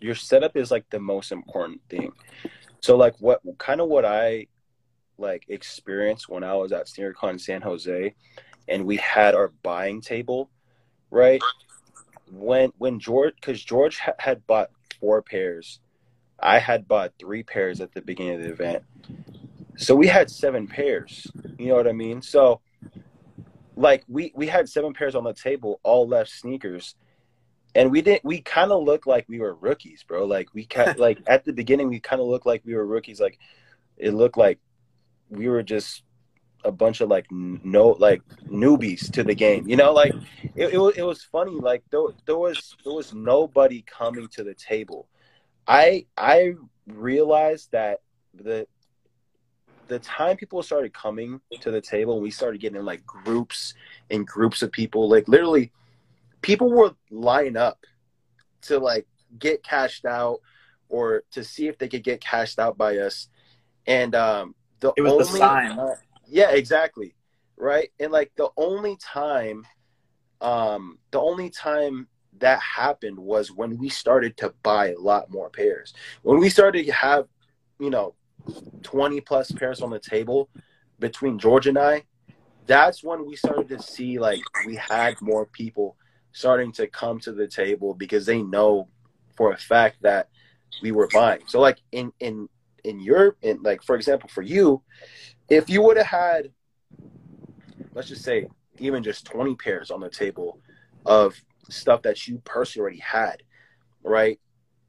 your 0.00 0.14
setup 0.14 0.56
is 0.56 0.70
like 0.70 0.88
the 0.90 1.00
most 1.00 1.32
important 1.32 1.80
thing. 1.88 2.12
So 2.80 2.96
like 2.96 3.14
what 3.20 3.40
kind 3.58 3.80
of 3.80 3.88
what 3.88 4.04
I 4.04 4.46
like 5.16 5.44
experienced 5.48 6.28
when 6.28 6.44
I 6.44 6.54
was 6.54 6.72
at 6.72 6.86
SneakerCon 6.86 7.40
San 7.40 7.62
Jose 7.62 8.14
and 8.68 8.84
we 8.84 8.96
had 8.96 9.34
our 9.34 9.48
buying 9.62 10.00
table, 10.00 10.50
right? 11.10 11.40
When 12.30 12.72
when 12.78 12.98
George 12.98 13.34
cuz 13.40 13.62
George 13.64 13.98
ha- 13.98 14.12
had 14.18 14.46
bought 14.46 14.70
four 15.00 15.22
pairs. 15.22 15.80
I 16.38 16.58
had 16.58 16.88
bought 16.88 17.12
three 17.18 17.42
pairs 17.42 17.80
at 17.80 17.92
the 17.92 18.02
beginning 18.02 18.34
of 18.36 18.42
the 18.42 18.52
event. 18.52 18.82
So 19.76 19.94
we 19.94 20.06
had 20.06 20.30
seven 20.30 20.66
pairs. 20.66 21.26
You 21.58 21.68
know 21.68 21.76
what 21.76 21.88
I 21.88 21.92
mean? 21.92 22.22
So 22.22 22.60
like 23.76 24.04
we 24.08 24.32
we 24.34 24.46
had 24.46 24.68
seven 24.68 24.92
pairs 24.92 25.14
on 25.14 25.24
the 25.24 25.34
table, 25.34 25.80
all 25.82 26.06
left 26.06 26.30
sneakers, 26.30 26.94
and 27.74 27.90
we 27.90 28.02
didn't. 28.02 28.24
We 28.24 28.40
kind 28.40 28.70
of 28.70 28.82
looked 28.84 29.06
like 29.06 29.26
we 29.28 29.40
were 29.40 29.54
rookies, 29.54 30.04
bro. 30.06 30.24
Like 30.26 30.52
we 30.54 30.66
ca- 30.66 30.94
like 30.98 31.18
at 31.26 31.44
the 31.44 31.52
beginning, 31.52 31.88
we 31.88 32.00
kind 32.00 32.20
of 32.20 32.28
looked 32.28 32.46
like 32.46 32.62
we 32.64 32.74
were 32.74 32.86
rookies. 32.86 33.20
Like 33.20 33.38
it 33.96 34.12
looked 34.12 34.36
like 34.36 34.58
we 35.28 35.48
were 35.48 35.62
just 35.62 36.02
a 36.64 36.72
bunch 36.72 37.00
of 37.00 37.08
like 37.08 37.26
no 37.30 37.88
like 37.98 38.22
newbies 38.48 39.10
to 39.12 39.24
the 39.24 39.34
game. 39.34 39.68
You 39.68 39.76
know, 39.76 39.92
like 39.92 40.14
it 40.54 40.74
it, 40.74 40.78
was, 40.78 40.96
it 40.96 41.02
was 41.02 41.24
funny. 41.24 41.52
Like 41.52 41.82
there, 41.90 42.02
there 42.26 42.38
was 42.38 42.76
there 42.84 42.94
was 42.94 43.12
nobody 43.12 43.82
coming 43.82 44.28
to 44.28 44.44
the 44.44 44.54
table. 44.54 45.08
I 45.66 46.06
I 46.16 46.54
realized 46.86 47.72
that 47.72 48.00
the 48.34 48.66
the 49.86 49.98
time 49.98 50.36
people 50.36 50.62
started 50.62 50.94
coming 50.94 51.40
to 51.60 51.70
the 51.70 51.80
table 51.80 52.14
and 52.14 52.22
we 52.22 52.30
started 52.30 52.60
getting 52.60 52.78
in 52.78 52.84
like 52.84 53.04
groups 53.04 53.74
and 54.10 54.26
groups 54.26 54.62
of 54.62 54.72
people. 54.72 55.08
Like 55.08 55.28
literally 55.28 55.72
people 56.40 56.70
would 56.72 56.94
line 57.10 57.56
up 57.56 57.84
to 58.62 58.78
like 58.78 59.06
get 59.38 59.62
cashed 59.62 60.04
out 60.04 60.40
or 60.88 61.24
to 61.32 61.44
see 61.44 61.68
if 61.68 61.78
they 61.78 61.88
could 61.88 62.02
get 62.04 62.20
cashed 62.20 62.58
out 62.58 62.78
by 62.78 62.98
us. 62.98 63.28
And 63.86 64.14
um 64.14 64.54
the 64.80 64.92
It 64.96 65.02
was 65.02 65.12
only 65.12 65.24
the 65.24 65.46
sign. 65.46 65.96
yeah 66.26 66.50
exactly. 66.50 67.14
Right? 67.56 67.90
And 68.00 68.10
like 68.10 68.32
the 68.36 68.48
only 68.56 68.96
time 68.96 69.66
um 70.40 70.98
the 71.10 71.20
only 71.20 71.50
time 71.50 72.08
that 72.38 72.60
happened 72.60 73.18
was 73.18 73.52
when 73.52 73.78
we 73.78 73.88
started 73.88 74.36
to 74.36 74.52
buy 74.62 74.88
a 74.92 74.98
lot 74.98 75.30
more 75.30 75.50
pairs 75.50 75.94
when 76.22 76.38
we 76.38 76.48
started 76.48 76.86
to 76.86 76.92
have 76.92 77.26
you 77.78 77.90
know 77.90 78.14
20 78.82 79.20
plus 79.20 79.50
pairs 79.52 79.80
on 79.80 79.90
the 79.90 79.98
table 79.98 80.48
between 80.98 81.38
George 81.38 81.66
and 81.66 81.78
I, 81.78 82.04
that's 82.66 83.02
when 83.02 83.26
we 83.26 83.36
started 83.36 83.68
to 83.68 83.82
see 83.82 84.18
like 84.18 84.40
we 84.66 84.76
had 84.76 85.20
more 85.20 85.46
people 85.46 85.96
starting 86.32 86.72
to 86.72 86.86
come 86.86 87.20
to 87.20 87.32
the 87.32 87.46
table 87.46 87.94
because 87.94 88.26
they 88.26 88.42
know 88.42 88.88
for 89.36 89.52
a 89.52 89.56
fact 89.56 89.96
that 90.02 90.28
we 90.82 90.92
were 90.92 91.08
buying. 91.12 91.42
So 91.46 91.60
like 91.60 91.78
in 91.92 92.12
in 92.20 92.48
in 92.84 93.00
your 93.00 93.36
in 93.42 93.62
like 93.62 93.82
for 93.82 93.96
example 93.96 94.28
for 94.28 94.42
you, 94.42 94.82
if 95.48 95.68
you 95.68 95.82
would 95.82 95.96
have 95.96 96.06
had 96.06 96.52
let's 97.94 98.08
just 98.08 98.24
say 98.24 98.46
even 98.78 99.02
just 99.02 99.24
20 99.26 99.54
pairs 99.54 99.90
on 99.90 100.00
the 100.00 100.10
table 100.10 100.58
of 101.06 101.34
stuff 101.68 102.02
that 102.02 102.26
you 102.26 102.40
personally 102.44 102.82
already 102.82 103.00
had, 103.00 103.42
right? 104.02 104.38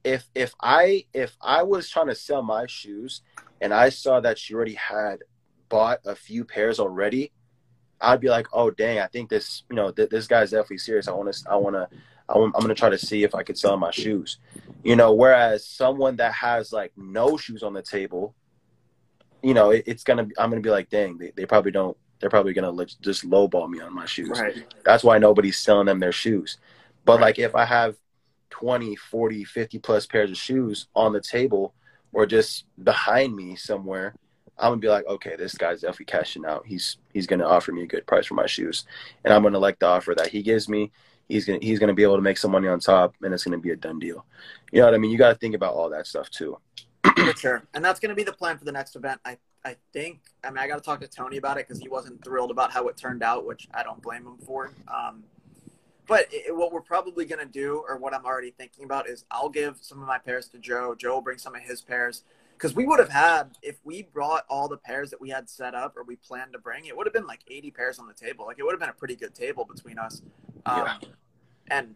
If 0.03 0.29
if 0.35 0.53
I 0.61 1.05
if 1.13 1.35
I 1.41 1.63
was 1.63 1.89
trying 1.89 2.07
to 2.07 2.15
sell 2.15 2.41
my 2.41 2.65
shoes 2.67 3.21
and 3.61 3.73
I 3.73 3.89
saw 3.89 4.19
that 4.19 4.49
you 4.49 4.55
already 4.55 4.75
had 4.75 5.19
bought 5.69 5.99
a 6.05 6.15
few 6.15 6.45
pairs 6.45 6.79
already, 6.79 7.31
I'd 8.01 8.21
be 8.21 8.29
like, 8.29 8.47
oh 8.53 8.69
dang, 8.69 8.99
I 8.99 9.07
think 9.07 9.29
this, 9.29 9.63
you 9.69 9.75
know, 9.75 9.91
th- 9.91 10.09
this 10.09 10.27
guy's 10.27 10.51
definitely 10.51 10.77
serious. 10.77 11.07
I 11.07 11.13
want 11.13 11.33
to, 11.33 11.51
I 11.51 11.55
want 11.55 11.75
to, 11.75 11.87
I'm, 12.29 12.51
gonna 12.51 12.75
try 12.75 12.89
to 12.89 12.97
see 12.97 13.23
if 13.23 13.33
I 13.33 13.43
could 13.43 13.57
sell 13.57 13.77
my 13.77 13.91
shoes. 13.91 14.37
You 14.83 14.95
know, 14.95 15.13
whereas 15.13 15.65
someone 15.65 16.17
that 16.17 16.33
has 16.33 16.71
like 16.71 16.91
no 16.95 17.37
shoes 17.37 17.63
on 17.63 17.73
the 17.73 17.81
table, 17.81 18.35
you 19.41 19.53
know, 19.53 19.71
it, 19.71 19.83
it's 19.85 20.03
gonna. 20.03 20.27
I'm 20.37 20.49
gonna 20.49 20.61
be 20.61 20.71
like, 20.71 20.89
dang, 20.89 21.17
they, 21.17 21.31
they 21.35 21.45
probably 21.45 21.71
don't. 21.71 21.95
They're 22.19 22.29
probably 22.29 22.53
gonna 22.53 22.85
just 23.01 23.29
lowball 23.29 23.69
me 23.69 23.81
on 23.81 23.93
my 23.93 24.05
shoes. 24.05 24.39
Right. 24.39 24.55
That's 24.83 25.03
why 25.03 25.17
nobody's 25.17 25.57
selling 25.57 25.85
them 25.87 25.99
their 25.99 26.11
shoes. 26.11 26.57
But 27.03 27.13
Right. 27.15 27.21
like 27.21 27.39
if 27.39 27.55
I 27.55 27.65
have 27.65 27.95
20, 28.49 28.95
40, 28.95 29.43
50 29.43 29.79
plus 29.79 30.05
pairs 30.05 30.31
of 30.31 30.37
shoes 30.37 30.87
on 30.95 31.13
the 31.13 31.21
table 31.21 31.73
or 32.13 32.25
just 32.25 32.65
behind 32.81 33.35
me 33.35 33.55
somewhere, 33.55 34.15
I'm 34.57 34.71
gonna 34.71 34.81
be 34.81 34.87
like, 34.87 35.05
okay, 35.07 35.35
this 35.35 35.55
guy's 35.55 35.81
definitely 35.81 36.05
cashing 36.05 36.45
out. 36.45 36.65
He's 36.65 36.97
he's 37.13 37.27
gonna 37.27 37.45
offer 37.45 37.71
me 37.73 37.83
a 37.83 37.87
good 37.87 38.07
price 38.07 38.25
for 38.25 38.35
my 38.35 38.45
shoes, 38.47 38.85
and 39.23 39.33
I'm 39.33 39.43
gonna 39.43 39.59
like 39.59 39.79
the 39.79 39.87
offer 39.87 40.15
that 40.15 40.27
he 40.27 40.41
gives 40.41 40.69
me. 40.69 40.91
He's 41.27 41.45
gonna 41.45 41.59
he's 41.61 41.79
gonna 41.79 41.93
be 41.93 42.03
able 42.03 42.15
to 42.15 42.21
make 42.21 42.37
some 42.37 42.51
money 42.51 42.69
on 42.69 42.79
top, 42.79 43.15
and 43.21 43.33
it's 43.33 43.43
gonna 43.43 43.57
be 43.57 43.71
a 43.71 43.75
done 43.75 43.99
deal. 43.99 44.25
You 44.71 44.79
know 44.79 44.85
what 44.85 44.93
I 44.93 44.97
mean? 44.97 45.11
You 45.11 45.17
got 45.17 45.29
to 45.29 45.35
think 45.35 45.55
about 45.55 45.73
all 45.73 45.89
that 45.89 46.07
stuff 46.07 46.29
too. 46.29 46.57
For 47.17 47.35
sure. 47.35 47.63
And 47.73 47.83
that's 47.83 47.99
going 47.99 48.09
to 48.09 48.15
be 48.15 48.23
the 48.23 48.33
plan 48.33 48.57
for 48.57 48.65
the 48.65 48.71
next 48.71 48.95
event. 48.95 49.21
I, 49.23 49.37
I 49.65 49.75
think, 49.93 50.19
I 50.43 50.49
mean, 50.51 50.59
I 50.59 50.67
got 50.67 50.75
to 50.75 50.81
talk 50.81 51.01
to 51.01 51.07
Tony 51.07 51.37
about 51.37 51.57
it 51.57 51.67
because 51.67 51.81
he 51.81 51.89
wasn't 51.89 52.23
thrilled 52.23 52.51
about 52.51 52.71
how 52.71 52.87
it 52.87 52.95
turned 52.95 53.23
out, 53.23 53.45
which 53.47 53.67
I 53.73 53.81
don't 53.81 53.99
blame 54.01 54.21
him 54.25 54.37
for. 54.45 54.71
Um, 54.87 55.23
but 56.07 56.27
it, 56.31 56.55
what 56.55 56.71
we're 56.71 56.81
probably 56.81 57.25
going 57.25 57.39
to 57.39 57.51
do, 57.51 57.83
or 57.89 57.97
what 57.97 58.13
I'm 58.13 58.25
already 58.25 58.51
thinking 58.51 58.85
about, 58.85 59.09
is 59.09 59.25
I'll 59.31 59.49
give 59.49 59.77
some 59.81 59.99
of 59.99 60.07
my 60.07 60.19
pairs 60.19 60.47
to 60.49 60.59
Joe. 60.59 60.93
Joe 60.95 61.15
will 61.15 61.21
bring 61.21 61.39
some 61.39 61.55
of 61.55 61.61
his 61.63 61.81
pairs. 61.81 62.21
Because 62.53 62.75
we 62.75 62.85
would 62.85 62.99
have 62.99 63.09
had, 63.09 63.57
if 63.63 63.79
we 63.83 64.03
brought 64.03 64.45
all 64.49 64.69
the 64.69 64.77
pairs 64.77 65.09
that 65.09 65.19
we 65.19 65.29
had 65.29 65.49
set 65.49 65.73
up 65.73 65.97
or 65.97 66.03
we 66.03 66.15
planned 66.15 66.53
to 66.53 66.59
bring, 66.59 66.85
it 66.85 66.95
would 66.95 67.05
have 67.07 67.13
been 67.13 67.27
like 67.27 67.41
80 67.49 67.71
pairs 67.71 67.99
on 67.99 68.07
the 68.07 68.13
table. 68.13 68.45
Like, 68.45 68.59
it 68.59 68.63
would 68.63 68.71
have 68.71 68.79
been 68.79 68.89
a 68.89 68.93
pretty 68.93 69.15
good 69.15 69.33
table 69.33 69.65
between 69.65 69.97
us. 69.97 70.21
Um, 70.65 70.77
Yeah. 70.85 70.97
And 71.71 71.95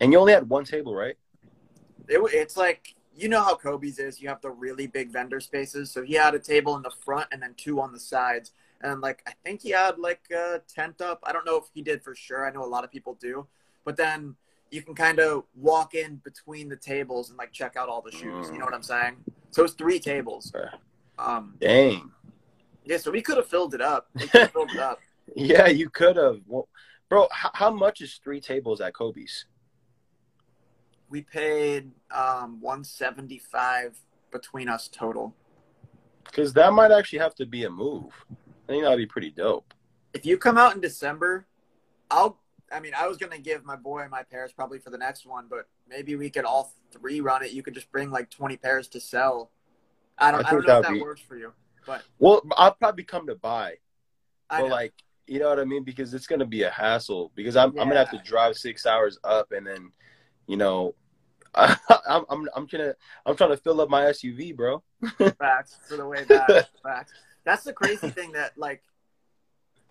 And 0.00 0.12
you 0.12 0.18
only 0.18 0.34
had 0.34 0.48
one 0.50 0.64
table, 0.64 0.94
right? 0.94 1.16
it, 2.08 2.20
wa- 2.22 2.28
it's 2.30 2.56
like 2.58 2.94
you 3.16 3.28
know 3.28 3.42
how 3.42 3.54
Kobey's 3.56 3.98
is. 3.98 4.20
You 4.20 4.28
have 4.28 4.40
the 4.40 4.50
really 4.50 4.86
big 4.86 5.10
vendor 5.10 5.40
spaces. 5.40 5.90
So 5.90 6.02
he 6.02 6.14
had 6.14 6.34
a 6.34 6.38
table 6.38 6.76
in 6.76 6.82
the 6.82 6.90
front 7.04 7.28
and 7.32 7.42
then 7.42 7.54
two 7.56 7.80
on 7.80 7.92
the 7.92 8.00
sides. 8.00 8.52
And 8.82 9.00
like 9.00 9.22
I 9.26 9.32
think 9.44 9.62
he 9.62 9.70
had 9.70 9.98
like 9.98 10.22
a 10.30 10.60
tent 10.68 11.00
up. 11.00 11.20
I 11.22 11.32
don't 11.32 11.46
know 11.46 11.56
if 11.56 11.64
he 11.72 11.82
did 11.82 12.02
for 12.02 12.14
sure. 12.14 12.46
I 12.46 12.50
know 12.50 12.64
a 12.64 12.66
lot 12.66 12.84
of 12.84 12.90
people 12.90 13.14
do. 13.20 13.46
But 13.84 13.96
then 13.96 14.36
you 14.70 14.82
can 14.82 14.94
kind 14.94 15.20
of 15.20 15.44
walk 15.54 15.94
in 15.94 16.16
between 16.24 16.68
the 16.68 16.76
tables 16.76 17.28
and 17.30 17.38
like 17.38 17.52
check 17.52 17.76
out 17.76 17.88
all 17.88 18.02
the 18.02 18.10
shoes. 18.10 18.50
You 18.50 18.58
know 18.58 18.64
what 18.64 18.74
I'm 18.74 18.82
saying? 18.82 19.16
So 19.50 19.62
it's 19.64 19.74
three 19.74 20.00
tables. 20.00 20.52
Um, 21.18 21.54
Dang. 21.60 22.10
yeah. 22.84 22.96
So 22.96 23.10
we 23.10 23.22
could 23.22 23.36
have 23.36 23.46
filled 23.46 23.74
it 23.74 23.80
up. 23.80 24.08
We 24.14 24.26
filled 24.26 24.70
it 24.72 24.78
up. 24.78 25.00
Yeah, 25.34 25.68
you 25.68 25.88
could 25.88 26.16
have. 26.16 26.40
Well, 26.46 26.68
bro, 27.08 27.28
how, 27.32 27.50
how 27.54 27.70
much 27.70 28.02
is 28.02 28.20
three 28.22 28.42
tables 28.42 28.82
at 28.82 28.92
Kobey's? 28.92 29.46
We 31.14 31.22
paid 31.22 31.92
um, 32.10 32.60
175 32.60 33.96
between 34.32 34.68
us 34.68 34.88
total. 34.88 35.32
Because 36.24 36.52
that 36.54 36.72
might 36.72 36.90
actually 36.90 37.20
have 37.20 37.36
to 37.36 37.46
be 37.46 37.62
a 37.62 37.70
move. 37.70 38.10
I 38.32 38.72
think 38.72 38.82
that'd 38.82 38.98
be 38.98 39.06
pretty 39.06 39.30
dope. 39.30 39.72
if 40.12 40.26
you 40.26 40.36
come 40.36 40.58
out 40.58 40.74
in 40.74 40.80
December, 40.80 41.46
I'll. 42.10 42.40
I 42.72 42.80
mean, 42.80 42.94
I 42.98 43.06
was 43.06 43.16
gonna 43.16 43.38
give 43.38 43.64
my 43.64 43.76
boy 43.76 44.08
my 44.10 44.24
pairs 44.24 44.52
probably 44.52 44.80
for 44.80 44.90
the 44.90 44.98
next 44.98 45.24
one, 45.24 45.46
but 45.48 45.68
maybe 45.88 46.16
we 46.16 46.30
could 46.30 46.44
all 46.44 46.72
three 46.90 47.20
run 47.20 47.44
it. 47.44 47.52
You 47.52 47.62
could 47.62 47.74
just 47.74 47.92
bring 47.92 48.10
like 48.10 48.28
twenty 48.28 48.56
pairs 48.56 48.88
to 48.88 48.98
sell. 48.98 49.52
I 50.18 50.32
don't. 50.32 50.44
I 50.44 50.48
I, 50.48 50.50
don't 50.50 50.66
know 50.66 50.78
if 50.78 50.82
that'd 50.82 50.98
be- 50.98 51.00
works 51.00 51.20
for 51.20 51.36
you, 51.36 51.52
but 51.86 52.02
Well, 52.18 52.42
I'll 52.56 52.74
probably 52.74 53.04
come 53.04 53.28
to 53.28 53.36
buy. 53.36 53.74
I 54.50 54.62
But 54.62 54.68
know. 54.68 54.74
like, 54.74 54.94
you 55.28 55.38
know 55.38 55.48
what 55.48 55.60
I 55.60 55.64
mean? 55.64 55.84
Because 55.84 56.12
it's 56.12 56.26
gonna 56.26 56.44
be 56.44 56.64
a 56.64 56.70
hassle. 56.70 57.30
Because 57.36 57.54
I'm 57.54 57.68
I'm 57.78 57.86
gonna 57.86 57.98
have 58.04 58.10
to 58.10 58.18
drive 58.24 58.56
six 58.56 58.84
hours 58.84 59.16
up, 59.22 59.52
and 59.52 59.64
then, 59.64 59.92
you 60.48 60.56
know, 60.56 60.96
I'm 61.56 62.24
I'm 62.28 62.48
I'm 62.54 62.66
gonna 62.66 62.94
I'm 63.26 63.36
trying 63.36 63.50
to 63.50 63.56
fill 63.56 63.80
up 63.80 63.88
my 63.88 64.02
SUV, 64.04 64.56
bro. 64.56 64.82
facts 65.38 65.78
for 65.88 65.96
the 65.96 66.06
way 66.06 66.24
back. 66.24 66.66
facts. 66.82 67.12
That's 67.44 67.64
the 67.64 67.72
crazy 67.72 68.10
thing 68.10 68.32
that 68.32 68.56
like 68.56 68.82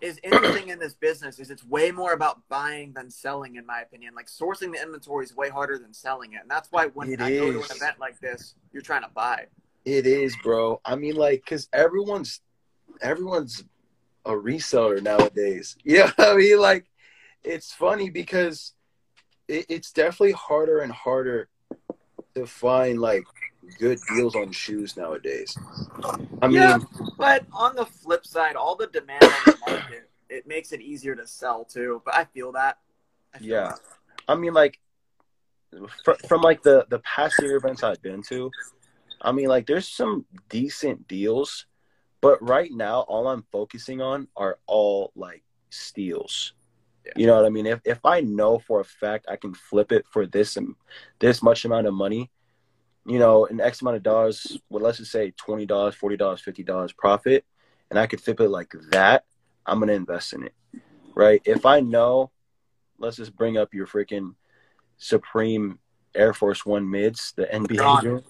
is 0.00 0.20
interesting 0.22 0.68
in 0.68 0.78
this 0.78 0.94
business 0.94 1.38
is 1.38 1.50
it's 1.50 1.64
way 1.64 1.90
more 1.90 2.12
about 2.12 2.46
buying 2.48 2.92
than 2.92 3.10
selling, 3.10 3.56
in 3.56 3.64
my 3.64 3.80
opinion. 3.80 4.14
Like 4.14 4.26
sourcing 4.26 4.72
the 4.72 4.82
inventory 4.82 5.24
is 5.24 5.34
way 5.34 5.48
harder 5.48 5.78
than 5.78 5.94
selling 5.94 6.34
it, 6.34 6.42
and 6.42 6.50
that's 6.50 6.70
why 6.70 6.86
when 6.88 7.10
It 7.10 7.20
I 7.20 7.30
go 7.30 7.52
to 7.52 7.58
an 7.58 7.64
event 7.70 7.98
like 7.98 8.20
this, 8.20 8.54
you're 8.72 8.82
trying 8.82 9.02
to 9.02 9.10
buy. 9.14 9.46
It 9.84 10.06
is, 10.06 10.36
bro. 10.42 10.80
I 10.84 10.96
mean, 10.96 11.16
like, 11.16 11.44
cause 11.46 11.68
everyone's 11.72 12.40
everyone's 13.00 13.64
a 14.24 14.32
reseller 14.32 15.02
nowadays. 15.02 15.76
Yeah, 15.84 16.10
I 16.18 16.34
mean, 16.36 16.58
like, 16.58 16.86
it's 17.42 17.72
funny 17.72 18.10
because 18.10 18.72
it, 19.48 19.66
it's 19.68 19.92
definitely 19.92 20.32
harder 20.32 20.80
and 20.80 20.92
harder 20.92 21.48
to 22.34 22.46
find 22.46 23.00
like 23.00 23.24
good 23.78 23.98
deals 24.08 24.34
on 24.34 24.52
shoes 24.52 24.96
nowadays. 24.96 25.56
I 26.42 26.48
mean, 26.48 26.56
Yeah. 26.56 26.78
But 27.16 27.46
on 27.52 27.74
the 27.76 27.86
flip 27.86 28.26
side, 28.26 28.56
all 28.56 28.76
the 28.76 28.88
demand 28.88 29.24
on 29.24 29.30
the 29.46 29.58
market, 29.70 30.10
it 30.28 30.46
makes 30.46 30.72
it 30.72 30.80
easier 30.80 31.14
to 31.14 31.26
sell 31.26 31.64
too. 31.64 32.02
But 32.04 32.14
I 32.14 32.24
feel 32.24 32.52
that. 32.52 32.78
I 33.32 33.38
feel 33.38 33.48
Yeah. 33.48 33.68
that. 33.68 33.80
I 34.28 34.34
mean, 34.34 34.52
like, 34.52 34.80
fr- 36.04 36.12
from 36.28 36.42
like 36.42 36.62
the 36.62 36.86
the 36.90 36.98
past 37.00 37.40
year 37.40 37.56
events 37.56 37.82
I've 37.82 38.02
been 38.02 38.22
to, 38.24 38.50
I 39.20 39.32
mean, 39.32 39.48
like, 39.48 39.66
there's 39.66 39.88
some 39.88 40.26
decent 40.48 41.08
deals, 41.08 41.66
but 42.20 42.42
right 42.42 42.70
now, 42.72 43.00
all 43.02 43.28
I'm 43.28 43.44
focusing 43.52 44.00
on 44.00 44.28
are 44.36 44.58
all 44.66 45.12
like 45.14 45.42
steals. 45.70 46.52
Yeah. 47.04 47.12
You 47.16 47.26
know 47.26 47.36
what 47.36 47.44
I 47.44 47.50
mean? 47.50 47.66
If 47.66 47.80
if 47.84 47.98
I 48.04 48.20
know 48.20 48.58
for 48.58 48.80
a 48.80 48.84
fact 48.84 49.26
I 49.28 49.36
can 49.36 49.54
flip 49.54 49.92
it 49.92 50.06
for 50.10 50.26
this 50.26 50.56
and 50.56 50.74
this 51.18 51.42
much 51.42 51.64
amount 51.64 51.86
of 51.86 51.94
money, 51.94 52.30
you 53.06 53.18
know, 53.18 53.46
an 53.46 53.60
X 53.60 53.82
amount 53.82 53.98
of 53.98 54.02
dollars, 54.02 54.58
well, 54.70 54.82
let's 54.82 54.98
just 54.98 55.12
say 55.12 55.32
twenty 55.36 55.66
dollars, 55.66 55.94
forty 55.94 56.16
dollars, 56.16 56.40
fifty 56.40 56.62
dollars 56.62 56.92
profit, 56.92 57.44
and 57.90 57.98
I 57.98 58.06
could 58.06 58.20
flip 58.20 58.40
it 58.40 58.48
like 58.48 58.72
that, 58.90 59.24
I'm 59.66 59.80
gonna 59.80 59.92
invest 59.92 60.32
in 60.32 60.44
it, 60.44 60.54
right? 61.14 61.42
If 61.44 61.66
I 61.66 61.80
know, 61.80 62.30
let's 62.98 63.16
just 63.16 63.36
bring 63.36 63.58
up 63.58 63.74
your 63.74 63.86
freaking 63.86 64.34
Supreme 64.96 65.78
Air 66.14 66.32
Force 66.32 66.64
One 66.64 66.88
mids, 66.88 67.32
the 67.36 67.44
NBA. 67.44 68.22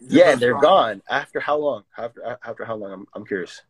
Yeah, 0.00 0.34
they're 0.34 0.52
gone. 0.52 0.62
gone. 0.62 1.02
After 1.08 1.40
how 1.40 1.56
long? 1.56 1.84
After 1.96 2.38
after 2.44 2.64
how 2.64 2.76
long? 2.76 2.92
I'm 2.92 3.06
I'm 3.14 3.24
curious. 3.24 3.62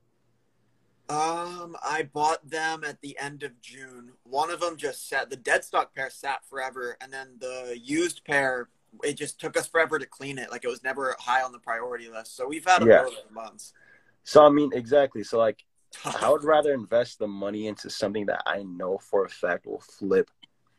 Um, 1.11 1.75
I 1.83 2.09
bought 2.12 2.49
them 2.49 2.85
at 2.85 3.01
the 3.01 3.16
end 3.18 3.42
of 3.42 3.59
June. 3.62 4.12
One 4.25 4.51
of 4.51 4.61
them 4.61 4.77
just 4.77 5.09
sat. 5.09 5.31
The 5.31 5.37
dead 5.37 5.64
stock 5.64 5.94
pair 5.94 6.11
sat 6.11 6.44
forever, 6.44 6.99
and 7.01 7.11
then 7.11 7.37
the 7.40 7.79
used 7.83 8.25
pair, 8.25 8.68
it 9.03 9.14
just 9.14 9.40
took 9.40 9.57
us 9.57 9.66
forever 9.66 9.99
to 9.99 10.05
clean 10.07 10.38
it. 10.38 10.51
Like 10.51 10.64
it 10.64 10.68
was 10.68 10.83
never 10.85 11.16
high 11.18 11.42
on 11.42 11.53
the 11.53 11.59
priority 11.59 12.11
list. 12.11 12.37
So 12.37 12.47
we've 12.47 12.64
had 12.66 12.87
Yeah. 12.87 13.05
both 13.05 13.14
for 13.27 13.33
months. 13.33 13.73
So 14.25 14.44
I 14.44 14.51
mean, 14.51 14.71
exactly. 14.75 15.25
So 15.25 15.38
like, 15.38 15.64
I 16.21 16.29
would 16.29 16.44
rather 16.44 16.75
invest 16.75 17.18
the 17.18 17.27
money 17.27 17.68
into 17.68 17.88
something 17.88 18.27
that 18.27 18.42
I 18.47 18.62
know 18.64 18.99
for 18.99 19.25
a 19.25 19.31
fact 19.31 19.66
will 19.66 19.81
flip 19.81 20.31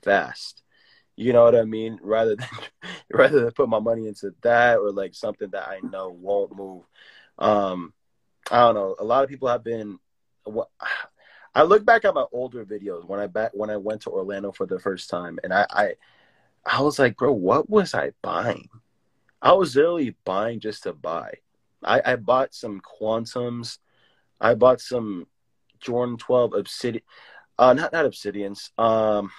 fast. 0.04 0.62
You 1.15 1.34
know 1.34 1.44
what 1.44 1.56
I 1.56 1.63
mean? 1.65 2.00
Rather 2.04 2.36
than 2.36 2.48
rather 3.12 3.42
than 3.42 3.52
put 3.52 3.68
my 3.68 3.80
money 3.80 4.08
into 4.08 4.36
that 4.42 4.78
or 4.78 4.92
like 4.92 5.15
something 5.15 5.50
that 5.50 5.68
I 5.68 5.80
know 5.82 6.10
won't 6.10 6.56
move. 6.56 6.84
Um, 7.39 7.94
I 8.52 8.60
don't 8.60 8.76
know. 8.76 8.96
A 9.00 9.04
lot 9.04 9.24
of 9.24 9.30
people 9.32 9.48
have 9.48 9.63
been. 9.63 9.98
What 10.52 10.70
I 11.56 11.64
look 11.64 11.86
back 11.86 12.06
at 12.06 12.14
my 12.14 12.26
older 12.32 12.66
videos 12.66 13.06
when 13.06 13.20
I 13.20 13.28
back 13.28 13.52
when 13.54 13.70
I 13.70 13.78
went 13.78 14.02
to 14.04 14.12
Orlando 14.12 14.52
for 14.52 14.66
the 14.66 14.80
first 14.80 15.10
time, 15.10 15.40
and 15.44 15.54
I 15.54 15.66
I, 15.70 15.94
I 16.66 16.82
was 16.82 17.00
like, 17.00 17.18
bro, 17.18 17.32
what 17.32 17.70
was 17.70 17.94
I 17.94 18.12
buying? 18.22 18.70
I 19.42 19.54
was 19.54 19.76
literally 19.76 20.16
buying 20.26 20.60
just 20.60 20.84
to 20.84 20.94
buy. 20.94 21.36
I, 21.84 22.02
I 22.06 22.16
bought 22.18 22.54
some 22.54 22.82
quantums. 22.82 23.78
I 24.40 24.54
bought 24.54 24.82
some 24.82 25.28
Jordan 25.80 26.18
12 26.18 26.54
Obsidian. 26.54 27.04
Uh, 27.58 27.74
not 27.74 27.94
not 27.94 28.06
Obsidians. 28.06 28.70
Um, 28.78 29.32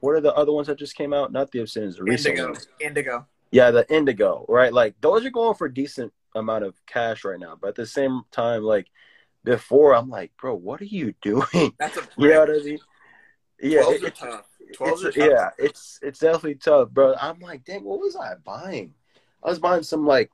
what 0.00 0.12
are 0.12 0.20
the 0.20 0.34
other 0.34 0.52
ones 0.52 0.68
that 0.68 0.78
just 0.78 0.96
came 0.96 1.12
out? 1.12 1.32
Not 1.32 1.50
the 1.50 1.60
Obsidians. 1.60 1.96
The 1.96 2.12
Indigo. 2.12 2.54
Indigo. 2.80 3.26
Yeah, 3.50 3.70
the 3.70 3.86
Indigo. 3.92 4.44
Right, 4.48 4.72
like 4.72 4.94
those 5.00 5.24
are 5.24 5.30
going 5.30 5.54
for 5.54 5.68
decent 5.68 6.12
amount 6.34 6.64
of 6.64 6.74
cash 6.86 7.24
right 7.24 7.38
now. 7.38 7.56
But 7.60 7.68
at 7.68 7.74
the 7.76 7.86
same 7.86 8.22
time, 8.30 8.62
like 8.62 8.86
before, 9.46 9.94
I'm 9.94 10.10
like, 10.10 10.32
bro, 10.38 10.54
what 10.54 10.82
are 10.82 10.84
you 10.84 11.14
doing? 11.22 11.72
That's 11.78 11.96
a 11.96 12.02
You 12.18 12.28
know 12.28 12.40
what 12.40 12.50
I 12.50 12.58
mean? 12.62 12.78
Yeah, 13.62 13.80
Twelves 13.82 13.96
it- 13.96 14.02
are 14.04 14.06
it's- 14.08 14.18
tough. 14.20 14.46
Twelves 14.74 15.04
are 15.04 15.08
it's, 15.08 15.16
tough. 15.16 15.28
yeah, 15.30 15.50
it's 15.58 15.98
it's 16.02 16.18
definitely 16.18 16.56
tough, 16.56 16.90
bro. 16.90 17.14
I'm 17.20 17.38
like, 17.38 17.64
dang, 17.64 17.84
what 17.84 18.00
was 18.00 18.16
I 18.16 18.34
buying? 18.44 18.92
I 19.42 19.48
was 19.48 19.60
buying 19.60 19.84
some 19.84 20.04
like 20.04 20.28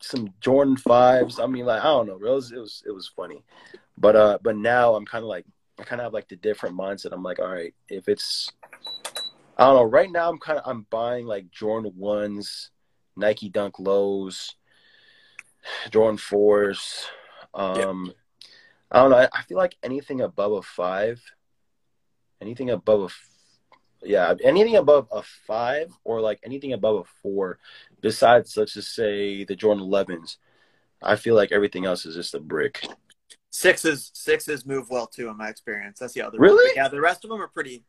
some 0.00 0.28
Jordan 0.42 0.76
fives. 0.76 1.40
I 1.40 1.46
mean, 1.46 1.64
like 1.64 1.80
I 1.80 1.84
don't 1.84 2.06
know, 2.06 2.18
bro. 2.18 2.32
It 2.32 2.34
was 2.34 2.52
it 2.52 2.58
was, 2.58 2.82
it 2.86 2.90
was 2.92 3.08
funny, 3.08 3.42
but 3.96 4.14
uh, 4.14 4.38
but 4.42 4.56
now 4.58 4.94
I'm 4.94 5.06
kind 5.06 5.22
of 5.24 5.28
like 5.30 5.46
I 5.80 5.84
kind 5.84 6.02
of 6.02 6.04
have 6.04 6.12
like 6.12 6.28
the 6.28 6.36
different 6.36 6.76
mindset. 6.76 7.12
I'm 7.12 7.22
like, 7.22 7.38
all 7.38 7.48
right, 7.50 7.74
if 7.88 8.08
it's 8.10 8.52
I 9.56 9.64
don't 9.64 9.76
know. 9.76 9.84
Right 9.84 10.12
now, 10.12 10.28
I'm 10.28 10.38
kind 10.38 10.58
of 10.58 10.64
I'm 10.70 10.86
buying 10.90 11.24
like 11.26 11.50
Jordan 11.50 11.94
ones, 11.96 12.70
Nike 13.16 13.48
Dunk 13.48 13.78
lows, 13.78 14.54
Jordan 15.90 16.18
fours. 16.18 17.06
Um, 17.54 18.12
I 18.90 19.00
don't 19.00 19.10
know. 19.10 19.16
I, 19.16 19.28
I 19.32 19.42
feel 19.42 19.58
like 19.58 19.76
anything 19.82 20.20
above 20.20 20.52
a 20.52 20.62
five, 20.62 21.20
anything 22.40 22.70
above 22.70 23.00
a, 23.02 23.04
f- 23.06 23.28
yeah, 24.02 24.34
anything 24.44 24.76
above 24.76 25.08
a 25.12 25.22
five 25.46 25.90
or 26.04 26.20
like 26.20 26.38
anything 26.44 26.72
above 26.72 27.00
a 27.00 27.04
four, 27.22 27.58
besides 28.00 28.56
let's 28.56 28.74
just 28.74 28.94
say 28.94 29.44
the 29.44 29.56
Jordan 29.56 29.84
11s, 29.84 30.36
I 31.02 31.16
feel 31.16 31.34
like 31.34 31.52
everything 31.52 31.84
else 31.84 32.06
is 32.06 32.14
just 32.14 32.34
a 32.34 32.40
brick. 32.40 32.86
Sixes 33.50 34.10
sixes 34.14 34.66
move 34.66 34.90
well 34.90 35.06
too 35.06 35.28
in 35.28 35.36
my 35.36 35.48
experience. 35.48 35.98
That's 35.98 36.12
the 36.12 36.22
other. 36.22 36.38
Really? 36.38 36.72
Yeah, 36.76 36.88
the 36.88 37.00
rest 37.00 37.24
of 37.24 37.30
them 37.30 37.40
are 37.40 37.48
pretty 37.48 37.84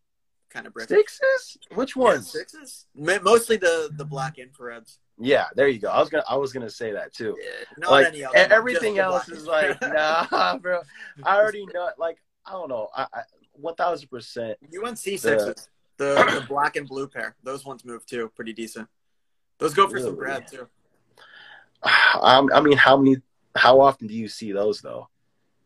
kind 0.49 0.65
of 0.65 0.73
brick. 0.73 0.87
Sixes? 0.87 1.57
Which 1.73 1.95
Yeah, 1.95 2.03
ones? 2.03 2.31
sixes. 2.31 2.85
Ma- 2.95 3.19
Mostly 3.21 3.57
the 3.57 3.89
the 3.91 4.05
black 4.05 4.37
infrareds. 4.37 4.97
Yeah, 5.19 5.45
there 5.55 5.67
you 5.67 5.79
go. 5.79 5.89
I 5.89 5.99
was 5.99 6.09
gonna 6.09 6.23
I 6.29 6.35
was 6.35 6.53
gonna 6.53 6.69
say 6.69 6.91
that 6.91 7.13
too. 7.13 7.35
Yeah, 7.41 7.65
not 7.77 7.91
like 7.91 8.07
any 8.07 8.23
everything 8.35 8.99
else 8.99 9.27
is 9.29 9.45
like 9.47 9.81
nah, 9.81 10.57
bro. 10.57 10.81
I 11.23 11.37
already 11.37 11.65
know. 11.73 11.89
Like 11.97 12.17
I 12.45 12.51
don't 12.51 12.69
know. 12.69 12.89
I, 12.95 13.07
I 13.13 13.21
one 13.53 13.75
thousand 13.75 14.09
percent. 14.09 14.57
UNC 14.63 14.97
sixes. 14.97 15.69
The 15.97 16.13
the 16.39 16.45
black 16.47 16.75
and 16.75 16.87
blue 16.87 17.07
pair. 17.07 17.35
Those 17.43 17.65
ones 17.65 17.83
move 17.83 18.05
too, 18.05 18.31
pretty 18.35 18.53
decent. 18.53 18.87
Those 19.57 19.73
go 19.73 19.87
for 19.87 19.99
some 19.99 20.15
bread 20.15 20.47
too. 20.47 20.67
Um, 22.19 22.49
I 22.53 22.59
mean, 22.59 22.75
how 22.75 22.97
many? 22.97 23.17
How 23.55 23.79
often 23.81 24.07
do 24.07 24.13
you 24.15 24.27
see 24.27 24.51
those 24.51 24.81
though? 24.81 25.09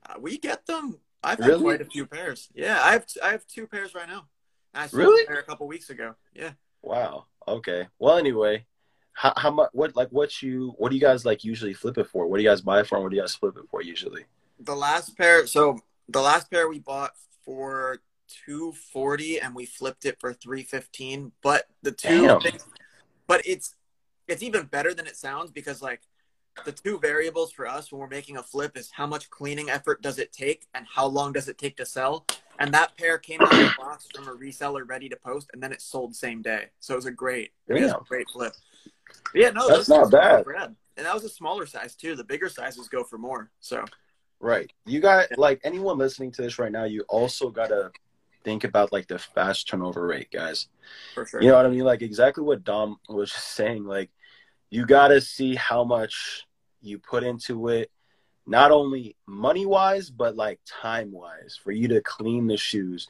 Uh, 0.05 0.15
we 0.19 0.37
get 0.37 0.65
them. 0.65 0.99
I've 1.23 1.39
had 1.39 1.47
Really? 1.47 1.63
quite 1.63 1.81
a 1.81 1.85
few 1.85 2.05
pairs. 2.05 2.49
Yeah, 2.53 2.81
I 2.83 2.91
have 2.91 3.05
I 3.23 3.31
have 3.31 3.47
two 3.47 3.65
pairs 3.65 3.95
right 3.95 4.07
now. 4.07 4.27
I 4.73 4.87
Really? 4.91 5.23
a 5.23 5.27
pair 5.27 5.39
a 5.39 5.43
couple 5.43 5.67
weeks 5.67 5.89
ago. 5.89 6.15
Yeah. 6.33 6.51
Wow. 6.81 7.25
Okay. 7.47 7.87
Well, 7.97 8.17
anyway, 8.17 8.65
how 9.13 9.33
how 9.35 9.51
much? 9.51 9.69
What 9.73 9.95
like 9.95 10.09
what 10.09 10.41
you? 10.41 10.73
What 10.77 10.89
do 10.89 10.95
you 10.95 11.01
guys 11.01 11.25
like 11.25 11.43
usually 11.43 11.73
flip 11.73 11.97
it 11.97 12.07
for? 12.07 12.27
What 12.27 12.37
do 12.37 12.43
you 12.43 12.49
guys 12.49 12.61
buy 12.61 12.79
it 12.79 12.87
for? 12.87 12.95
And 12.95 13.03
what 13.03 13.09
do 13.09 13.15
you 13.15 13.21
guys 13.21 13.35
flip 13.35 13.55
it 13.57 13.65
for 13.69 13.81
usually? 13.81 14.25
The 14.59 14.75
last 14.75 15.17
pair. 15.17 15.47
So 15.47 15.79
the 16.09 16.21
last 16.21 16.49
pair 16.49 16.67
we 16.67 16.79
bought 16.79 17.11
for 17.43 17.99
two 18.45 18.71
forty, 18.71 19.39
and 19.39 19.53
we 19.53 19.65
flipped 19.65 20.05
it 20.05 20.19
for 20.19 20.33
three 20.33 20.63
fifteen. 20.63 21.31
But 21.41 21.65
the 21.81 21.91
two, 21.91 22.27
Damn. 22.27 22.41
things, 22.41 22.65
but 23.27 23.41
it's 23.45 23.75
it's 24.27 24.43
even 24.43 24.65
better 24.65 24.93
than 24.93 25.07
it 25.07 25.17
sounds 25.17 25.51
because 25.51 25.81
like 25.81 26.01
the 26.65 26.71
two 26.71 26.99
variables 26.99 27.51
for 27.51 27.67
us 27.67 27.91
when 27.91 27.99
we're 27.99 28.07
making 28.07 28.37
a 28.37 28.43
flip 28.43 28.77
is 28.77 28.91
how 28.91 29.07
much 29.07 29.29
cleaning 29.29 29.69
effort 29.69 30.01
does 30.01 30.19
it 30.19 30.31
take 30.31 30.67
and 30.73 30.85
how 30.85 31.05
long 31.05 31.33
does 31.33 31.47
it 31.47 31.57
take 31.57 31.77
to 31.77 31.85
sell. 31.85 32.25
And 32.59 32.73
that 32.73 32.95
pair 32.97 33.17
came 33.17 33.41
out 33.41 33.53
of 33.53 33.57
the 33.57 33.73
box 33.77 34.07
from 34.13 34.27
a 34.27 34.35
reseller 34.35 34.87
ready 34.87 35.09
to 35.09 35.15
post, 35.15 35.49
and 35.53 35.63
then 35.63 35.71
it 35.71 35.81
sold 35.81 36.15
same 36.15 36.41
day. 36.41 36.65
So 36.79 36.93
it 36.93 36.97
was 36.97 37.05
a 37.05 37.11
great, 37.11 37.51
it 37.67 37.81
was 37.81 37.91
a 37.91 38.01
great 38.07 38.29
flip. 38.29 38.53
Yeah, 39.33 39.51
no, 39.51 39.67
That's 39.67 39.89
not 39.89 40.11
bad. 40.11 40.45
And 40.97 41.05
that 41.05 41.13
was 41.13 41.23
a 41.23 41.29
smaller 41.29 41.65
size 41.65 41.95
too. 41.95 42.15
The 42.15 42.23
bigger 42.23 42.49
sizes 42.49 42.87
go 42.89 43.03
for 43.03 43.17
more. 43.17 43.49
So 43.59 43.85
Right. 44.39 44.71
You 44.85 44.99
got 44.99 45.27
like 45.37 45.61
anyone 45.63 45.97
listening 45.97 46.31
to 46.33 46.41
this 46.41 46.57
right 46.59 46.71
now. 46.71 46.83
You 46.85 47.05
also 47.07 47.49
gotta 47.49 47.91
think 48.43 48.63
about 48.63 48.91
like 48.91 49.07
the 49.07 49.19
fast 49.19 49.67
turnover 49.67 50.05
rate, 50.05 50.31
guys. 50.31 50.67
for 51.13 51.25
sure. 51.25 51.41
You 51.41 51.49
know 51.49 51.55
what 51.55 51.65
I 51.65 51.69
mean? 51.69 51.83
Like 51.83 52.01
exactly 52.01 52.43
what 52.43 52.63
Dom 52.63 52.97
was 53.07 53.31
just 53.31 53.49
saying. 53.49 53.85
Like 53.85 54.09
you 54.69 54.85
got 54.85 55.09
to 55.09 55.21
see 55.21 55.55
how 55.55 55.83
much 55.83 56.43
you 56.81 56.97
put 56.97 57.23
into 57.23 57.67
it, 57.67 57.91
not 58.47 58.71
only 58.71 59.15
money 59.27 59.65
wise, 59.65 60.09
but 60.09 60.35
like 60.35 60.59
time 60.65 61.11
wise, 61.11 61.59
for 61.61 61.71
you 61.71 61.87
to 61.89 62.01
clean 62.01 62.47
the 62.47 62.57
shoes, 62.57 63.07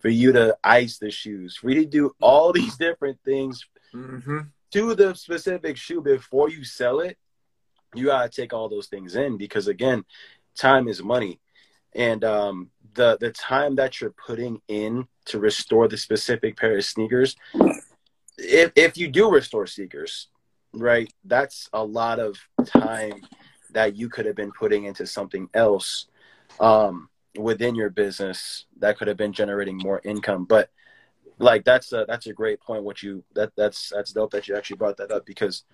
for 0.00 0.08
you 0.08 0.32
to 0.32 0.56
ice 0.62 0.98
the 0.98 1.10
shoes, 1.10 1.56
for 1.56 1.70
you 1.70 1.76
to 1.76 1.86
do 1.86 2.12
all 2.20 2.52
these 2.52 2.76
different 2.76 3.18
things 3.24 3.64
hmm 3.92 4.40
to 4.74 4.92
the 4.96 5.14
specific 5.14 5.76
shoe 5.76 6.00
before 6.00 6.50
you 6.50 6.64
sell 6.64 6.98
it. 6.98 7.16
You 7.94 8.06
got 8.06 8.24
to 8.30 8.40
take 8.40 8.52
all 8.52 8.68
those 8.68 8.88
things 8.88 9.14
in 9.14 9.36
because 9.36 9.68
again, 9.68 10.04
time 10.58 10.88
is 10.88 11.00
money. 11.00 11.40
And 11.94 12.24
um, 12.24 12.70
the 12.94 13.16
the 13.20 13.30
time 13.30 13.76
that 13.76 14.00
you're 14.00 14.14
putting 14.26 14.60
in 14.66 15.06
to 15.26 15.38
restore 15.38 15.86
the 15.86 15.96
specific 15.96 16.56
pair 16.56 16.76
of 16.76 16.84
sneakers, 16.84 17.36
if 18.36 18.72
if 18.74 18.98
you 18.98 19.06
do 19.06 19.30
restore 19.30 19.68
sneakers, 19.68 20.26
right, 20.72 21.12
that's 21.24 21.68
a 21.72 21.84
lot 21.84 22.18
of 22.18 22.36
time 22.66 23.22
that 23.70 23.94
you 23.94 24.08
could 24.08 24.26
have 24.26 24.34
been 24.34 24.50
putting 24.50 24.86
into 24.86 25.06
something 25.06 25.48
else 25.54 26.06
um, 26.58 27.08
within 27.38 27.76
your 27.76 27.90
business 27.90 28.66
that 28.80 28.98
could 28.98 29.06
have 29.06 29.16
been 29.16 29.32
generating 29.32 29.78
more 29.78 30.00
income. 30.04 30.46
But 30.46 30.70
like 31.38 31.64
that's 31.64 31.92
a 31.92 32.04
that's 32.06 32.26
a 32.26 32.32
great 32.32 32.60
point. 32.60 32.84
What 32.84 33.02
you 33.02 33.24
that 33.34 33.52
that's 33.56 33.90
that's 33.94 34.12
dope 34.12 34.30
that 34.32 34.48
you 34.48 34.56
actually 34.56 34.76
brought 34.76 34.96
that 34.98 35.10
up 35.10 35.26
because 35.26 35.64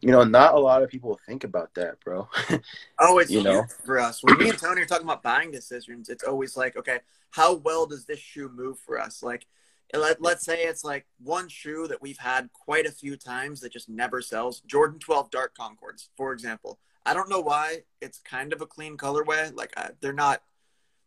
you 0.00 0.10
know 0.10 0.24
not 0.24 0.54
a 0.54 0.58
lot 0.58 0.82
of 0.82 0.90
people 0.90 1.18
think 1.26 1.44
about 1.44 1.74
that, 1.74 2.00
bro. 2.00 2.28
Oh, 2.98 3.18
it's 3.18 3.30
You 3.30 3.42
know? 3.42 3.64
for 3.84 3.98
us. 3.98 4.22
When 4.22 4.38
me 4.38 4.48
and 4.48 4.58
Tony 4.58 4.82
are 4.82 4.86
talking 4.86 5.06
about 5.06 5.22
buying 5.22 5.50
decisions, 5.50 6.08
it's 6.08 6.24
always 6.24 6.56
like, 6.56 6.76
okay, 6.76 7.00
how 7.30 7.54
well 7.54 7.86
does 7.86 8.04
this 8.04 8.18
shoe 8.18 8.48
move 8.48 8.78
for 8.78 9.00
us? 9.00 9.22
Like, 9.22 9.46
let, 9.92 10.22
let's 10.22 10.44
say 10.44 10.62
it's 10.62 10.84
like 10.84 11.06
one 11.22 11.48
shoe 11.48 11.86
that 11.88 12.00
we've 12.00 12.18
had 12.18 12.50
quite 12.52 12.86
a 12.86 12.92
few 12.92 13.16
times 13.16 13.60
that 13.60 13.72
just 13.72 13.88
never 13.88 14.20
sells. 14.20 14.60
Jordan 14.60 14.98
12 14.98 15.30
Dark 15.30 15.54
Concords, 15.54 16.10
for 16.16 16.32
example. 16.32 16.78
I 17.06 17.12
don't 17.12 17.28
know 17.28 17.40
why. 17.40 17.82
It's 18.00 18.18
kind 18.18 18.52
of 18.52 18.60
a 18.60 18.66
clean 18.66 18.96
colorway. 18.96 19.54
Like, 19.54 19.72
uh, 19.76 19.88
they're 20.00 20.12
not. 20.12 20.42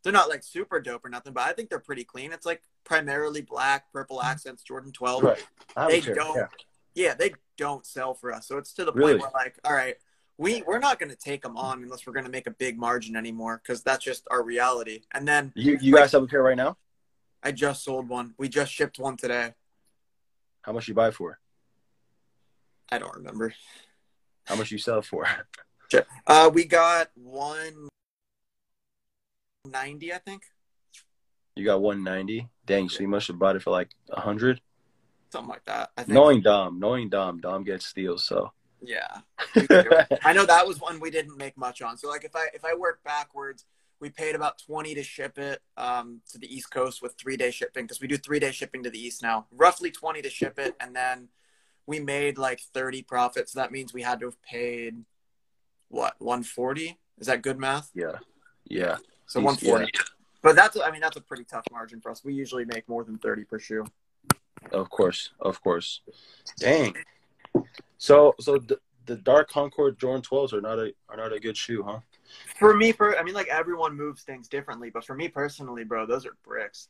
They're 0.04 0.14
not 0.14 0.30
like 0.30 0.44
super 0.44 0.80
dope 0.80 1.04
or 1.06 1.10
nothing, 1.10 1.34
but 1.34 1.44
I 1.44 1.54
think 1.54 1.70
they're 1.70 1.80
pretty 1.80 2.04
clean. 2.04 2.32
It's 2.32 2.46
like 2.46 2.62
primarily 2.84 3.42
black, 3.42 3.92
purple 3.92 4.22
accents, 4.22 4.64
Jordan 4.64 4.92
12. 4.92 5.24
right. 5.24 5.44
They 5.90 6.02
care. 6.02 6.16
don't. 6.16 6.36
Yeah. 6.38 6.48
Yeah, 6.96 7.14
they 7.14 7.34
don't 7.58 7.86
sell 7.86 8.14
for 8.16 8.34
us. 8.34 8.48
So 8.48 8.58
it's 8.58 8.74
to 8.74 8.86
the 8.86 8.92
Really? 8.94 9.20
point 9.20 9.22
where 9.34 9.44
like, 9.44 9.60
all 9.66 9.74
right, 9.74 9.96
we 10.40 10.64
we're 10.64 10.80
not 10.80 10.98
going 11.00 11.10
to 11.10 11.16
take 11.16 11.42
them 11.44 11.56
on 11.58 11.84
unless 11.84 12.08
we're 12.08 12.14
going 12.14 12.26
to 12.26 12.32
make 12.32 12.48
a 12.48 12.52
big 12.52 12.78
margin 12.80 13.16
anymore 13.16 13.62
because 13.62 13.84
that's 13.84 14.04
just 14.04 14.28
our 14.32 14.42
reality. 14.44 15.02
And 15.14 15.28
then 15.28 15.52
You 15.56 15.78
you 15.82 15.94
guys 15.96 16.12
have 16.14 16.24
a 16.24 16.28
pair 16.28 16.42
right 16.42 16.58
now? 16.58 16.78
I 17.44 17.52
just 17.52 17.84
sold 17.84 18.10
one. 18.10 18.34
We 18.38 18.50
just 18.50 18.72
shipped 18.72 18.98
one 18.98 19.16
today. 19.18 19.54
How 20.62 20.72
much 20.74 20.88
you 20.88 20.94
buy 20.96 21.12
for? 21.12 21.40
I 22.92 22.98
don't 22.98 23.16
remember. 23.16 23.54
How 24.46 24.56
much 24.56 24.72
you 24.72 24.78
sell 24.78 25.02
for? 25.02 25.28
Uh, 26.26 26.50
we 26.54 26.66
got 26.66 27.10
one 27.16 27.88
ninety, 29.72 30.14
I 30.14 30.18
think, 30.18 30.44
You 31.56 31.66
got 31.66 31.82
190. 31.82 32.48
Dang, 32.66 32.90
so 32.90 33.00
you 33.02 33.08
must 33.08 33.28
have 33.28 33.40
bought 33.40 33.56
it 33.56 33.62
for 33.62 33.72
like 33.72 33.90
100. 34.08 34.60
something 35.32 35.50
like 35.50 35.66
that. 35.66 35.92
I 35.98 36.04
think. 36.04 36.14
Knowing 36.14 36.42
Dom, 36.42 36.80
knowing 36.80 37.10
Dom, 37.10 37.40
Dom 37.40 37.64
gets 37.64 37.86
steals. 37.86 38.26
So 38.26 38.52
Yeah, 38.82 39.20
we 39.56 39.68
could 39.68 39.86
do 39.86 39.92
it. 39.92 40.20
I 40.24 40.34
know 40.34 40.46
that 40.46 40.68
was 40.68 40.80
one 40.80 41.00
we 41.00 41.10
didn't 41.12 41.38
make 41.38 41.58
much 41.58 41.82
on. 41.82 41.98
So 41.98 42.10
like 42.10 42.24
if 42.26 42.36
I 42.36 42.48
if 42.54 42.64
I 42.66 42.76
work 42.76 43.04
backwards, 43.04 43.66
we 44.00 44.10
paid 44.10 44.36
about 44.36 44.62
twenty 44.64 44.94
to 44.96 45.04
ship 45.04 45.40
it 45.40 45.60
um, 45.78 46.22
to 46.32 46.38
the 46.38 46.54
East 46.54 46.70
Coast 46.72 47.02
with 47.02 47.16
three 47.18 47.38
day 47.38 47.50
shipping 47.52 47.86
because 47.86 48.00
we 48.02 48.08
do 48.08 48.18
three 48.18 48.40
day 48.40 48.52
shipping 48.52 48.84
to 48.84 48.90
the 48.90 49.00
East 49.00 49.24
now. 49.24 49.48
Roughly 49.52 49.90
twenty 49.92 50.22
to 50.22 50.30
ship 50.30 50.60
it, 50.60 50.76
and 50.80 50.96
then 50.96 51.30
we 51.88 52.00
made 52.00 52.38
like 52.38 52.60
thirty 52.74 53.02
profit. 53.02 53.50
So 53.50 53.60
that 53.60 53.72
means 53.72 53.94
we 53.94 54.04
had 54.04 54.20
to 54.20 54.28
have 54.28 54.42
paid 54.44 55.04
what 55.88 56.16
one 56.20 56.44
forty. 56.44 57.00
Is 57.18 57.26
that 57.28 57.42
good 57.42 57.58
math? 57.58 57.90
yeah, 57.96 58.20
yeah. 58.70 58.98
So 59.28 59.40
East- 59.40 59.46
one 59.46 59.56
forty. 59.56 59.92
But 60.42 60.56
that's 60.56 60.78
I 60.80 60.92
mean 60.92 61.02
that's 61.02 61.18
a 61.18 61.22
pretty 61.22 61.44
tough 61.44 61.66
margin 61.72 62.00
for 62.00 62.12
us. 62.12 62.24
We 62.24 62.34
usually 62.34 62.66
make 62.66 62.88
more 62.88 63.04
than 63.04 63.18
thirty 63.18 63.44
per 63.44 63.60
shoe. 63.60 63.86
Of 64.72 64.90
course, 64.90 65.32
of 65.40 65.62
course. 65.62 66.02
Dang. 66.58 66.96
So, 67.98 68.36
so 68.40 68.58
the, 68.58 68.80
the 69.06 69.16
Dark 69.16 69.50
Concord 69.50 69.98
Jordan 69.98 70.22
12s 70.22 70.54
are 70.54 70.62
not 70.62 70.80
a 70.80 70.94
are 71.10 71.18
not 71.18 71.34
a 71.34 71.40
good 71.40 71.58
shoe, 71.58 71.84
huh? 71.84 72.00
For 72.60 72.76
me, 72.76 72.94
per 72.94 73.16
I 73.16 73.24
mean 73.24 73.34
like 73.34 73.48
everyone 73.48 73.96
moves 73.96 74.24
things 74.24 74.48
differently, 74.48 74.90
but 74.90 75.06
for 75.06 75.16
me 75.16 75.28
personally, 75.28 75.84
bro, 75.84 76.06
those 76.06 76.26
are 76.26 76.36
bricks. 76.44 76.90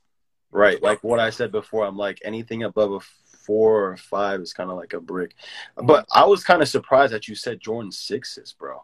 Right. 0.51 0.81
Like 0.81 1.03
what 1.03 1.19
I 1.19 1.29
said 1.29 1.51
before, 1.51 1.85
I'm 1.85 1.97
like 1.97 2.19
anything 2.23 2.63
above 2.63 2.91
a 2.93 2.99
four 3.45 3.91
or 3.91 3.97
five 3.97 4.41
is 4.41 4.53
kind 4.53 4.71
of 4.71 4.77
like 4.77 4.93
a 4.93 4.99
brick. 4.99 5.35
But 5.75 6.05
I 6.13 6.25
was 6.25 6.43
kind 6.43 6.61
of 6.61 6.67
surprised 6.67 7.13
that 7.13 7.27
you 7.27 7.35
said 7.35 7.59
Jordan 7.59 7.91
sixes, 7.91 8.53
bro. 8.53 8.83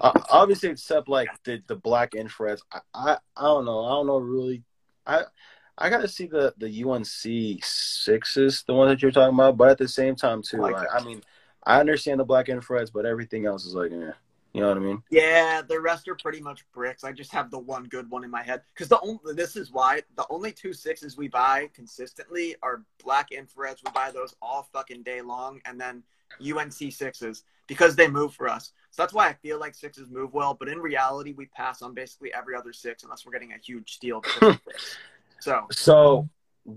Uh, 0.00 0.12
obviously, 0.30 0.70
except 0.70 1.08
like 1.08 1.28
the 1.44 1.62
the 1.66 1.76
black 1.76 2.12
infrareds. 2.12 2.60
I, 2.72 2.80
I 2.94 3.18
I 3.36 3.42
don't 3.42 3.64
know. 3.64 3.84
I 3.84 3.90
don't 3.90 4.06
know 4.06 4.18
really. 4.18 4.62
I 5.06 5.24
I 5.76 5.90
gotta 5.90 6.08
see 6.08 6.26
the 6.26 6.54
the 6.58 6.84
UNC 6.84 7.64
sixes, 7.64 8.64
the 8.66 8.74
one 8.74 8.88
that 8.88 9.02
you're 9.02 9.10
talking 9.10 9.34
about. 9.34 9.56
But 9.56 9.70
at 9.70 9.78
the 9.78 9.88
same 9.88 10.14
time, 10.14 10.42
too, 10.42 10.58
I 10.58 10.70
like 10.70 10.74
like. 10.74 10.88
I 10.94 11.04
mean, 11.04 11.22
I 11.64 11.80
understand 11.80 12.20
the 12.20 12.24
black 12.24 12.46
infrareds, 12.46 12.92
but 12.92 13.06
everything 13.06 13.46
else 13.46 13.64
is 13.64 13.74
like, 13.74 13.90
eh, 13.90 14.12
you 14.52 14.60
know 14.60 14.68
what 14.68 14.76
I 14.76 14.80
mean? 14.80 15.02
Yeah, 15.10 15.62
the 15.62 15.80
rest 15.80 16.06
are 16.06 16.14
pretty 16.14 16.40
much 16.40 16.64
bricks. 16.72 17.02
I 17.02 17.10
just 17.10 17.32
have 17.32 17.50
the 17.50 17.58
one 17.58 17.84
good 17.84 18.08
one 18.08 18.22
in 18.22 18.30
my 18.30 18.42
head 18.42 18.62
because 18.72 18.88
the 18.88 19.00
only 19.00 19.34
this 19.34 19.56
is 19.56 19.72
why 19.72 20.02
the 20.16 20.26
only 20.30 20.52
two 20.52 20.72
sixes 20.72 21.16
we 21.16 21.28
buy 21.28 21.68
consistently 21.74 22.54
are 22.62 22.84
black 23.02 23.30
infrareds. 23.30 23.82
We 23.84 23.90
buy 23.92 24.12
those 24.12 24.34
all 24.40 24.68
fucking 24.72 25.02
day 25.02 25.22
long, 25.22 25.60
and 25.64 25.80
then 25.80 26.04
UNC 26.40 26.92
sixes 26.92 27.44
because 27.66 27.96
they 27.96 28.08
move 28.08 28.34
for 28.34 28.48
us. 28.48 28.72
So 28.90 29.02
that's 29.02 29.12
why 29.12 29.28
I 29.28 29.32
feel 29.34 29.58
like 29.58 29.74
sixes 29.74 30.10
move 30.10 30.32
well. 30.32 30.54
But 30.54 30.68
in 30.68 30.78
reality, 30.78 31.32
we 31.32 31.46
pass 31.46 31.82
on 31.82 31.94
basically 31.94 32.32
every 32.32 32.54
other 32.54 32.72
six 32.72 33.02
unless 33.02 33.24
we're 33.24 33.32
getting 33.32 33.52
a 33.52 33.58
huge 33.58 33.94
steal. 33.94 34.20
because 34.20 34.54
of 34.54 34.64
bricks. 34.64 34.96
so 35.40 35.66
So, 35.70 36.28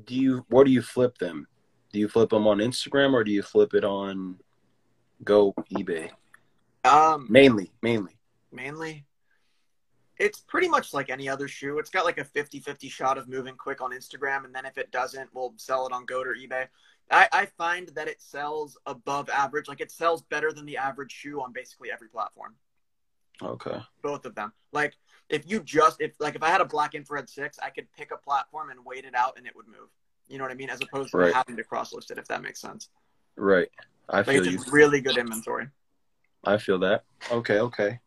do 0.06 0.16
you 0.16 0.46
where 0.50 0.66
do 0.66 0.72
you 0.72 0.82
flip 0.82 1.18
them? 1.18 1.48
Do 1.94 2.00
you 2.00 2.08
flip 2.08 2.30
them 2.30 2.48
on 2.48 2.58
Instagram 2.58 3.14
or 3.14 3.24
do 3.24 3.32
you 3.32 3.42
flip 3.42 3.74
it 3.74 3.84
on 3.84 4.38
Goat 5.24 5.56
eBay? 5.76 6.12
um, 6.84 7.28
Mainly, 7.30 7.72
mainly. 7.82 8.18
mainly 8.52 9.06
It's 10.20 10.40
pretty 10.40 10.68
much 10.68 10.94
like 10.94 11.10
any 11.10 11.30
other 11.30 11.48
shoe. 11.48 11.80
It's 11.80 11.90
got 11.90 12.06
like 12.06 12.18
a 12.18 12.24
50-50 12.26 12.90
shot 12.92 13.18
of 13.18 13.28
moving 13.28 13.56
quick 13.56 13.82
on 13.82 13.92
Instagram, 13.92 14.46
and 14.46 14.54
then 14.54 14.66
if 14.66 14.78
it 14.78 14.92
doesn't, 14.92 15.34
we'll 15.34 15.54
sell 15.58 15.86
it 15.88 15.94
on 15.94 16.06
Goat 16.06 16.28
or 16.28 16.36
eBay. 16.36 16.68
I, 17.10 17.28
I 17.32 17.46
find 17.46 17.90
that 17.90 18.08
it 18.08 18.22
sells 18.22 18.78
above 18.86 19.30
average. 19.30 19.68
Like 19.68 19.82
it 19.82 19.92
sells 19.92 20.24
better 20.24 20.52
than 20.52 20.66
the 20.66 20.78
average 20.78 21.12
shoe 21.12 21.42
on 21.42 21.54
basically 21.54 21.92
every 21.92 22.10
platform. 22.10 22.56
Okay. 23.42 23.80
Both 24.02 24.26
of 24.26 24.36
them. 24.36 24.52
Like 24.74 24.94
if 25.30 25.50
you 25.50 25.62
just 25.62 26.02
if 26.02 26.14
like 26.20 26.36
if 26.36 26.44
I 26.44 26.50
had 26.50 26.62
a 26.62 26.66
black 26.66 26.96
infrared 26.96 27.30
six, 27.30 27.58
I 27.64 27.70
could 27.70 27.88
pick 27.94 28.12
a 28.12 28.18
platform 28.18 28.70
and 28.72 28.80
wait 28.86 29.06
it 29.06 29.16
out 29.16 29.38
and 29.38 29.46
it 29.48 29.56
would 29.56 29.68
move. 29.68 29.90
You 30.28 30.38
know 30.38 30.44
what 30.44 30.52
I 30.52 30.56
mean? 30.56 30.70
As 30.70 30.82
opposed 30.82 31.12
to 31.12 31.18
Right. 31.18 31.34
having 31.34 31.56
to 31.56 31.64
cross 31.64 31.94
list 31.94 32.12
it, 32.12 32.18
if 32.18 32.28
that 32.28 32.42
makes 32.42 32.60
sense. 32.60 32.90
Right. 33.38 33.70
I 34.10 34.18
Like 34.18 34.26
feel 34.28 34.38
it's 34.38 34.48
you. 34.48 34.58
just 34.58 34.72
really 34.72 35.00
good 35.00 35.18
inventory. 35.18 35.68
I 36.44 36.58
feel 36.58 36.80
that. 36.80 37.04
Okay, 37.32 37.60
okay. 37.60 38.00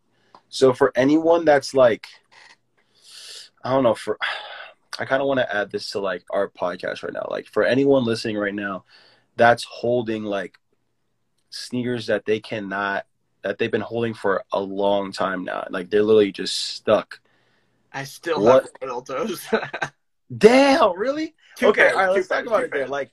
So 0.49 0.73
for 0.75 0.93
anyone 0.95 1.45
that's 1.45 1.75
like 1.75 2.07
I 3.63 3.71
don't 3.71 3.83
know, 3.83 3.95
for 3.95 4.19
I 5.01 5.07
kind 5.07 5.23
of 5.23 5.29
want 5.29 5.41
to 5.41 5.57
add 5.57 5.71
this 5.71 5.91
to 5.93 6.01
like 6.01 6.25
our 6.31 6.49
podcast 6.49 7.03
right 7.03 7.13
now. 7.13 7.27
Like 7.31 7.47
for 7.47 7.65
anyone 7.65 8.05
listening 8.05 8.37
right 8.37 8.55
now 8.55 8.85
that's 9.37 9.65
holding 9.65 10.25
like 10.25 10.59
sneakers 11.49 12.07
that 12.07 12.27
they 12.27 12.39
cannot 12.41 13.07
that 13.43 13.57
they've 13.59 13.71
been 13.71 13.81
holding 13.81 14.13
for 14.13 14.45
a 14.53 14.61
long 14.61 15.11
time 15.13 15.45
now. 15.45 15.67
Like 15.71 15.89
they're 15.91 16.03
literally 16.03 16.33
just 16.33 16.55
stuck. 16.57 17.21
I 17.93 18.05
still 18.05 18.43
What? 18.43 18.65
have 18.65 18.91
royal 18.91 19.03
toes. 19.03 19.49
Damn, 20.37 20.97
really? 20.99 21.35
Two 21.57 21.69
okay, 21.69 21.89
all 21.91 21.97
right, 21.97 22.11
let's 22.11 22.29
talk 22.29 22.47
about 22.47 22.65
it 22.65 22.71
then. 22.71 22.81
pairs. 22.81 22.91
Like 22.91 23.11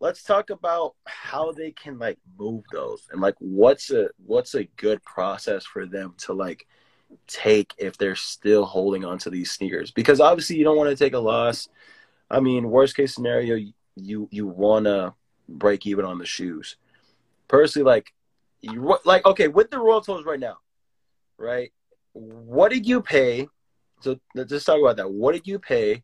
let's 0.00 0.22
talk 0.22 0.50
about 0.50 0.94
how 1.04 1.52
they 1.52 1.72
can 1.72 1.98
like 1.98 2.18
move 2.38 2.64
those 2.72 3.08
and 3.12 3.20
like 3.20 3.34
what's 3.38 3.90
a 3.90 4.08
what's 4.24 4.54
a 4.54 4.64
good 4.76 5.02
process 5.02 5.64
for 5.64 5.86
them 5.86 6.14
to 6.18 6.32
like 6.32 6.66
take 7.26 7.74
if 7.78 7.96
they're 7.96 8.16
still 8.16 8.64
holding 8.64 9.04
on 9.04 9.18
to 9.18 9.30
these 9.30 9.50
sneakers. 9.50 9.90
Because 9.90 10.20
obviously 10.20 10.56
you 10.56 10.64
don't 10.64 10.76
want 10.76 10.90
to 10.90 10.96
take 10.96 11.14
a 11.14 11.18
loss. 11.18 11.68
I 12.30 12.40
mean 12.40 12.70
worst 12.70 12.96
case 12.96 13.14
scenario 13.14 13.72
you 13.96 14.28
you 14.30 14.46
want 14.46 14.86
to 14.86 15.14
break 15.48 15.86
even 15.86 16.04
on 16.04 16.18
the 16.18 16.26
shoes. 16.26 16.76
Personally 17.48 17.86
like 17.86 18.12
you 18.60 18.96
like 19.04 19.24
okay 19.26 19.48
with 19.48 19.70
the 19.70 19.78
royal 19.78 20.00
toes 20.00 20.24
right 20.24 20.38
now 20.38 20.58
right 21.36 21.72
what 22.12 22.70
did 22.70 22.86
you 22.86 23.00
pay? 23.00 23.48
So 24.00 24.18
let's 24.34 24.50
just 24.50 24.66
talk 24.66 24.78
about 24.78 24.96
that. 24.96 25.10
What 25.10 25.32
did 25.32 25.46
you 25.46 25.58
pay? 25.58 26.02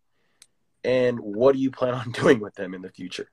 And 0.85 1.19
what 1.21 1.55
do 1.55 1.61
you 1.61 1.71
plan 1.71 1.95
on 1.95 2.11
doing 2.13 2.41
with 2.41 2.55
them 2.55 2.75
in 2.75 2.83
the 2.83 2.91
future 2.91 3.29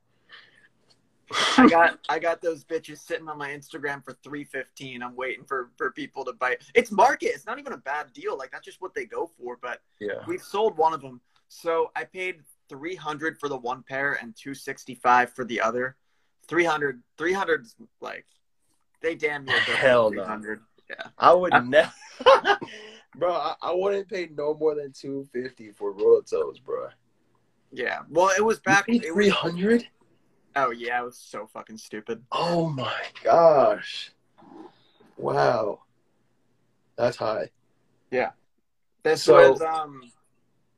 I 1.58 1.68
got 1.70 1.98
I 2.08 2.18
got 2.18 2.40
those 2.40 2.64
bitches 2.64 2.98
sitting 2.98 3.28
on 3.28 3.38
my 3.38 3.50
Instagram 3.50 4.04
for 4.04 4.16
three 4.22 4.44
fifteen. 4.44 5.02
I'm 5.02 5.16
waiting 5.16 5.44
for 5.44 5.70
for 5.76 5.90
people 5.90 6.24
to 6.24 6.32
buy. 6.32 6.56
It's 6.74 6.92
market. 6.92 7.28
It's 7.34 7.46
not 7.46 7.58
even 7.58 7.72
a 7.72 7.78
bad 7.78 8.12
deal. 8.12 8.36
Like 8.36 8.50
that's 8.52 8.64
just 8.64 8.80
what 8.80 8.94
they 8.94 9.04
go 9.06 9.30
for. 9.38 9.58
But 9.60 9.80
yeah 10.00 10.24
we've 10.26 10.42
sold 10.42 10.76
one 10.76 10.92
of 10.92 11.00
them. 11.00 11.20
So 11.48 11.90
I 11.96 12.04
paid 12.04 12.40
three 12.68 12.94
hundred 12.94 13.38
for 13.38 13.48
the 13.48 13.56
one 13.56 13.82
pair 13.82 14.18
and 14.20 14.34
two 14.36 14.54
sixty 14.54 14.94
five 14.94 15.32
for 15.32 15.44
the 15.44 15.60
other. 15.60 15.96
300 16.48 17.02
300 17.18 17.66
's 17.66 17.74
like 18.00 18.24
they 19.00 19.16
damn 19.16 19.44
near 19.44 19.58
Hell 19.58 20.10
no. 20.12 20.22
Yeah. 20.88 21.08
I 21.18 21.32
would 21.32 21.52
I'm- 21.52 21.70
never, 21.70 21.92
bro. 23.16 23.32
I, 23.32 23.56
I 23.60 23.74
wouldn't 23.74 24.08
pay 24.08 24.28
no 24.32 24.54
more 24.54 24.76
than 24.76 24.92
two 24.92 25.28
fifty 25.32 25.72
for 25.72 25.92
royal 25.92 26.22
toes, 26.22 26.60
bro. 26.60 26.88
Yeah. 27.72 28.02
Well, 28.08 28.30
it 28.36 28.42
was 28.42 28.60
back. 28.60 28.84
It 28.88 29.02
three 29.02 29.26
was, 29.26 29.34
hundred. 29.34 29.88
Oh 30.56 30.70
yeah, 30.70 31.00
it 31.02 31.04
was 31.04 31.18
so 31.18 31.46
fucking 31.46 31.76
stupid. 31.78 32.22
Oh 32.32 32.68
my 32.70 33.02
gosh! 33.22 34.10
Wow, 35.16 35.80
that's 36.96 37.16
high. 37.16 37.50
Yeah. 38.10 38.30
This 39.02 39.22
So- 39.22 39.52
was 39.52 39.60
um 39.62 40.02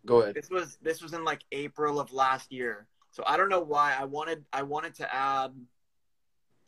Go 0.04 0.22
ahead. 0.22 0.34
this 0.34 0.50
was 0.50 0.78
this 0.82 1.00
was 1.02 1.12
in 1.12 1.24
like 1.24 1.42
April 1.52 2.00
of 2.00 2.12
last 2.12 2.50
year. 2.52 2.86
So 3.10 3.22
I 3.26 3.36
don't 3.36 3.48
know 3.48 3.60
why 3.60 3.94
I 3.98 4.04
wanted 4.04 4.44
I 4.52 4.62
wanted 4.62 4.94
to 4.96 5.14
add 5.14 5.52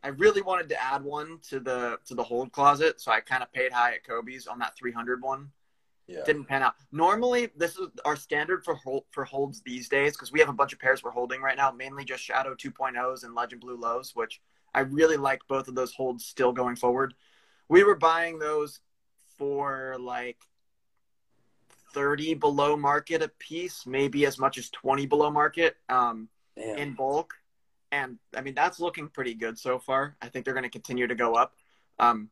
I 0.03 0.09
really 0.09 0.41
wanted 0.43 0.69
to 0.71 0.83
add 0.83 1.03
one 1.05 1.39
to 1.51 1.61
the 1.61 1.99
to 2.07 2.15
the 2.15 2.23
hold 2.23 2.53
closet, 2.53 3.01
so 3.01 3.13
I 3.13 3.21
kind 3.21 3.43
of 3.43 3.53
paid 3.53 3.73
high 3.73 3.95
at 3.95 4.05
Kobey's 4.07 4.47
on 4.47 4.59
that 4.61 4.77
300 4.77 5.21
one. 5.23 5.51
Yeah. 6.11 6.25
Didn't 6.27 6.47
pan 6.47 6.65
out. 6.65 6.75
Normally, 6.91 7.51
this 7.57 7.77
is 7.77 7.87
our 8.05 8.17
standard 8.17 8.65
for 8.65 8.75
hold, 8.75 9.05
for 9.11 9.25
holds 9.25 9.63
these 9.63 9.89
days 9.89 10.13
because 10.13 10.33
we 10.33 10.41
have 10.41 10.49
a 10.49 10.53
bunch 10.53 10.73
of 10.73 10.81
pairs 10.81 11.05
we're 11.05 11.13
holding 11.13 11.41
right 11.41 11.57
now, 11.57 11.71
mainly 11.71 12.05
just 12.05 12.25
Shadow 12.25 12.55
2.0s 12.57 13.23
and 13.23 13.33
Legend 13.33 13.61
Blue 13.61 13.77
Lows, 13.77 14.17
which 14.17 14.41
I 14.75 14.81
really 14.81 15.17
like 15.17 15.41
both 15.47 15.69
of 15.69 15.77
those 15.77 15.95
holds 15.95 16.25
still 16.25 16.53
going 16.53 16.75
forward. 16.75 17.15
We 17.69 17.85
were 17.85 17.95
buying 17.95 18.41
those 18.41 18.81
for 19.39 19.97
like 20.01 20.39
30 21.95 22.35
below 22.35 22.77
market 22.77 23.23
a 23.23 23.29
piece, 23.29 23.87
maybe 23.87 24.27
as 24.27 24.37
much 24.37 24.59
as 24.59 24.69
20 24.71 25.07
below 25.07 25.31
market 25.31 25.77
um, 25.89 26.29
Damn. 26.57 26.77
in 26.77 26.95
bulk. 26.95 27.35
And 27.93 28.19
I 28.37 28.41
mean, 28.41 28.55
that's 28.55 28.81
looking 28.81 29.09
pretty 29.09 29.35
good 29.35 29.59
so 29.59 29.79
far. 29.79 30.17
I 30.21 30.29
think 30.29 30.45
they're 30.45 30.55
going 30.55 30.65
to 30.65 30.71
continue 30.71 31.07
to 31.07 31.15
go 31.15 31.35
up. 31.35 31.55
Um, 32.01 32.31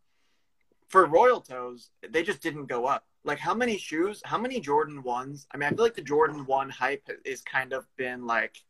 for 0.89 1.07
Royal 1.07 1.41
Toes, 1.41 1.91
they 2.09 2.23
just 2.25 2.43
didn't 2.43 2.67
go 2.67 2.87
up. 2.87 3.05
Like, 3.25 3.39
how 3.39 3.55
many 3.55 3.77
shoes, 3.79 4.23
how 4.25 4.39
many 4.39 4.61
Jordan 4.61 5.03
1s? 5.03 5.47
I 5.53 5.57
mean, 5.57 5.67
I 5.67 5.71
feel 5.71 5.85
like 5.85 5.95
the 5.95 6.03
Jordan 6.03 6.47
1 6.47 6.71
hype 6.71 7.09
is 7.25 7.41
kind 7.43 7.73
of 7.73 7.87
been 7.97 8.27
like. 8.27 8.63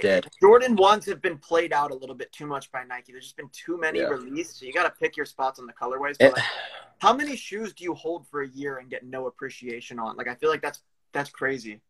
Dead. 0.00 0.26
Jordan 0.40 0.76
1s 0.76 1.04
have 1.06 1.20
been 1.20 1.36
played 1.38 1.72
out 1.72 1.90
a 1.90 1.94
little 1.94 2.14
bit 2.14 2.32
too 2.32 2.46
much 2.46 2.70
by 2.72 2.84
Nike. 2.84 3.12
There's 3.12 3.24
just 3.24 3.36
been 3.36 3.50
too 3.52 3.76
many 3.78 3.98
Yeah. 4.00 4.06
released. 4.08 4.58
So 4.58 4.64
you 4.66 4.72
got 4.72 4.84
to 4.84 4.90
pick 4.98 5.16
your 5.16 5.26
spots 5.26 5.58
on 5.58 5.66
the 5.66 5.72
colorways. 5.72 6.16
And- 6.20 6.32
But 6.32 6.38
eh. 6.38 6.42
like, 6.42 6.44
how 7.00 7.12
many 7.14 7.36
shoes 7.36 7.74
do 7.74 7.84
you 7.84 7.94
hold 7.94 8.26
for 8.28 8.42
a 8.42 8.48
year 8.48 8.78
and 8.78 8.88
get 8.88 9.04
no 9.04 9.26
appreciation 9.26 9.98
on? 9.98 10.16
Like, 10.16 10.28
I 10.28 10.34
feel 10.36 10.48
like 10.50 10.62
that's 10.62 10.82
that's 11.12 11.28
crazy. 11.30 11.80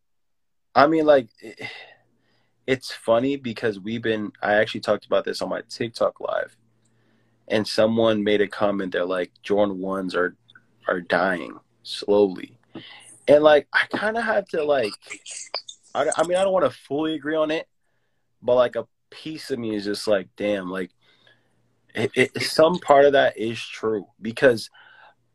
I 0.75 0.87
mean, 0.87 1.05
like, 1.05 1.29
it- 1.41 1.61
it's 2.67 2.91
funny 2.93 3.37
because 3.37 3.79
we've 3.79 4.03
been. 4.03 4.33
I 4.43 4.55
actually 4.55 4.81
talked 4.81 5.05
about 5.07 5.25
this 5.25 5.43
on 5.43 5.49
my 5.51 5.63
TikTok 5.69 6.21
live, 6.21 6.57
and 7.49 7.67
someone 7.69 8.25
made 8.25 8.41
a 8.41 8.49
comment. 8.49 8.93
They're 8.93 9.05
like, 9.05 9.31
Jordan 9.43 9.79
ones 9.81 10.15
are 10.15 10.37
are 10.89 11.01
dying 11.01 11.59
slowly, 11.83 12.59
and 13.29 13.43
like, 13.43 13.69
I 13.73 13.87
kind 13.97 14.17
of 14.17 14.25
have 14.25 14.47
to 14.49 14.65
like. 14.65 14.93
I, 15.95 16.09
I 16.17 16.27
mean, 16.27 16.37
I 16.37 16.45
don't 16.45 16.53
want 16.53 16.71
to 16.71 16.79
fully 16.79 17.15
agree 17.15 17.35
on 17.37 17.51
it, 17.51 17.67
but 18.43 18.55
like 18.55 18.77
a 18.77 18.87
piece 19.11 19.51
of 19.51 19.59
me 19.59 19.75
is 19.75 19.85
just 19.85 20.07
like, 20.07 20.29
damn, 20.37 20.71
like, 20.71 20.91
it, 21.95 22.11
it, 22.15 22.43
some 22.43 22.79
part 22.79 23.05
of 23.05 23.13
that 23.13 23.37
is 23.37 23.61
true 23.61 24.07
because 24.23 24.71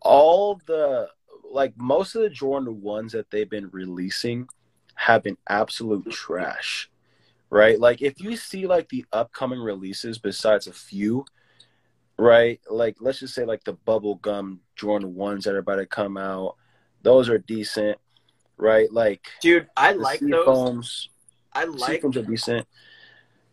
all 0.01 0.61
the 0.67 1.09
like 1.51 1.73
most 1.77 2.15
of 2.15 2.21
the 2.21 2.29
Jordan 2.29 2.81
ones 2.81 3.11
that 3.13 3.29
they've 3.31 3.49
been 3.49 3.69
releasing 3.71 4.47
have 4.95 5.23
been 5.23 5.37
absolute 5.49 6.09
trash, 6.11 6.89
right? 7.49 7.79
Like 7.79 8.01
if 8.01 8.21
you 8.21 8.35
see 8.35 8.67
like 8.67 8.89
the 8.89 9.05
upcoming 9.11 9.59
releases, 9.59 10.17
besides 10.17 10.67
a 10.67 10.73
few, 10.73 11.25
right? 12.17 12.59
Like 12.69 12.97
let's 12.99 13.19
just 13.19 13.33
say 13.33 13.45
like 13.45 13.63
the 13.63 13.73
bubblegum 13.73 14.59
Jordan 14.75 15.15
ones 15.15 15.45
that 15.45 15.53
are 15.55 15.59
about 15.59 15.75
to 15.77 15.85
come 15.85 16.17
out, 16.17 16.55
those 17.01 17.29
are 17.29 17.37
decent, 17.37 17.97
right? 18.57 18.91
Like 18.91 19.25
Dude, 19.41 19.67
I 19.75 19.93
like 19.93 20.19
those. 20.19 20.45
foams, 20.45 21.09
I 21.53 21.65
like 21.65 22.01
foams 22.01 22.17
are 22.17 22.23
decent. 22.23 22.67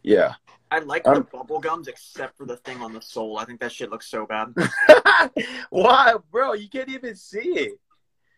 Yeah. 0.03 0.35
I 0.71 0.79
like 0.79 1.07
Um, 1.07 1.15
the 1.17 1.21
bubble 1.21 1.61
gums 1.61 1.87
except 1.87 2.37
for 2.39 2.47
the 2.47 2.57
thing 2.57 2.81
on 2.83 2.95
the 2.95 3.03
sole. 3.03 3.37
I 3.39 3.45
think 3.45 3.61
that 3.61 3.73
shit 3.73 3.91
looks 3.91 4.09
so 4.09 4.27
bad. 4.27 4.55
Why, 5.71 6.15
bro? 6.31 6.55
You 6.55 6.69
can't 6.69 6.89
even 6.89 7.15
see 7.15 7.41
it. 7.41 7.79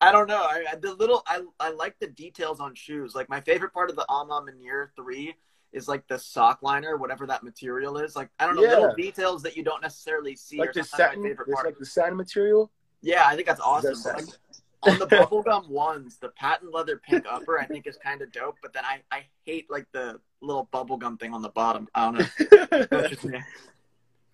I 0.01 0.11
don't 0.13 0.29
know. 0.29 0.43
I, 0.43 0.65
I- 0.73 0.77
the 0.77 0.95
little 0.95 1.23
I 1.27 1.43
I 1.61 1.71
like 1.71 1.97
the 2.01 2.09
details 2.09 2.61
on 2.61 2.75
shoes. 2.75 3.15
Like 3.15 3.29
my 3.29 3.41
favorite 3.41 3.73
part 3.73 3.89
of 3.91 3.97
the 3.97 4.05
A 4.11 4.25
Ma 4.25 4.41
Maniére 4.43 4.89
three 4.97 5.35
is 5.75 5.89
like 5.89 6.07
the 6.09 6.19
sock 6.19 6.63
liner, 6.63 6.97
whatever 6.97 7.27
that 7.27 7.43
material 7.43 7.99
is. 7.99 8.17
Like 8.17 8.31
I 8.39 8.47
don't 8.47 8.57
know, 8.57 8.63
Yeah. 8.63 8.71
little 8.79 8.95
details 8.95 9.43
that 9.43 9.57
you 9.57 9.63
don't 9.63 9.83
necessarily 9.83 10.35
see. 10.37 10.59
Like 10.59 10.73
the 10.73 10.85
satin, 10.85 11.21
my 11.23 11.29
favorite 11.29 11.53
part. 11.53 11.67
like 11.67 11.79
the 11.79 11.85
satin 11.87 12.17
material. 12.17 12.71
yeah, 13.03 13.25
I 13.27 13.35
think 13.35 13.47
that's 13.47 13.61
awesome. 13.61 13.91
That's 13.93 14.03
But, 14.05 14.91
like, 14.91 14.93
on 14.93 14.99
the 14.99 15.07
bubblegum 15.17 15.69
ones, 15.69 16.17
the 16.19 16.29
patent 16.31 16.73
leather 16.73 17.01
pink 17.07 17.25
upper 17.29 17.59
I 17.59 17.67
think 17.67 17.87
is 17.87 17.97
kind 17.97 18.23
of 18.23 18.33
dope. 18.33 18.57
But 18.63 18.73
then 18.73 18.85
I 18.85 19.01
I 19.11 19.25
hate 19.45 19.71
like 19.71 19.87
the 19.93 20.21
little 20.41 20.69
bubblegum 20.73 21.19
thing 21.19 21.35
on 21.35 21.43
the 21.43 21.49
bottom. 21.51 21.89
I 21.95 22.11
don't 22.13 23.31
know. 23.33 23.41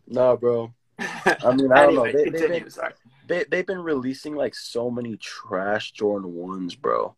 No, 0.07 0.37
bro. 0.41 0.73
I 0.99 1.55
mean, 1.55 1.73
I 1.73 1.87
don't 1.87 1.95
know. 1.95 2.05
They, 2.05 2.29
they've, 2.29 2.49
been, 2.51 2.71
Sorry. 2.71 2.93
they, 3.27 3.45
they've 3.51 3.67
been 3.67 3.79
releasing 3.79 4.35
like 4.35 4.55
so 4.55 4.91
many 4.91 5.17
trash 5.17 5.93
Jordan 5.93 6.35
ones, 6.35 6.75
bro. 6.75 7.15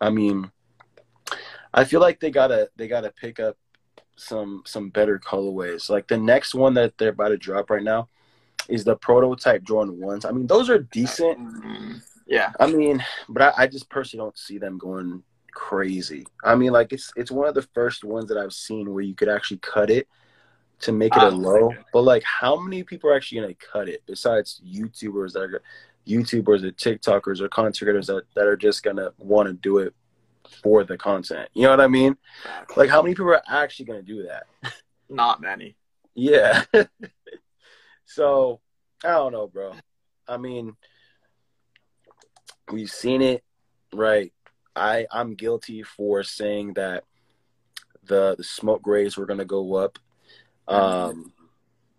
I 0.00 0.08
mean, 0.10 0.50
I 1.74 1.84
feel 1.84 2.00
like 2.00 2.20
they 2.20 2.30
gotta 2.30 2.70
they 2.76 2.86
gotta 2.88 3.10
pick 3.10 3.40
up 3.40 3.56
some 4.16 4.62
some 4.64 4.90
better 4.90 5.18
colorways. 5.18 5.90
Like 5.90 6.06
the 6.06 6.16
next 6.16 6.54
one 6.54 6.74
that 6.74 6.96
they're 6.96 7.10
about 7.10 7.28
to 7.28 7.36
drop 7.36 7.68
right 7.68 7.82
now 7.82 8.08
is 8.68 8.84
the 8.84 8.96
prototype 8.96 9.64
Jordan 9.64 10.00
ones. 10.00 10.24
I 10.24 10.30
mean, 10.30 10.46
those 10.46 10.70
are 10.70 10.78
decent. 10.78 11.36
Mm, 11.38 12.00
Yeah. 12.26 12.52
I 12.60 12.68
mean, 12.68 13.04
but 13.28 13.42
I, 13.58 13.64
I 13.64 13.66
just 13.66 13.90
personally 13.90 14.24
don't 14.24 14.38
see 14.38 14.58
them 14.58 14.78
going 14.78 15.22
crazy. 15.52 16.26
I 16.44 16.54
mean, 16.54 16.72
like 16.72 16.92
it's 16.92 17.12
it's 17.16 17.30
one 17.32 17.48
of 17.48 17.54
the 17.54 17.68
first 17.74 18.04
ones 18.04 18.28
that 18.28 18.38
I've 18.38 18.52
seen 18.52 18.92
where 18.94 19.02
you 19.02 19.14
could 19.14 19.28
actually 19.28 19.58
cut 19.58 19.90
it 19.90 20.06
to 20.80 20.92
make 20.92 21.16
it 21.16 21.22
a 21.22 21.26
Ah, 21.26 21.30
low. 21.30 21.74
But 21.92 22.02
like, 22.02 22.22
how 22.22 22.58
many 22.58 22.84
people 22.84 23.10
are 23.10 23.16
actually 23.16 23.40
gonna 23.40 23.54
cut 23.54 23.88
it 23.88 24.02
besides 24.06 24.60
YouTubers 24.64 25.32
that 25.32 25.42
are 25.42 25.62
YouTubers 26.06 26.62
or 26.62 26.70
TikTokers 26.70 27.40
or 27.40 27.48
content 27.48 27.78
creators 27.78 28.06
that, 28.06 28.24
that 28.36 28.46
are 28.46 28.56
just 28.56 28.82
gonna 28.82 29.10
want 29.18 29.48
to 29.48 29.54
do 29.54 29.78
it 29.78 29.94
for 30.62 30.84
the 30.84 30.96
content. 30.96 31.48
You 31.54 31.62
know 31.64 31.70
what 31.70 31.80
I 31.80 31.88
mean? 31.88 32.16
Like 32.76 32.90
how 32.90 33.02
many 33.02 33.14
people 33.14 33.30
are 33.30 33.42
actually 33.48 33.86
gonna 33.86 34.02
do 34.02 34.24
that? 34.24 34.46
Not 35.08 35.40
many. 35.40 35.76
Yeah. 36.14 36.64
so 38.04 38.60
I 39.04 39.12
don't 39.12 39.32
know, 39.32 39.46
bro. 39.46 39.72
I 40.26 40.36
mean, 40.36 40.76
we've 42.70 42.90
seen 42.90 43.22
it, 43.22 43.42
right? 43.92 44.32
I 44.76 45.06
I'm 45.10 45.34
guilty 45.34 45.82
for 45.82 46.22
saying 46.22 46.74
that 46.74 47.04
the 48.04 48.34
the 48.36 48.44
smoke 48.44 48.82
grades 48.82 49.16
were 49.16 49.26
gonna 49.26 49.44
go 49.44 49.74
up. 49.74 49.98
Um, 50.68 51.32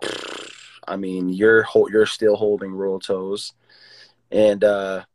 I 0.87 0.95
mean, 0.97 1.29
you're 1.29 1.65
you're 1.89 2.05
still 2.05 2.35
holding 2.35 2.71
royal 2.71 2.99
toes, 2.99 3.53
and 4.31 4.63
uh, 4.63 5.05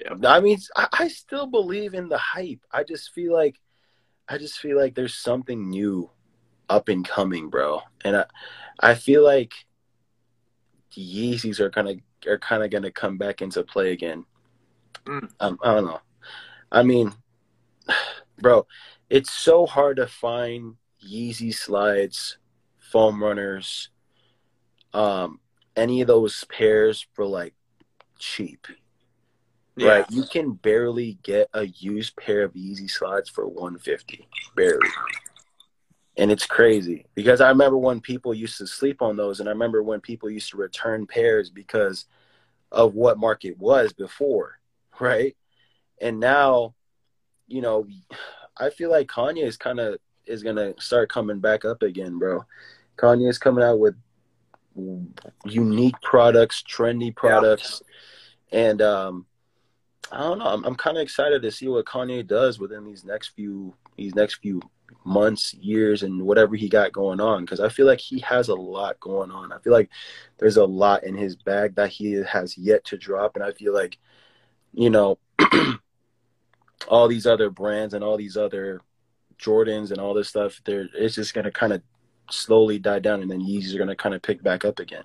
yeah. 0.00 0.14
I 0.24 0.40
mean, 0.40 0.58
I, 0.76 0.88
I 0.92 1.08
still 1.08 1.46
believe 1.46 1.94
in 1.94 2.08
the 2.08 2.18
hype. 2.18 2.60
I 2.72 2.84
just 2.84 3.12
feel 3.12 3.32
like, 3.32 3.60
I 4.28 4.38
just 4.38 4.58
feel 4.58 4.76
like 4.76 4.94
there's 4.94 5.14
something 5.14 5.68
new, 5.68 6.10
up 6.68 6.88
and 6.88 7.06
coming, 7.06 7.50
bro. 7.50 7.82
And 8.04 8.16
I, 8.16 8.24
I 8.78 8.94
feel 8.94 9.24
like 9.24 9.52
Yeezys 10.96 11.60
are 11.60 11.70
kind 11.70 11.88
of 11.88 11.96
are 12.26 12.38
kind 12.38 12.62
of 12.62 12.70
gonna 12.70 12.90
come 12.90 13.18
back 13.18 13.42
into 13.42 13.62
play 13.62 13.92
again. 13.92 14.24
Mm. 15.04 15.30
Um, 15.40 15.58
I 15.62 15.74
don't 15.74 15.84
know. 15.84 16.00
I 16.70 16.82
mean, 16.82 17.12
bro, 18.38 18.66
it's 19.08 19.32
so 19.32 19.66
hard 19.66 19.96
to 19.96 20.06
find 20.06 20.76
Yeezy 21.04 21.54
slides, 21.54 22.38
foam 22.78 23.22
runners, 23.22 23.90
um, 24.92 25.40
any 25.76 26.00
of 26.00 26.06
those 26.06 26.44
pairs 26.44 27.06
for 27.14 27.26
like 27.26 27.54
cheap. 28.18 28.66
Yeah. 29.80 29.88
Right, 29.88 30.10
you 30.10 30.24
can 30.24 30.52
barely 30.52 31.18
get 31.22 31.48
a 31.54 31.66
used 31.66 32.14
pair 32.16 32.42
of 32.42 32.52
Yeezy 32.52 32.90
slides 32.90 33.30
for 33.30 33.48
150, 33.48 34.28
barely. 34.54 34.88
And 36.18 36.30
it's 36.30 36.44
crazy 36.44 37.06
because 37.14 37.40
I 37.40 37.48
remember 37.48 37.78
when 37.78 38.02
people 38.02 38.34
used 38.34 38.58
to 38.58 38.66
sleep 38.66 39.00
on 39.00 39.16
those, 39.16 39.40
and 39.40 39.48
I 39.48 39.52
remember 39.52 39.82
when 39.82 40.02
people 40.02 40.28
used 40.28 40.50
to 40.50 40.58
return 40.58 41.06
pairs 41.06 41.48
because 41.48 42.04
of 42.70 42.94
what 42.94 43.18
market 43.18 43.56
was 43.58 43.94
before, 43.94 44.60
right? 45.00 45.34
And 45.98 46.20
now, 46.20 46.74
you 47.46 47.62
know, 47.62 47.86
I 48.58 48.68
feel 48.68 48.90
like 48.90 49.08
Kanye 49.08 49.44
is 49.46 49.56
kind 49.56 49.80
of 49.80 49.98
is 50.26 50.42
gonna 50.42 50.74
start 50.78 51.08
coming 51.08 51.40
back 51.40 51.64
up 51.64 51.82
again, 51.82 52.18
bro. 52.18 52.44
Kanye 52.98 53.30
is 53.30 53.38
coming 53.38 53.64
out 53.64 53.78
with 53.78 53.94
unique 55.46 55.98
products, 56.02 56.62
trendy 56.62 57.16
products, 57.16 57.82
yeah. 58.52 58.60
and 58.60 58.82
um, 58.82 59.26
I 60.12 60.20
don't 60.20 60.38
know. 60.38 60.46
I'm, 60.46 60.64
I'm 60.64 60.74
kind 60.74 60.96
of 60.96 61.02
excited 61.02 61.42
to 61.42 61.50
see 61.50 61.68
what 61.68 61.86
Kanye 61.86 62.26
does 62.26 62.58
within 62.58 62.84
these 62.84 63.04
next 63.04 63.28
few 63.28 63.74
these 63.96 64.14
next 64.14 64.36
few 64.36 64.60
months, 65.04 65.54
years, 65.54 66.02
and 66.02 66.22
whatever 66.22 66.56
he 66.56 66.68
got 66.68 66.92
going 66.92 67.20
on. 67.20 67.44
Because 67.44 67.60
I 67.60 67.68
feel 67.68 67.86
like 67.86 68.00
he 68.00 68.18
has 68.20 68.48
a 68.48 68.54
lot 68.54 68.98
going 69.00 69.30
on. 69.30 69.52
I 69.52 69.58
feel 69.58 69.72
like 69.72 69.90
there's 70.38 70.56
a 70.56 70.64
lot 70.64 71.04
in 71.04 71.14
his 71.14 71.36
bag 71.36 71.76
that 71.76 71.90
he 71.90 72.12
has 72.12 72.58
yet 72.58 72.84
to 72.86 72.98
drop, 72.98 73.36
and 73.36 73.44
I 73.44 73.52
feel 73.52 73.72
like, 73.72 73.98
you 74.72 74.90
know, 74.90 75.18
all 76.88 77.08
these 77.08 77.26
other 77.26 77.50
brands 77.50 77.94
and 77.94 78.02
all 78.02 78.16
these 78.16 78.36
other 78.36 78.80
Jordans 79.38 79.90
and 79.90 80.00
all 80.00 80.14
this 80.14 80.28
stuff, 80.28 80.60
there 80.64 80.88
it's 80.94 81.14
just 81.14 81.34
gonna 81.34 81.52
kind 81.52 81.72
of 81.72 81.82
slowly 82.30 82.78
die 82.78 82.98
down, 82.98 83.22
and 83.22 83.30
then 83.30 83.40
Yeezys 83.40 83.74
are 83.74 83.78
gonna 83.78 83.96
kind 83.96 84.14
of 84.14 84.22
pick 84.22 84.42
back 84.42 84.64
up 84.64 84.78
again. 84.80 85.04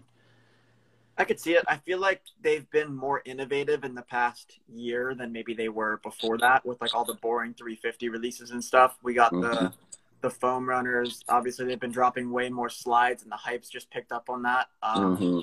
I 1.17 1.23
could 1.23 1.39
see 1.39 1.53
it. 1.53 1.63
I 1.67 1.77
feel 1.77 1.99
like 1.99 2.21
they've 2.41 2.69
been 2.71 2.93
more 2.93 3.21
innovative 3.25 3.83
in 3.85 3.95
the 3.95 4.01
past 4.01 4.59
year 4.67 5.15
than 5.15 5.31
maybe 5.31 5.53
they 5.53 5.69
were 5.69 5.99
before 6.03 6.37
that 6.39 6.65
with 6.65 6.81
like 6.81 6.93
all 6.93 7.05
the 7.05 7.13
boring 7.15 7.53
350 7.53 8.09
releases 8.09 8.51
and 8.51 8.63
stuff. 8.63 8.97
We 9.01 9.13
got 9.13 9.31
mm-hmm. 9.31 9.41
the 9.41 9.73
the 10.21 10.29
foam 10.29 10.67
runners. 10.67 11.23
Obviously, 11.29 11.65
they've 11.65 11.79
been 11.79 11.91
dropping 11.91 12.31
way 12.31 12.49
more 12.49 12.69
slides, 12.69 13.23
and 13.23 13.31
the 13.31 13.37
hype's 13.37 13.69
just 13.69 13.89
picked 13.91 14.11
up 14.11 14.29
on 14.29 14.41
that. 14.41 14.67
Um, 14.81 15.17
mm-hmm. 15.17 15.39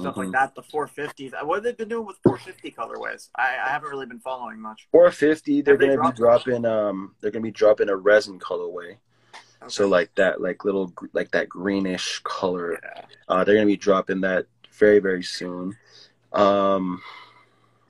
Stuff 0.00 0.14
mm-hmm. 0.14 0.20
like 0.20 0.32
that. 0.32 0.54
The 0.54 0.62
450s. 0.62 1.44
What 1.44 1.56
have 1.56 1.64
they 1.64 1.72
been 1.72 1.88
doing 1.88 2.06
with 2.06 2.18
450 2.24 2.72
colorways? 2.72 3.30
I, 3.36 3.56
I 3.64 3.68
haven't 3.68 3.90
really 3.90 4.06
been 4.06 4.20
following 4.20 4.60
much. 4.60 4.88
450. 4.92 5.62
They're 5.62 5.76
going 5.76 5.96
to 5.96 6.02
be 6.02 6.16
dropping. 6.16 6.64
Um, 6.64 7.14
they're 7.20 7.30
going 7.30 7.42
to 7.42 7.48
be 7.48 7.52
dropping 7.52 7.88
a 7.88 7.96
resin 7.96 8.38
colorway. 8.38 8.96
Okay. 9.62 9.68
So 9.68 9.86
like 9.86 10.14
that, 10.16 10.40
like 10.40 10.64
little, 10.64 10.92
like 11.12 11.30
that 11.30 11.48
greenish 11.48 12.20
color. 12.24 12.78
Yeah. 12.82 13.04
Uh, 13.28 13.44
they're 13.44 13.54
going 13.54 13.66
to 13.66 13.72
be 13.72 13.76
dropping 13.76 14.20
that 14.22 14.46
very 14.78 14.98
very 14.98 15.22
soon. 15.22 15.76
Um, 16.32 17.00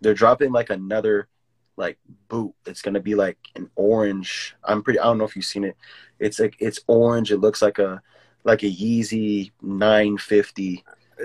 they're 0.00 0.14
dropping 0.14 0.52
like 0.52 0.70
another 0.70 1.28
like 1.76 1.98
boot. 2.28 2.54
It's 2.66 2.82
gonna 2.82 3.00
be 3.00 3.14
like 3.14 3.38
an 3.56 3.70
orange. 3.74 4.54
I'm 4.64 4.82
pretty. 4.82 4.98
I 4.98 5.04
don't 5.04 5.18
know 5.18 5.24
if 5.24 5.36
you've 5.36 5.44
seen 5.44 5.64
it. 5.64 5.76
It's 6.18 6.38
like 6.38 6.56
it's 6.58 6.80
orange. 6.86 7.32
It 7.32 7.38
looks 7.38 7.62
like 7.62 7.78
a 7.78 8.02
like 8.44 8.62
a 8.62 8.70
Yeezy 8.70 9.52
950. 9.62 10.84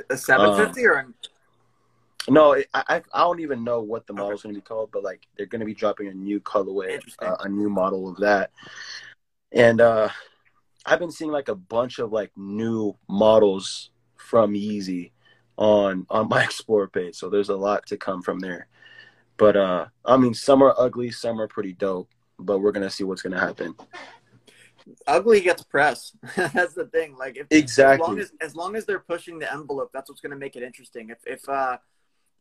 A 0.10 0.18
750 0.18 0.82
um, 0.82 0.92
or? 0.92 0.98
An... 0.98 1.14
No, 2.30 2.56
I, 2.56 2.66
I 2.74 3.02
I 3.14 3.20
don't 3.22 3.40
even 3.42 3.64
know 3.64 3.82
what 3.82 4.08
the 4.08 4.14
model 4.14 4.32
is 4.32 4.42
gonna 4.42 4.56
be 4.56 4.62
called, 4.62 4.90
but 4.92 5.04
like 5.04 5.28
they're 5.38 5.46
gonna 5.46 5.66
be 5.66 5.74
dropping 5.74 6.08
a 6.08 6.14
new 6.14 6.40
colorway, 6.40 7.00
uh, 7.20 7.36
a 7.42 7.50
new 7.50 7.70
model 7.70 8.10
of 8.10 8.18
that, 8.18 8.52
and 9.52 9.82
uh, 9.82 10.10
I've 10.86 11.00
been 11.00 11.12
seeing 11.12 11.32
like 11.32 11.50
a 11.50 11.56
bunch 11.56 12.00
of 12.00 12.12
like 12.12 12.32
new 12.36 12.96
models 13.08 13.92
from 14.16 14.54
Yeezy 14.54 15.12
on 15.60 16.08
on 16.10 16.30
my 16.30 16.44
Explore 16.44 16.88
page. 16.88 17.16
So 17.16 17.30
there's 17.30 17.50
a 17.50 17.56
lot 17.56 17.86
to 17.88 17.98
come 17.98 18.24
from 18.24 18.40
there. 18.40 18.68
But 19.38 19.56
uh, 19.56 19.86
I 20.04 20.18
mean, 20.18 20.34
some 20.34 20.64
are 20.64 20.74
ugly, 20.78 21.12
some 21.12 21.40
are 21.40 21.48
pretty 21.48 21.74
dope. 21.74 22.10
But 22.40 22.60
we're 22.60 22.72
gonna 22.72 22.90
see 22.90 23.04
what's 23.04 23.22
gonna 23.22 23.40
happen. 23.40 23.76
Ugly 25.06 25.42
gets 25.42 25.62
press. 25.62 26.14
that's 26.36 26.74
the 26.74 26.90
thing. 26.92 27.16
Like 27.18 27.38
if, 27.38 27.48
exactly 27.52 28.04
as 28.04 28.08
long 28.08 28.20
as, 28.20 28.32
as 28.42 28.56
long 28.56 28.76
as 28.76 28.86
they're 28.86 29.00
pushing 29.00 29.38
the 29.38 29.52
envelope, 29.54 29.92
that's 29.94 30.10
what's 30.10 30.22
gonna 30.22 30.38
make 30.38 30.56
it 30.56 30.64
interesting. 30.64 31.10
If 31.10 31.20
if 31.28 31.48
uh, 31.48 31.78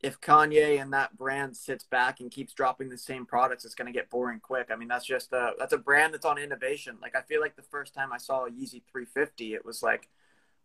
if 0.01 0.21
Kanye 0.21 0.81
and 0.81 0.93
that 0.93 1.17
brand 1.19 1.57
sits 1.57 1.83
back 1.83 2.21
and 2.21 2.31
keeps 2.31 2.53
dropping 2.53 2.89
the 2.89 2.97
same 2.97 3.27
products, 3.27 3.65
it's 3.65 3.75
going 3.75 3.93
to 3.93 3.99
get 3.99 4.09
boring 4.09 4.39
quick. 4.39 4.69
I 4.71 4.77
mean, 4.77 4.87
that's 4.87 5.05
just 5.05 5.33
a 5.33 5.55
that's 5.59 5.73
a 5.73 5.79
brand 5.79 6.15
that's 6.15 6.25
on 6.25 6.39
innovation. 6.39 6.97
Like 7.03 7.17
I 7.17 7.23
feel 7.23 7.41
like 7.41 7.57
the 7.57 7.63
first 7.63 7.95
time 7.95 8.13
I 8.13 8.19
saw 8.19 8.47
a 8.47 8.51
Yeezy 8.51 8.83
350, 8.93 9.55
it 9.55 9.65
was 9.65 9.83
like 9.83 10.09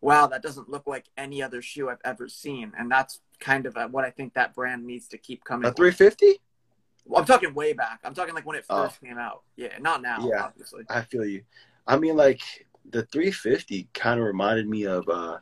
wow, 0.04 0.28
that 0.28 0.44
doesn't 0.44 0.70
look 0.70 0.86
like 0.86 1.06
any 1.18 1.42
other 1.42 1.62
shoe 1.62 1.90
I've 1.90 2.02
ever 2.04 2.28
seen. 2.28 2.74
And 2.78 2.92
that's 2.92 3.22
kind 3.40 3.66
of 3.66 3.76
what 3.92 4.04
I 4.04 4.10
think 4.10 4.34
that 4.34 4.54
brand 4.54 4.86
needs 4.86 5.08
to 5.10 5.18
keep 5.18 5.46
coming. 5.46 5.70
A 5.70 5.74
350? 5.74 6.42
Well, 7.06 7.22
I'm 7.22 7.26
talking 7.26 7.54
way 7.54 7.74
back. 7.74 8.02
I'm 8.04 8.14
talking 8.14 8.36
like 8.36 8.46
when 8.46 8.58
it 8.58 8.66
first 8.66 9.00
oh. 9.02 9.06
came 9.06 9.18
out. 9.18 9.44
Yeah, 9.56 9.78
not 9.80 10.02
now, 10.02 10.30
yeah, 10.30 10.44
obviously. 10.44 10.84
I 10.90 11.02
feel 11.02 11.26
you. 11.26 11.44
I 11.88 11.98
mean, 11.98 12.18
like 12.18 12.42
the 12.90 13.04
350 13.04 13.90
kind 13.94 14.20
of 14.20 14.26
reminded 14.26 14.68
me 14.68 14.86
of 14.86 15.08
uh 15.08 15.38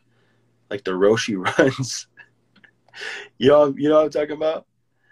like 0.70 0.84
the 0.84 0.92
Roshe 0.92 1.36
runs. 1.60 2.08
you 3.38 3.50
know, 3.50 3.74
you 3.78 3.90
know 3.90 3.96
what 3.96 4.06
I'm 4.06 4.10
talking 4.12 4.36
about? 4.36 4.66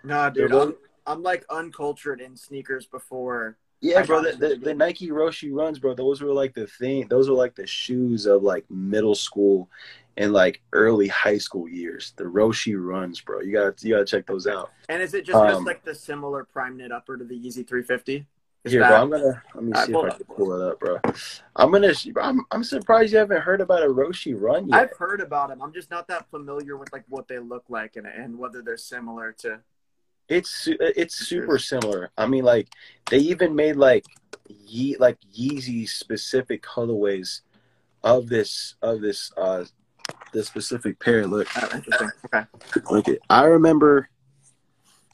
Nah, 0.04 0.30
dude. 0.30 0.54
I'm, 0.54 0.76
I'm 1.06 1.24
like 1.24 1.43
uncultured 1.50 2.22
in 2.22 2.38
sneakers 2.38 2.86
before 2.86 3.58
yeah, 3.82 4.04
bro. 4.04 4.24
The, 4.24 4.36
the, 4.36 4.56
the, 4.56 4.74
Nike 4.74 5.10
Roshe 5.10 5.50
runs, 5.52 5.80
bro. 5.80 5.94
Those 5.94 6.22
were 6.22 6.34
like 6.34 6.54
the 6.54 6.68
thing. 6.68 7.08
Those 7.08 7.30
were 7.30 7.36
like 7.36 7.56
the 7.56 7.68
shoes 7.68 8.26
of 8.26 8.44
like 8.44 8.70
middle 8.70 9.16
school 9.16 9.70
and 10.18 10.34
like 10.34 10.62
early 10.74 11.08
high 11.08 11.38
school 11.38 11.68
years. 11.68 12.14
The 12.18 12.26
Roshe 12.26 12.76
runs, 12.78 13.22
bro. 13.22 13.40
You 13.40 13.54
gotta 13.54 13.74
you 13.88 13.94
gotta 13.94 14.06
check 14.06 14.26
those 14.26 14.48
out. 14.48 14.72
And 14.90 15.02
is 15.02 15.14
it 15.14 15.26
just, 15.26 15.38
um, 15.38 15.48
just 15.48 15.66
like 15.66 15.84
the 15.86 15.96
similar 15.96 16.44
prime 16.44 16.78
knit 16.78 16.92
upper 16.92 17.18
to 17.18 17.24
the 17.24 17.36
Yeezy 17.36 17.66
350? 17.68 18.26
Is 18.66 18.74
here, 18.74 18.82
that... 18.82 18.90
bro. 18.90 19.02
I'm 19.02 19.10
gonna 19.10 19.44
let 19.56 19.64
me 19.64 19.74
see 19.86 19.92
if 19.94 20.14
I 20.14 20.18
can 20.18 20.26
pull 20.26 20.62
it 20.62 20.70
up, 20.70 20.80
bro. 20.82 20.98
I'm 21.56 21.72
gonna. 21.72 21.94
I'm, 22.22 22.46
I'm 22.52 22.64
surprised 22.66 23.14
you 23.14 23.20
haven't 23.20 23.42
heard 23.42 23.62
about 23.62 23.84
a 23.84 23.88
Roshe 23.88 24.36
run 24.38 24.68
yet. 24.68 24.78
I've 24.78 24.98
heard 24.98 25.22
about 25.22 25.50
them. 25.50 25.62
I'm 25.62 25.72
just 25.72 25.90
not 25.90 26.10
that 26.10 26.30
familiar 26.30 26.76
with 26.76 26.92
like 26.92 27.06
what 27.08 27.30
they 27.30 27.40
look 27.40 27.64
like 27.70 27.96
and 27.96 28.06
and 28.06 28.38
whether 28.38 28.62
they're 28.62 28.76
similar 28.76 29.32
to 29.40 29.62
it's 30.30 30.68
it's 30.68 31.16
super 31.16 31.58
similar. 31.58 32.12
I 32.18 32.28
mean, 32.28 32.44
like 32.44 32.70
they 33.10 33.18
even 33.18 33.56
made 33.56 33.76
like 33.76 34.06
ye 34.48 34.96
like 34.98 35.18
Yeezy 35.38 35.90
specific 35.90 36.64
colorways 36.64 37.42
of 38.04 38.30
this 38.30 38.76
of 38.82 39.02
this 39.02 39.32
uh 39.38 39.66
this 40.32 40.48
specific 40.48 41.00
pair. 41.00 41.26
Look, 41.26 41.48
oh, 41.56 41.70
interesting. 41.74 42.10
Okay, 42.34 42.46
look 42.92 43.08
it. 43.08 43.20
I 43.30 43.46
remember. 43.46 44.10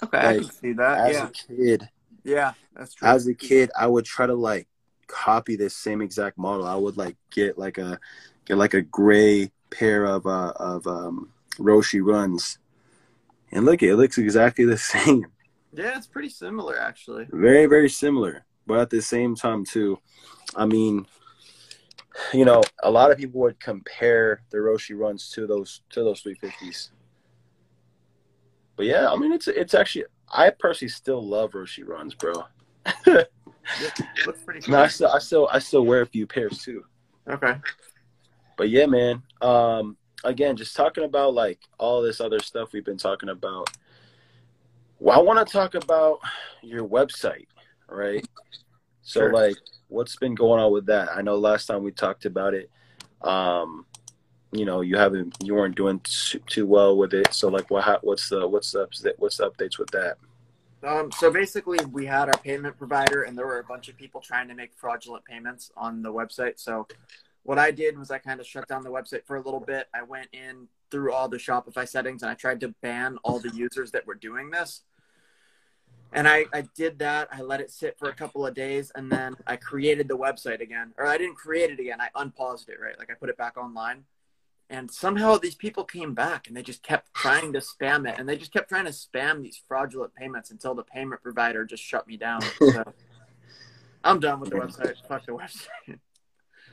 Okay, 0.03 0.17
like, 0.17 0.25
I 0.25 0.39
can 0.39 0.51
see 0.51 0.73
that. 0.73 1.09
As 1.09 1.15
yeah. 1.15 1.27
a 1.27 1.31
kid, 1.31 1.89
yeah, 2.23 2.53
that's 2.75 2.93
true. 2.93 3.07
As 3.07 3.27
a 3.27 3.33
kid, 3.33 3.71
I 3.77 3.87
would 3.87 4.05
try 4.05 4.27
to 4.27 4.35
like 4.35 4.67
copy 5.07 5.55
this 5.55 5.75
same 5.75 6.01
exact 6.01 6.37
model. 6.37 6.67
I 6.67 6.75
would 6.75 6.97
like 6.97 7.15
get 7.31 7.57
like 7.57 7.77
a 7.77 7.99
get 8.45 8.57
like 8.57 8.73
a 8.73 8.81
gray 8.81 9.51
pair 9.69 10.05
of 10.05 10.27
uh 10.27 10.53
of 10.57 10.85
um 10.87 11.31
Roshe 11.57 12.03
runs 12.03 12.59
and 13.51 13.65
look, 13.65 13.83
it 13.83 13.95
looks 13.95 14.17
exactly 14.17 14.65
the 14.65 14.77
same. 14.93 15.25
Yeah, 15.73 15.97
it's 15.97 16.07
pretty 16.07 16.29
similar 16.29 16.79
actually. 16.79 17.27
Very, 17.31 17.65
very 17.65 17.89
similar. 17.89 18.45
But 18.67 18.79
at 18.79 18.89
the 18.89 19.01
same 19.01 19.35
time, 19.35 19.63
too, 19.63 19.99
I 20.55 20.65
mean, 20.65 21.05
you 22.33 22.45
know, 22.45 22.63
a 22.81 22.89
lot 22.89 23.11
of 23.11 23.17
people 23.17 23.41
would 23.41 23.59
compare 23.59 24.41
the 24.49 24.57
Roshe 24.57 24.97
runs 24.97 25.29
to 25.31 25.45
those 25.45 25.81
to 25.91 26.03
those 26.03 26.23
350s. 26.23 26.89
but 28.75 28.85
yeah, 28.85 29.09
I 29.11 29.15
mean, 29.17 29.31
it's 29.31 29.47
it's 29.47 29.73
actually 29.73 30.05
I 30.33 30.49
personally 30.49 30.89
still 30.89 31.25
love 31.25 31.51
Roshe 31.51 31.85
runs, 31.87 32.15
bro. 32.15 32.33
Yeah, 33.05 33.23
looks 34.25 34.41
pretty 34.43 34.61
cool. 34.61 34.71
no, 34.73 34.81
I 34.81 34.87
still 34.87 35.09
I 35.09 35.19
still 35.19 35.49
I 35.51 35.59
still 35.59 35.85
wear 35.85 36.01
a 36.01 36.05
few 36.05 36.25
pairs 36.27 36.59
too. 36.59 36.85
Okay. 37.29 37.55
But 38.57 38.69
yeah, 38.69 38.85
man. 38.85 39.23
Um, 39.41 39.97
again, 40.25 40.57
just 40.57 40.75
talking 40.75 41.03
about 41.03 41.33
like 41.33 41.59
all 41.77 42.01
this 42.01 42.19
other 42.19 42.39
stuff 42.39 42.73
we've 42.73 42.85
been 42.85 42.97
talking 42.97 43.29
about. 43.29 43.69
Well, 44.99 45.17
I 45.17 45.21
want 45.21 45.45
to 45.45 45.51
talk 45.51 45.75
about 45.75 46.19
your 46.61 46.87
website, 46.87 47.47
right? 47.89 48.25
So, 49.01 49.21
Sure. 49.21 49.33
like, 49.33 49.57
what's 49.87 50.15
been 50.15 50.35
going 50.35 50.61
on 50.61 50.71
with 50.71 50.87
that? 50.87 51.09
I 51.15 51.21
know 51.21 51.35
last 51.35 51.67
time 51.67 51.83
we 51.83 51.91
talked 51.91 52.25
about 52.25 52.53
it. 52.53 52.69
Um, 53.21 53.85
you 54.51 54.65
know, 54.65 54.81
you 54.81 54.97
haven't, 54.97 55.35
you 55.43 55.53
weren't 55.53 55.75
doing 55.75 55.99
too, 55.99 56.39
too 56.47 56.65
well 56.65 56.97
with 56.97 57.13
it. 57.13 57.33
So, 57.33 57.49
like, 57.49 57.69
what, 57.69 58.03
what's 58.03 58.29
the, 58.29 58.47
what's 58.47 58.71
the, 58.71 58.87
what's 59.17 59.37
the 59.37 59.49
updates 59.49 59.77
with 59.77 59.91
that? 59.91 60.17
Um, 60.83 61.11
so 61.11 61.31
basically, 61.31 61.79
we 61.91 62.05
had 62.05 62.29
our 62.29 62.37
payment 62.37 62.77
provider, 62.77 63.23
and 63.23 63.37
there 63.37 63.47
were 63.47 63.59
a 63.59 63.63
bunch 63.63 63.89
of 63.89 63.97
people 63.97 64.21
trying 64.21 64.47
to 64.47 64.55
make 64.55 64.71
fraudulent 64.75 65.25
payments 65.25 65.71
on 65.75 66.01
the 66.01 66.11
website. 66.11 66.59
So, 66.59 66.87
what 67.45 67.59
I 67.59 67.69
did 67.69 67.97
was 67.97 68.09
I 68.09 68.17
kind 68.17 68.39
of 68.39 68.47
shut 68.47 68.67
down 68.67 68.83
the 68.83 68.89
website 68.89 69.23
for 69.23 69.35
a 69.35 69.41
little 69.41 69.59
bit. 69.59 69.87
I 69.93 70.01
went 70.01 70.29
in 70.33 70.67
through 70.89 71.13
all 71.13 71.29
the 71.29 71.37
Shopify 71.37 71.87
settings 71.87 72.23
and 72.23 72.31
I 72.31 72.33
tried 72.33 72.59
to 72.61 72.69
ban 72.81 73.19
all 73.23 73.39
the 73.39 73.51
users 73.51 73.91
that 73.91 74.07
were 74.07 74.15
doing 74.15 74.49
this. 74.49 74.81
And 76.11 76.27
I, 76.27 76.45
I 76.51 76.61
did 76.75 76.97
that. 76.99 77.27
I 77.31 77.41
let 77.41 77.61
it 77.61 77.69
sit 77.69 77.99
for 77.99 78.09
a 78.09 78.15
couple 78.15 78.47
of 78.47 78.53
days, 78.53 78.89
and 78.95 79.11
then 79.11 79.35
I 79.45 79.57
created 79.57 80.07
the 80.07 80.17
website 80.17 80.61
again. 80.61 80.93
Or 80.97 81.05
I 81.05 81.17
didn't 81.17 81.35
create 81.35 81.71
it 81.71 81.79
again. 81.79 81.99
I 81.99 82.07
unpaused 82.15 82.69
it, 82.69 82.79
right? 82.81 82.97
Like 82.97 83.11
I 83.11 83.15
put 83.15 83.29
it 83.29 83.37
back 83.37 83.57
online. 83.57 84.05
And 84.69 84.89
somehow 84.89 85.37
these 85.37 85.55
people 85.55 85.83
came 85.83 86.13
back 86.13 86.47
and 86.47 86.55
they 86.55 86.63
just 86.63 86.81
kept 86.81 87.13
trying 87.13 87.53
to 87.53 87.59
spam 87.59 88.09
it. 88.09 88.17
And 88.17 88.27
they 88.27 88.37
just 88.37 88.53
kept 88.53 88.69
trying 88.69 88.85
to 88.85 88.91
spam 88.91 89.43
these 89.43 89.61
fraudulent 89.67 90.15
payments 90.15 90.49
until 90.49 90.73
the 90.73 90.83
payment 90.83 91.21
provider 91.21 91.65
just 91.65 91.83
shut 91.83 92.07
me 92.07 92.17
down. 92.17 92.41
So 92.59 92.93
I'm 94.03 94.19
done 94.19 94.39
with 94.39 94.51
the 94.51 94.55
website. 94.55 94.95
Fuck 95.07 95.25
the 95.25 95.33
website. 95.33 95.99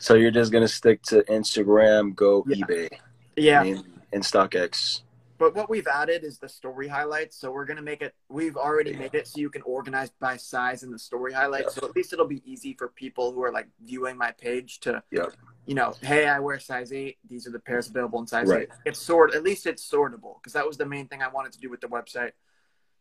So 0.03 0.15
you're 0.15 0.33
just 0.33 0.51
gonna 0.51 0.67
stick 0.67 1.01
to 1.05 1.23
Instagram, 1.29 2.13
Goat, 2.17 2.47
Yeah. 2.49 2.57
eBay, 2.67 2.89
Yeah. 3.37 3.63
Mean, 3.63 4.01
and 4.13 4.21
StockX. 4.25 5.03
But 5.39 5.55
what 5.55 5.71
we've 5.71 5.87
added 5.87 6.25
is 6.25 6.39
the 6.41 6.49
story 6.49 6.89
highlights. 6.89 7.37
So 7.37 7.53
we're 7.53 7.65
gonna 7.67 7.83
make 7.83 8.03
it. 8.03 8.13
We've 8.29 8.57
already 8.57 8.97
made 8.97 9.15
it 9.15 9.29
so 9.29 9.39
you 9.41 9.49
can 9.49 9.63
organize 9.63 10.11
by 10.19 10.39
size 10.39 10.83
in 10.83 10.91
the 10.91 10.99
story 10.99 11.33
highlights. 11.33 11.77
So 11.77 11.87
at 11.87 11.95
least 11.95 12.13
it'll 12.13 12.27
be 12.27 12.43
easy 12.45 12.75
for 12.75 12.89
people 12.89 13.31
who 13.33 13.45
are 13.45 13.53
like 13.53 13.69
viewing 13.81 14.17
my 14.17 14.33
page 14.33 14.81
to, 14.81 15.05
Yeah. 15.13 15.27
you 15.67 15.77
know, 15.77 15.95
hey, 16.03 16.27
I 16.27 16.41
wear 16.41 16.59
size 16.59 16.93
eight. 16.93 17.19
These 17.29 17.47
are 17.47 17.51
the 17.53 17.61
pairs 17.61 17.89
available 17.89 18.19
in 18.19 18.27
size 18.27 18.49
Right. 18.49 18.63
eight. 18.63 18.69
It's 18.85 18.99
sort. 18.99 19.37
At 19.37 19.45
least 19.45 19.67
it's 19.69 19.89
sortable 19.89 20.41
because 20.43 20.53
that 20.55 20.67
was 20.67 20.77
the 20.79 20.87
main 20.87 21.07
thing 21.07 21.23
I 21.23 21.29
wanted 21.29 21.53
to 21.53 21.61
do 21.61 21.71
with 21.71 21.81
the 21.81 21.89
website. 21.89 22.33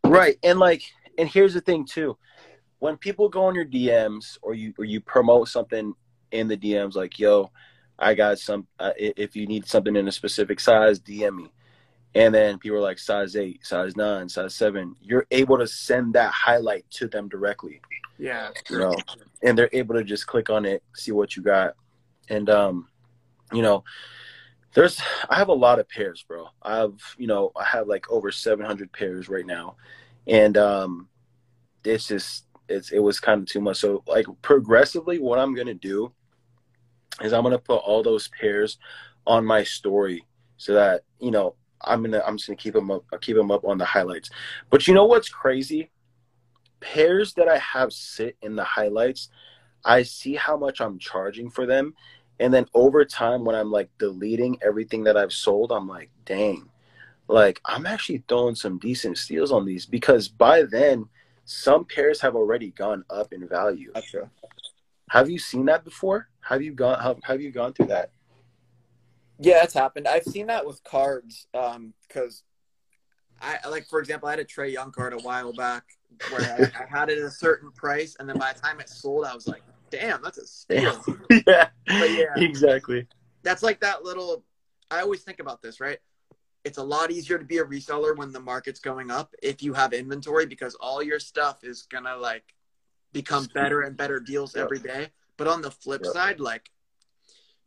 Right. 0.06 0.38
And 0.43 0.60
like 0.60 0.84
and 1.18 1.28
here's 1.28 1.56
the 1.56 1.62
thing 1.62 1.84
too. 1.84 2.16
When 2.78 2.95
people 2.95 3.28
go 3.28 3.45
on 3.45 3.56
your 3.56 3.66
DMs 3.66 4.38
or 4.43 4.54
you 4.54 4.76
or 4.78 4.86
you 4.86 5.02
promote 5.02 5.47
something 5.47 5.95
in 6.32 6.47
the 6.47 6.57
DMs 6.57 6.95
like, 6.95 7.19
"Yo, 7.19 7.51
I 7.99 8.13
got 8.13 8.39
some 8.39 8.67
uh, 8.79 8.91
if 8.97 9.36
you 9.36 9.47
need 9.47 9.65
something 9.67 9.95
in 9.95 10.07
a 10.07 10.11
specific 10.11 10.59
size, 10.59 10.99
DM 10.99 11.36
me." 11.38 11.51
And 12.13 12.36
then 12.36 12.57
people 12.59 12.77
are 12.77 12.82
like 12.82 12.99
size 12.99 13.38
8, 13.38 13.65
size 13.65 13.95
9, 13.95 14.27
size 14.27 14.53
7. 14.55 14.97
You're 15.01 15.25
able 15.32 15.57
to 15.57 15.65
send 15.65 16.13
that 16.15 16.34
highlight 16.34 16.84
to 16.91 17.07
them 17.07 17.29
directly, 17.29 17.79
Yeah. 18.17 18.49
you 18.69 18.79
know. 18.79 18.93
And 19.43 19.57
they're 19.57 19.69
able 19.71 19.95
to 19.95 20.03
just 20.03 20.27
click 20.27 20.49
on 20.49 20.65
it, 20.65 20.84
see 20.93 21.13
what 21.13 21.38
you 21.38 21.41
got. 21.41 21.75
And 22.27 22.49
um 22.49 22.88
you 23.53 23.61
know, 23.61 23.84
there's 24.73 25.01
I 25.29 25.36
have 25.36 25.47
a 25.47 25.53
lot 25.53 25.79
of 25.79 25.88
pairs, 25.88 26.23
bro. 26.27 26.47
I 26.61 26.77
have, 26.77 26.99
you 27.17 27.27
know, 27.27 27.51
I 27.55 27.63
have 27.63 27.88
like 27.88 28.11
over 28.11 28.29
700 28.29 28.91
pairs 28.91 29.29
right 29.29 29.45
now. 29.45 29.77
And 30.27 30.57
um 30.57 31.07
it's 31.86 32.07
just 32.07 32.45
it's 32.67 32.91
it 32.91 32.99
was 32.99 33.21
kind 33.21 33.41
of 33.41 33.47
too 33.47 33.61
much. 33.61 33.77
So 33.77 34.03
like 34.05 34.25
progressively 34.41 35.17
what 35.19 35.39
I'm 35.39 35.55
going 35.55 35.67
to 35.67 35.73
do 35.73 36.11
is 37.22 37.34
I'm 37.34 37.43
to 37.43 37.59
put 37.59 37.78
all 37.78 38.03
those 38.03 38.28
pairs 38.30 38.78
on 39.28 39.45
my 39.45 39.64
story 39.64 40.26
so 40.57 40.74
that, 40.74 41.03
you 41.20 41.32
know, 41.32 41.55
I'm 41.84 42.03
to 42.12 42.26
I'm 42.26 42.38
just 42.38 42.47
to 42.47 42.55
keep 42.55 42.74
them 42.74 42.91
up 42.91 43.03
I'll 43.12 43.20
keep 43.20 43.36
them 43.36 43.51
up 43.51 43.66
on 43.66 43.78
the 43.78 43.86
highlights. 43.86 44.30
But 44.70 44.88
you 44.88 44.93
know 44.93 45.05
what's 45.05 45.30
crazy? 45.30 45.89
Pairs 46.80 47.34
that 47.34 47.47
I 47.47 47.57
have 47.57 47.91
sit 47.91 48.38
in 48.41 48.55
the 48.55 48.64
highlights, 48.64 49.30
I 49.84 50.03
see 50.03 50.36
how 50.36 50.57
much 50.57 50.80
I'm 50.80 50.99
charging 50.99 51.49
for 51.49 51.66
them 51.66 51.95
and 52.41 52.51
then 52.51 52.66
over 52.74 53.05
time 53.05 53.45
when 53.45 53.55
I'm 53.55 53.70
like 53.70 53.89
deleting 53.99 54.57
everything 54.64 55.03
that 55.03 55.16
I've 55.16 55.32
sold, 55.32 55.72
I'm 55.72 55.88
like, 55.88 56.09
dang. 56.26 56.70
Like 57.28 57.62
I'm 57.66 57.86
actually 57.86 58.24
throwing 58.28 58.55
some 58.55 58.80
decent 58.80 59.20
steals 59.20 59.51
on 59.51 59.64
these 59.64 59.86
because 59.86 60.28
by 60.28 60.64
then 60.64 61.07
some 61.45 61.86
pairs 61.86 62.20
have 62.22 62.36
already 62.36 62.72
gone 62.72 63.05
up 63.12 63.32
in 63.32 63.47
value. 63.47 63.91
Gotcha. 63.93 64.32
Have 65.12 65.30
you 65.30 65.39
seen 65.39 65.66
that 65.66 65.84
before? 65.84 66.30
Have 66.39 66.62
you 66.62 66.72
gone 66.72 66.97
have, 67.01 67.18
have 67.24 67.41
you 67.41 67.51
gone 67.51 67.74
through 67.74 67.88
that? 67.88 68.12
Yeah, 69.39 69.62
it's 69.62 69.74
happened. 69.74 70.07
I've 70.07 70.24
seen 70.24 70.47
that 70.47 70.66
with 70.66 70.82
cards 70.86 71.47
um, 71.53 71.93
because 72.07 72.43
I 73.41 73.57
like, 73.68 73.89
for 73.89 73.99
example, 73.99 74.30
I 74.30 74.32
had 74.32 74.39
a 74.39 74.45
Trae 74.45 74.72
Young 74.72 74.93
card 74.93 75.12
a 75.12 75.18
while 75.18 75.51
back 75.51 75.84
where 76.30 76.41
I, 76.41 76.84
I 76.84 76.86
had 76.97 77.09
it 77.09 77.18
at 77.18 77.26
a 77.26 77.32
certain 77.32 77.72
price, 77.72 78.16
and 78.20 78.30
then 78.30 78.38
by 78.38 78.53
the 78.53 78.62
time 78.62 78.80
it 78.80 78.88
sold, 78.88 79.26
I 79.26 79.36
was 79.36 79.49
like, 79.49 79.64
"Damn, 79.89 80.22
that's 80.22 80.38
a 80.38 80.47
steal." 80.47 81.03
yeah. 81.45 81.68
But 81.88 82.12
yeah. 82.12 82.34
Exactly. 82.38 83.05
That's 83.43 83.64
like 83.64 83.82
that 83.82 84.05
little. 84.05 84.45
I 84.91 85.01
always 85.01 85.24
think 85.24 85.41
about 85.41 85.62
this, 85.62 85.82
right? 85.82 85.97
It's 86.64 86.78
a 86.78 86.84
lot 86.84 87.12
easier 87.12 87.38
to 87.38 87.43
be 87.43 87.57
a 87.57 87.66
reseller 87.66 88.16
when 88.16 88.32
the 88.32 88.39
market's 88.39 88.80
going 88.80 89.12
up 89.12 89.36
if 89.43 89.62
you 89.62 89.74
have 89.74 89.91
inventory 89.91 90.45
because 90.45 90.74
all 90.76 91.03
your 91.03 91.20
stuff 91.20 91.66
is 91.66 91.82
gonna 91.82 92.16
like 92.16 92.53
become 93.14 93.45
better 93.53 93.82
and 93.82 93.95
better 93.97 94.20
deals 94.20 94.55
Yep. 94.55 94.64
every 94.66 94.80
day. 94.80 95.09
But 95.38 95.47
on 95.47 95.62
the 95.62 95.72
flip 95.72 96.01
Yep. 96.03 96.14
side, 96.14 96.39
like 96.39 96.72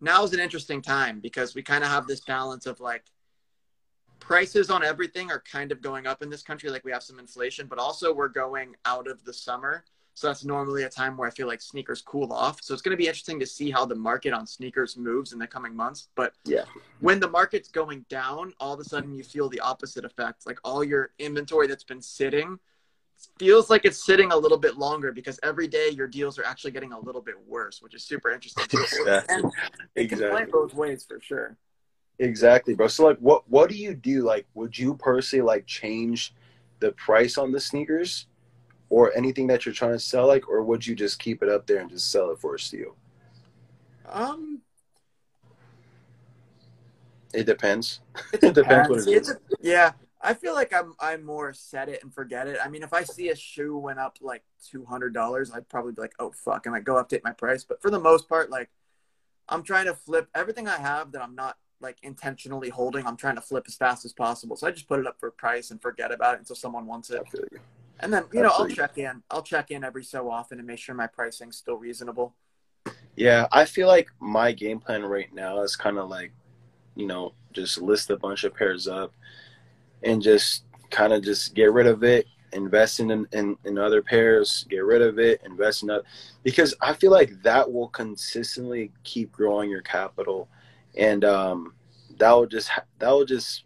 now 0.00 0.22
is 0.24 0.32
an 0.32 0.40
interesting 0.40 0.82
time 0.82 1.20
because 1.20 1.54
we 1.54 1.62
kind 1.62 1.82
of 1.84 1.90
have 1.90 2.06
this 2.06 2.20
balance 2.20 2.66
of 2.66 2.80
like 2.80 3.04
prices 4.20 4.70
on 4.70 4.82
everything 4.82 5.30
are 5.30 5.40
kind 5.50 5.70
of 5.72 5.82
going 5.82 6.06
up 6.06 6.22
in 6.22 6.30
this 6.30 6.42
country. 6.42 6.70
Like 6.70 6.84
we 6.84 6.92
have 6.92 7.02
some 7.02 7.18
inflation, 7.18 7.66
but 7.66 7.78
also 7.78 8.12
we're 8.12 8.28
going 8.28 8.74
out 8.84 9.06
of 9.06 9.24
the 9.24 9.32
summer. 9.32 9.84
So 10.14 10.28
that's 10.28 10.44
normally 10.44 10.84
a 10.84 10.88
time 10.88 11.16
where 11.16 11.26
I 11.26 11.30
feel 11.32 11.48
like 11.48 11.60
sneakers 11.60 12.00
cool 12.00 12.32
off. 12.32 12.62
So 12.62 12.72
it's 12.72 12.82
going 12.82 12.92
to 12.92 12.96
be 12.96 13.08
interesting 13.08 13.40
to 13.40 13.46
see 13.46 13.70
how 13.70 13.84
the 13.84 13.96
market 13.96 14.32
on 14.32 14.46
sneakers 14.46 14.96
moves 14.96 15.32
in 15.32 15.38
the 15.40 15.46
coming 15.46 15.74
months. 15.74 16.08
But 16.14 16.34
Yeah. 16.44 16.64
when 17.00 17.18
the 17.18 17.28
market's 17.28 17.68
going 17.68 18.06
down, 18.08 18.52
all 18.60 18.74
of 18.74 18.80
a 18.80 18.84
sudden 18.84 19.12
you 19.12 19.24
feel 19.24 19.48
the 19.48 19.58
opposite 19.60 20.04
effect. 20.04 20.46
Like 20.46 20.58
all 20.62 20.84
your 20.84 21.10
inventory 21.18 21.66
that's 21.66 21.82
been 21.84 22.00
sitting 22.00 22.60
feels 23.38 23.70
like 23.70 23.84
it's 23.84 24.04
sitting 24.04 24.32
a 24.32 24.36
little 24.36 24.58
bit 24.58 24.76
longer 24.76 25.12
because 25.12 25.38
every 25.42 25.66
day 25.68 25.88
your 25.90 26.06
deals 26.06 26.38
are 26.38 26.44
actually 26.44 26.70
getting 26.70 26.92
a 26.92 26.98
little 26.98 27.20
bit 27.20 27.34
worse, 27.46 27.80
which 27.82 27.94
is 27.94 28.04
super 28.04 28.30
interesting. 28.30 28.64
Exactly. 28.72 29.34
And 29.44 29.52
it 29.94 30.08
can 30.08 30.18
play 30.18 30.26
Exactly. 30.42 30.52
both 30.52 30.74
ways 30.74 31.04
for 31.08 31.20
sure. 31.20 31.56
Exactly, 32.18 32.74
bro. 32.74 32.86
So 32.88 33.04
like 33.06 33.18
what 33.18 33.48
what 33.48 33.68
do 33.70 33.76
you 33.76 33.94
do? 33.94 34.22
Like 34.22 34.46
would 34.54 34.78
you 34.78 34.94
personally 34.94 35.44
like 35.44 35.66
change 35.66 36.34
the 36.80 36.92
price 36.92 37.38
on 37.38 37.50
the 37.52 37.60
sneakers 37.60 38.26
or 38.90 39.12
anything 39.16 39.46
that 39.48 39.64
you're 39.64 39.74
trying 39.74 39.92
to 39.92 39.98
sell 39.98 40.26
like 40.28 40.48
or 40.48 40.62
would 40.62 40.86
you 40.86 40.94
just 40.94 41.18
keep 41.18 41.42
it 41.42 41.48
up 41.48 41.66
there 41.66 41.78
and 41.78 41.90
just 41.90 42.10
sell 42.10 42.30
it 42.30 42.38
for 42.38 42.54
a 42.54 42.58
steal? 42.58 42.96
Um, 44.06 44.60
It 47.32 47.44
depends. 47.46 48.00
it 48.32 48.42
It 48.42 48.54
depends 48.54 48.88
what 48.88 49.00
it 49.00 49.08
It's 49.08 49.30
a- 49.30 49.38
yeah, 49.60 49.92
I 50.24 50.32
feel 50.32 50.54
like 50.54 50.72
I'm 50.72 50.94
I'm 50.98 51.24
more 51.24 51.52
set 51.52 51.90
it 51.90 52.02
and 52.02 52.12
forget 52.12 52.48
it. 52.48 52.58
I 52.64 52.68
mean, 52.68 52.82
if 52.82 52.94
I 52.94 53.04
see 53.04 53.28
a 53.28 53.36
shoe 53.36 53.76
went 53.76 53.98
up 53.98 54.16
like 54.22 54.42
two 54.66 54.84
hundred 54.84 55.12
dollars, 55.12 55.50
I'd 55.52 55.68
probably 55.68 55.92
be 55.92 56.00
like, 56.00 56.14
oh 56.18 56.32
fuck, 56.32 56.64
and 56.64 56.74
I 56.74 56.80
go 56.80 56.94
update 56.94 57.20
my 57.22 57.32
price. 57.32 57.62
But 57.62 57.82
for 57.82 57.90
the 57.90 58.00
most 58.00 58.26
part, 58.26 58.50
like 58.50 58.70
I'm 59.50 59.62
trying 59.62 59.84
to 59.84 59.94
flip 59.94 60.28
everything 60.34 60.66
I 60.66 60.78
have 60.78 61.12
that 61.12 61.22
I'm 61.22 61.34
not 61.34 61.58
like 61.80 61.98
intentionally 62.02 62.70
holding. 62.70 63.06
I'm 63.06 63.18
trying 63.18 63.34
to 63.34 63.42
flip 63.42 63.64
as 63.68 63.76
fast 63.76 64.06
as 64.06 64.14
possible. 64.14 64.56
So 64.56 64.66
I 64.66 64.70
just 64.70 64.88
put 64.88 64.98
it 64.98 65.06
up 65.06 65.20
for 65.20 65.30
price 65.30 65.70
and 65.70 65.80
forget 65.82 66.10
about 66.10 66.36
it 66.36 66.38
until 66.40 66.56
someone 66.56 66.86
wants 66.86 67.10
it. 67.10 67.20
I 67.24 67.28
feel 67.28 67.44
you. 67.52 67.60
And 68.00 68.12
then 68.12 68.24
you 68.32 68.42
know 68.42 68.52
I'll 68.54 68.66
check 68.66 68.96
in. 68.96 69.22
I'll 69.30 69.42
check 69.42 69.70
in 69.70 69.84
every 69.84 70.04
so 70.04 70.30
often 70.30 70.58
and 70.58 70.66
make 70.66 70.78
sure 70.78 70.94
my 70.94 71.06
pricing's 71.06 71.58
still 71.58 71.76
reasonable. 71.76 72.34
Yeah, 73.14 73.46
I 73.52 73.66
feel 73.66 73.88
like 73.88 74.08
my 74.20 74.52
game 74.52 74.80
plan 74.80 75.04
right 75.04 75.32
now 75.34 75.62
is 75.62 75.76
kind 75.76 75.98
of 75.98 76.08
like, 76.08 76.32
you 76.96 77.06
know, 77.06 77.34
just 77.52 77.80
list 77.80 78.10
a 78.10 78.16
bunch 78.16 78.42
of 78.44 78.54
pairs 78.54 78.88
up 78.88 79.12
and 80.04 80.22
just 80.22 80.64
kind 80.90 81.12
of 81.12 81.22
just 81.22 81.54
get 81.54 81.72
rid 81.72 81.86
of 81.86 82.04
it, 82.04 82.26
invest 82.52 83.00
in, 83.00 83.10
in 83.32 83.56
in 83.64 83.78
other 83.78 84.02
pairs, 84.02 84.66
get 84.68 84.84
rid 84.84 85.02
of 85.02 85.18
it, 85.18 85.40
invest 85.44 85.82
in 85.82 85.90
other 85.90 86.04
because 86.42 86.74
I 86.80 86.92
feel 86.92 87.10
like 87.10 87.42
that 87.42 87.70
will 87.70 87.88
consistently 87.88 88.92
keep 89.02 89.32
growing 89.32 89.70
your 89.70 89.82
capital 89.82 90.48
and 90.96 91.24
um 91.24 91.74
that 92.18 92.32
will 92.32 92.46
just 92.46 92.70
that 92.98 93.10
will 93.10 93.24
just 93.24 93.64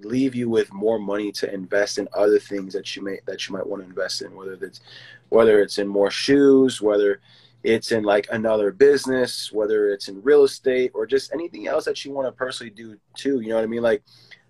leave 0.00 0.34
you 0.34 0.50
with 0.50 0.72
more 0.72 0.98
money 0.98 1.30
to 1.30 1.52
invest 1.54 1.98
in 1.98 2.08
other 2.12 2.38
things 2.40 2.72
that 2.74 2.96
you 2.96 3.02
may 3.02 3.20
that 3.26 3.46
you 3.46 3.54
might 3.54 3.66
want 3.66 3.80
to 3.80 3.88
invest 3.88 4.22
in 4.22 4.34
whether 4.34 4.54
it's 4.54 4.80
whether 5.28 5.62
it's 5.62 5.78
in 5.78 5.86
more 5.86 6.10
shoes 6.10 6.82
whether 6.82 7.20
it's 7.64 7.92
in 7.92 8.04
like 8.04 8.28
another 8.30 8.70
business, 8.70 9.50
whether 9.50 9.88
it's 9.88 10.08
in 10.08 10.22
real 10.22 10.44
estate 10.44 10.92
or 10.94 11.06
just 11.06 11.32
anything 11.32 11.66
else 11.66 11.86
that 11.86 12.04
you 12.04 12.12
want 12.12 12.28
to 12.28 12.32
personally 12.32 12.70
do 12.70 12.96
too. 13.16 13.40
You 13.40 13.48
know 13.48 13.54
what 13.56 13.64
I 13.64 13.68
mean? 13.68 13.82
Like, 13.82 14.02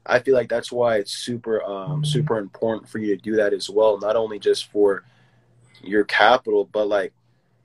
I 0.06 0.18
feel 0.18 0.34
like 0.34 0.48
that's 0.48 0.70
why 0.70 0.96
it's 0.96 1.12
super 1.12 1.62
um 1.64 2.04
super 2.04 2.38
important 2.38 2.88
for 2.88 2.98
you 2.98 3.16
to 3.16 3.22
do 3.22 3.36
that 3.36 3.52
as 3.52 3.70
well. 3.70 3.98
Not 3.98 4.16
only 4.16 4.38
just 4.38 4.70
for 4.70 5.04
your 5.82 6.04
capital, 6.04 6.68
but 6.72 6.88
like 6.88 7.12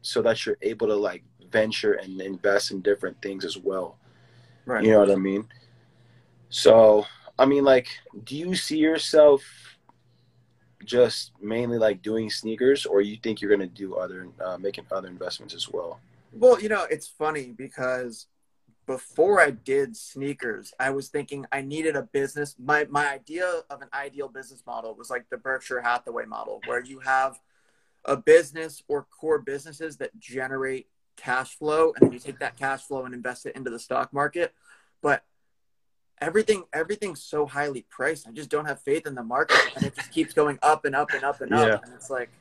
so 0.01 0.21
that 0.21 0.45
you're 0.45 0.57
able 0.61 0.87
to 0.87 0.95
like 0.95 1.23
venture 1.51 1.93
and 1.93 2.21
invest 2.21 2.71
in 2.71 2.81
different 2.81 3.21
things 3.21 3.43
as 3.45 3.57
well. 3.57 3.97
Right. 4.65 4.83
You 4.83 4.91
know 4.91 4.99
what 4.99 5.11
I 5.11 5.15
mean? 5.15 5.47
So, 6.49 7.05
I 7.37 7.45
mean, 7.45 7.63
like, 7.63 7.87
do 8.23 8.35
you 8.35 8.55
see 8.55 8.77
yourself 8.77 9.43
just 10.85 11.31
mainly 11.41 11.77
like 11.77 12.01
doing 12.01 12.29
sneakers, 12.29 12.85
or 12.85 13.01
you 13.01 13.17
think 13.21 13.41
you're 13.41 13.51
gonna 13.51 13.67
do 13.67 13.95
other 13.95 14.27
uh, 14.43 14.57
making 14.57 14.85
other 14.91 15.07
investments 15.07 15.53
as 15.53 15.69
well? 15.69 15.99
Well, 16.31 16.59
you 16.61 16.69
know, 16.69 16.85
it's 16.89 17.07
funny 17.07 17.53
because 17.55 18.27
before 18.89 19.39
I 19.39 19.51
did 19.51 19.95
sneakers, 19.95 20.73
I 20.79 20.89
was 20.89 21.09
thinking 21.09 21.45
I 21.51 21.61
needed 21.61 21.95
a 21.95 22.01
business. 22.01 22.55
My 22.57 22.87
my 22.89 23.07
idea 23.07 23.45
of 23.69 23.83
an 23.83 23.87
ideal 23.93 24.29
business 24.29 24.63
model 24.65 24.95
was 24.95 25.11
like 25.11 25.29
the 25.29 25.37
Berkshire 25.37 25.79
Hathaway 25.79 26.25
model, 26.25 26.63
where 26.65 26.83
you 26.83 26.97
have 26.97 27.39
a 28.03 28.17
business 28.17 28.81
or 28.87 29.03
core 29.03 29.37
businesses 29.37 29.97
that 29.97 30.19
generate 30.19 30.87
cash 31.15 31.55
flow, 31.55 31.93
and 31.93 32.03
then 32.03 32.11
you 32.11 32.17
take 32.17 32.39
that 32.39 32.57
cash 32.57 32.81
flow 32.81 33.05
and 33.05 33.13
invest 33.13 33.45
it 33.45 33.55
into 33.55 33.69
the 33.69 33.77
stock 33.77 34.11
market. 34.11 34.55
But 35.03 35.23
everything 36.19 36.63
everything's 36.73 37.21
so 37.21 37.45
highly 37.45 37.85
priced. 37.91 38.27
I 38.27 38.31
just 38.31 38.49
don't 38.49 38.65
have 38.65 38.81
faith 38.81 39.05
in 39.05 39.13
the 39.13 39.23
market, 39.23 39.69
and 39.75 39.85
it 39.85 39.93
just 39.93 40.11
keeps 40.11 40.33
going 40.33 40.57
up 40.63 40.83
and 40.85 40.95
up 40.95 41.13
and 41.13 41.23
up 41.23 41.41
and 41.41 41.53
up. 41.53 41.67
Yeah. 41.67 41.77
And 41.83 41.93
it's 41.93 42.09
like 42.09 42.31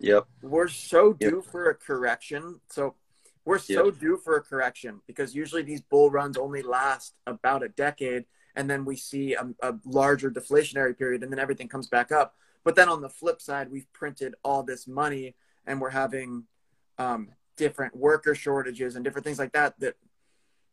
Yep. 0.00 0.26
we're 0.42 0.66
so 0.66 1.16
Yep. 1.20 1.30
due 1.30 1.40
for 1.40 1.70
a 1.70 1.74
correction. 1.76 2.60
So 2.68 2.96
we're 3.44 3.58
so 3.58 3.86
Yep. 3.86 3.98
due 3.98 4.16
for 4.16 4.36
a 4.36 4.42
correction 4.42 5.00
because 5.06 5.34
usually 5.34 5.62
these 5.62 5.82
bull 5.82 6.10
runs 6.10 6.36
only 6.36 6.62
last 6.62 7.14
about 7.26 7.62
a 7.62 7.68
decade, 7.68 8.24
and 8.56 8.70
then 8.70 8.84
we 8.84 8.96
see 8.96 9.34
a, 9.34 9.48
a 9.62 9.74
larger 9.84 10.30
deflationary 10.30 10.96
period, 10.96 11.22
and 11.22 11.30
then 11.30 11.38
everything 11.38 11.68
comes 11.68 11.86
back 11.88 12.10
up. 12.10 12.36
But 12.64 12.76
then 12.76 12.88
on 12.88 13.02
the 13.02 13.10
flip 13.10 13.42
side, 13.42 13.70
we've 13.70 13.92
printed 13.92 14.34
all 14.42 14.62
this 14.62 14.86
money, 14.86 15.34
and 15.66 15.80
we're 15.80 15.90
having 15.90 16.44
um, 16.98 17.30
different 17.56 17.94
worker 17.94 18.34
shortages 18.34 18.96
and 18.96 19.04
different 19.04 19.24
things 19.24 19.38
like 19.38 19.52
that 19.52 19.78
that 19.80 19.96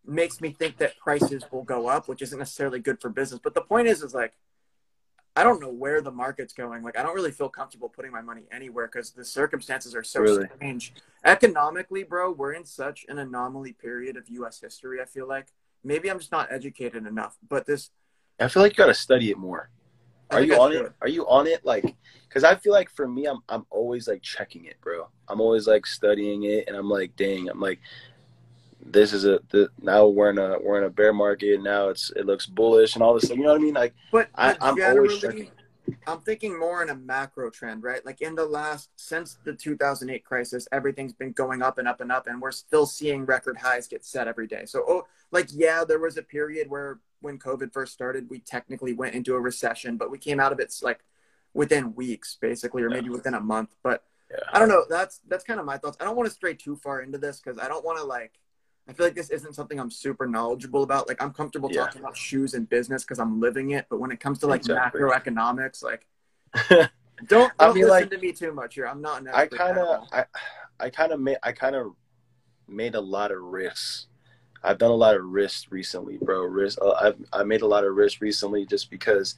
makes 0.06 0.42
me 0.42 0.52
think 0.52 0.78
that 0.78 0.98
prices 0.98 1.44
will 1.52 1.64
go 1.64 1.88
up, 1.88 2.08
which 2.08 2.22
isn't 2.22 2.40
necessarily 2.40 2.80
good 2.80 3.02
for 3.02 3.10
business. 3.10 3.40
But 3.44 3.54
the 3.54 3.62
point 3.62 3.88
is, 3.88 4.02
is 4.02 4.14
like, 4.14 4.34
I 5.36 5.44
don't 5.44 5.62
know 5.62 5.70
where 5.72 6.02
the 6.02 6.12
market's 6.12 6.54
going. 6.54 6.84
Like, 6.84 6.98
I 6.98 7.04
don't 7.04 7.16
really 7.16 7.32
feel 7.32 7.50
comfortable 7.50 7.88
putting 7.90 8.12
my 8.12 8.22
money 8.22 8.44
anywhere 8.52 8.88
because 8.88 9.12
the 9.12 9.24
circumstances 9.24 9.96
are 9.96 10.04
so 10.04 10.22
Really? 10.22 10.46
strange. 10.46 10.94
Economically, 11.24 12.04
bro, 12.04 12.32
we're 12.32 12.54
in 12.54 12.66
such 12.66 13.06
an 13.08 13.18
anomaly 13.18 13.74
period 13.74 14.18
of 14.18 14.28
U.S. 14.30 14.60
history. 14.60 15.02
I 15.02 15.06
feel 15.06 15.28
like 15.28 15.48
maybe 15.84 16.10
I'm 16.12 16.20
just 16.20 16.32
not 16.32 16.52
educated 16.52 17.08
enough. 17.08 17.38
But 17.48 17.66
this, 17.66 17.92
I 18.40 18.48
feel 18.48 18.64
like 18.64 18.74
you 18.74 18.78
gotta 18.78 18.94
study 18.94 19.30
it 19.30 19.38
more. 19.38 19.70
I 20.30 20.36
Are 20.36 20.42
you 20.44 20.60
on 20.60 20.72
should. 20.72 20.86
it? 20.86 20.92
Are 21.02 21.08
you 21.08 21.28
on 21.28 21.48
it? 21.48 21.66
Like, 21.66 21.96
because 22.28 22.44
I 22.44 22.56
feel 22.56 22.74
like 22.74 22.90
for 22.90 23.08
me, 23.08 23.26
I'm 23.28 23.40
I'm 23.50 23.66
always 23.70 24.08
like 24.08 24.22
checking 24.22 24.66
it, 24.66 24.76
bro. 24.82 25.08
I'm 25.28 25.42
always 25.42 25.68
like 25.68 25.86
studying 25.86 26.44
it, 26.44 26.66
and 26.68 26.76
I'm 26.78 26.90
like, 26.90 27.16
dang, 27.16 27.50
I'm 27.50 27.60
like, 27.60 27.80
this 28.86 29.14
is 29.14 29.26
a 29.26 29.40
the, 29.50 29.70
now 29.82 30.08
we're 30.08 30.30
in 30.30 30.38
a 30.38 30.58
we're 30.60 30.78
in 30.78 30.86
a 30.86 30.90
bear 30.90 31.14
market. 31.14 31.62
Now 31.62 31.90
it's 31.90 32.12
it 32.16 32.26
looks 32.26 32.46
bullish 32.46 32.96
and 32.96 33.04
all 33.04 33.14
this. 33.14 33.26
stuff. 33.26 33.38
You 33.38 33.44
know 33.44 33.52
what 33.52 33.62
I 33.62 33.64
mean? 33.64 33.74
Like, 33.74 33.94
But, 34.12 34.30
I, 34.36 34.56
i'm 34.62 34.82
always 34.82 35.20
checking. 35.20 35.50
I'm 36.08 36.20
thinking 36.22 36.58
more 36.58 36.84
in 36.84 36.90
a 36.90 36.96
macro 36.96 37.50
trend, 37.50 37.84
right? 37.84 38.06
Like 38.06 38.22
in 38.22 38.36
the 38.36 38.46
last 38.46 38.90
since 38.96 39.38
the 39.44 39.54
2008 39.54 40.24
crisis, 40.24 40.68
everything's 40.72 41.14
been 41.14 41.32
going 41.32 41.62
up 41.62 41.78
and 41.78 41.88
up 41.88 42.02
and 42.02 42.12
up, 42.12 42.28
and 42.28 42.42
we're 42.42 42.52
still 42.52 42.86
seeing 42.86 43.26
record 43.26 43.58
highs 43.58 43.88
get 43.88 44.06
set 44.06 44.28
every 44.28 44.48
day. 44.48 44.66
So, 44.66 44.84
oh, 44.88 45.08
like 45.32 45.50
yeah, 45.52 45.84
there 45.88 46.00
was 46.00 46.18
a 46.18 46.24
period 46.24 46.70
where 46.70 47.00
when 47.22 47.38
COVID 47.38 47.74
first 47.74 47.94
started, 47.94 48.30
we 48.30 48.40
technically 48.40 48.94
went 48.94 49.16
into 49.16 49.36
a 49.36 49.40
recession, 49.40 49.98
but 49.98 50.12
we 50.12 50.18
came 50.18 50.40
out 50.40 50.52
of 50.52 50.60
it 50.60 50.74
like 50.82 51.00
within 51.54 51.94
weeks, 51.96 52.38
basically, 52.40 52.84
or 52.84 52.90
maybe 52.90 53.10
within 53.10 53.34
a 53.34 53.42
month. 53.42 53.76
But 53.84 54.04
yeah, 54.30 54.38
I 54.52 54.60
don't 54.60 54.70
know. 54.70 54.86
That's 54.90 55.22
that's 55.28 55.44
kind 55.44 55.60
of 55.60 55.66
my 55.66 55.78
thoughts. 55.78 55.98
I 56.00 56.06
don't 56.06 56.16
want 56.16 56.30
to 56.30 56.36
stray 56.36 56.54
too 56.54 56.76
far 56.76 57.02
into 57.02 57.18
this 57.18 57.40
because 57.40 57.60
I 57.60 57.68
don't 57.68 57.86
want 57.86 57.98
to 57.98 58.04
like. 58.04 58.34
I 58.92 58.96
feel 58.96 59.06
like 59.08 59.16
this 59.16 59.30
isn't 59.32 59.56
something 59.56 59.80
I'm 59.80 59.92
super 59.92 60.28
knowledgeable 60.28 60.84
about. 60.84 61.08
Like 61.08 61.22
I'm 61.22 61.32
comfortable 61.34 61.70
Yeah. 61.70 61.82
talking 61.82 62.02
about 62.02 62.18
shoes 62.18 62.54
and 62.54 62.70
business 62.70 63.04
because 63.04 63.20
I'm 63.20 63.39
living 63.39 63.72
it. 63.72 63.88
But 63.89 64.00
when 64.00 64.12
it 64.12 64.20
comes 64.20 64.39
to 64.39 64.48
like 64.48 64.64
Exactly. 64.64 65.02
macroeconomics, 65.02 65.84
like 65.84 66.08
don't 67.28 67.56
don't 67.60 67.60
I 67.60 67.74
mean, 67.74 67.84
listen 67.84 67.89
like, 67.89 68.12
to 68.12 68.18
me 68.18 68.32
too 68.34 68.54
much 68.54 68.76
here. 68.76 68.88
I'm 68.88 69.02
not 69.02 69.22
an 69.22 69.28
I 69.34 69.48
kind 69.48 69.78
of. 69.78 70.08
I 70.12 70.26
I 70.80 70.89
kind 70.89 71.12
of 71.12 71.20
made 71.20 71.38
I 71.44 71.52
kind 71.52 71.76
of 71.76 71.94
made 72.68 72.96
a 72.96 73.02
lot 73.02 73.32
of 73.32 73.42
risks. 73.42 74.08
I've 74.64 74.78
done 74.80 74.92
a 74.92 74.96
lot 74.96 75.16
of 75.16 75.26
risks 75.26 75.72
recently, 75.72 76.18
bro. 76.18 76.44
Risk. 76.44 76.80
uh, 76.82 76.92
I've 76.94 77.18
I 77.34 77.44
made 77.44 77.62
a 77.62 77.68
lot 77.68 77.86
of 77.86 77.96
risks 77.96 78.22
recently 78.22 78.66
just 78.66 78.89
because. 78.89 79.36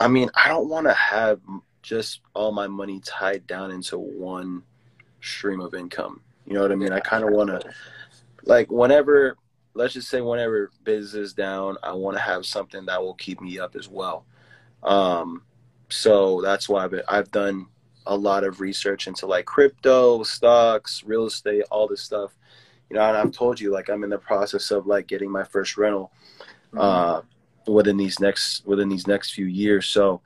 I 0.00 0.08
mean, 0.08 0.30
I 0.34 0.48
don't 0.48 0.68
want 0.68 0.86
to 0.86 0.94
have 0.94 1.40
just 1.82 2.20
all 2.34 2.52
my 2.52 2.66
money 2.66 3.00
tied 3.04 3.46
down 3.46 3.70
into 3.70 3.98
one 3.98 4.64
stream 5.22 5.60
of 5.60 5.74
income. 5.74 6.22
You 6.46 6.54
know 6.54 6.62
what 6.62 6.72
I 6.72 6.76
mean? 6.76 6.92
I 6.92 7.00
kind 7.00 7.24
of 7.24 7.30
want 7.30 7.50
to, 7.50 7.62
like, 8.44 8.70
whenever, 8.70 9.36
let's 9.74 9.94
just 9.94 10.08
say, 10.08 10.20
whenever 10.20 10.70
business 10.84 11.14
is 11.14 11.32
down, 11.34 11.76
I 11.82 11.92
want 11.92 12.16
to 12.16 12.22
have 12.22 12.46
something 12.46 12.86
that 12.86 13.02
will 13.02 13.14
keep 13.14 13.40
me 13.40 13.58
up 13.58 13.76
as 13.76 13.88
well. 13.88 14.24
Um, 14.82 15.42
so 15.88 16.40
that's 16.40 16.68
why 16.68 16.84
I've 16.84 16.90
been, 16.90 17.02
I've 17.08 17.30
done 17.30 17.66
a 18.06 18.16
lot 18.16 18.44
of 18.44 18.60
research 18.60 19.06
into 19.06 19.26
like 19.26 19.46
crypto, 19.46 20.22
stocks, 20.22 21.02
real 21.04 21.26
estate, 21.26 21.64
all 21.70 21.88
this 21.88 22.02
stuff. 22.02 22.36
You 22.90 22.96
know, 22.96 23.02
and 23.02 23.16
I've 23.16 23.32
told 23.32 23.58
you 23.58 23.72
like 23.72 23.88
I'm 23.88 24.04
in 24.04 24.10
the 24.10 24.18
process 24.18 24.70
of 24.70 24.86
like 24.86 25.06
getting 25.06 25.30
my 25.30 25.42
first 25.44 25.76
rental 25.76 26.12
uh, 26.76 27.22
within 27.66 27.96
these 27.96 28.20
next 28.20 28.66
within 28.66 28.88
these 28.88 29.06
next 29.06 29.32
few 29.32 29.46
years. 29.46 29.86
So, 29.86 30.20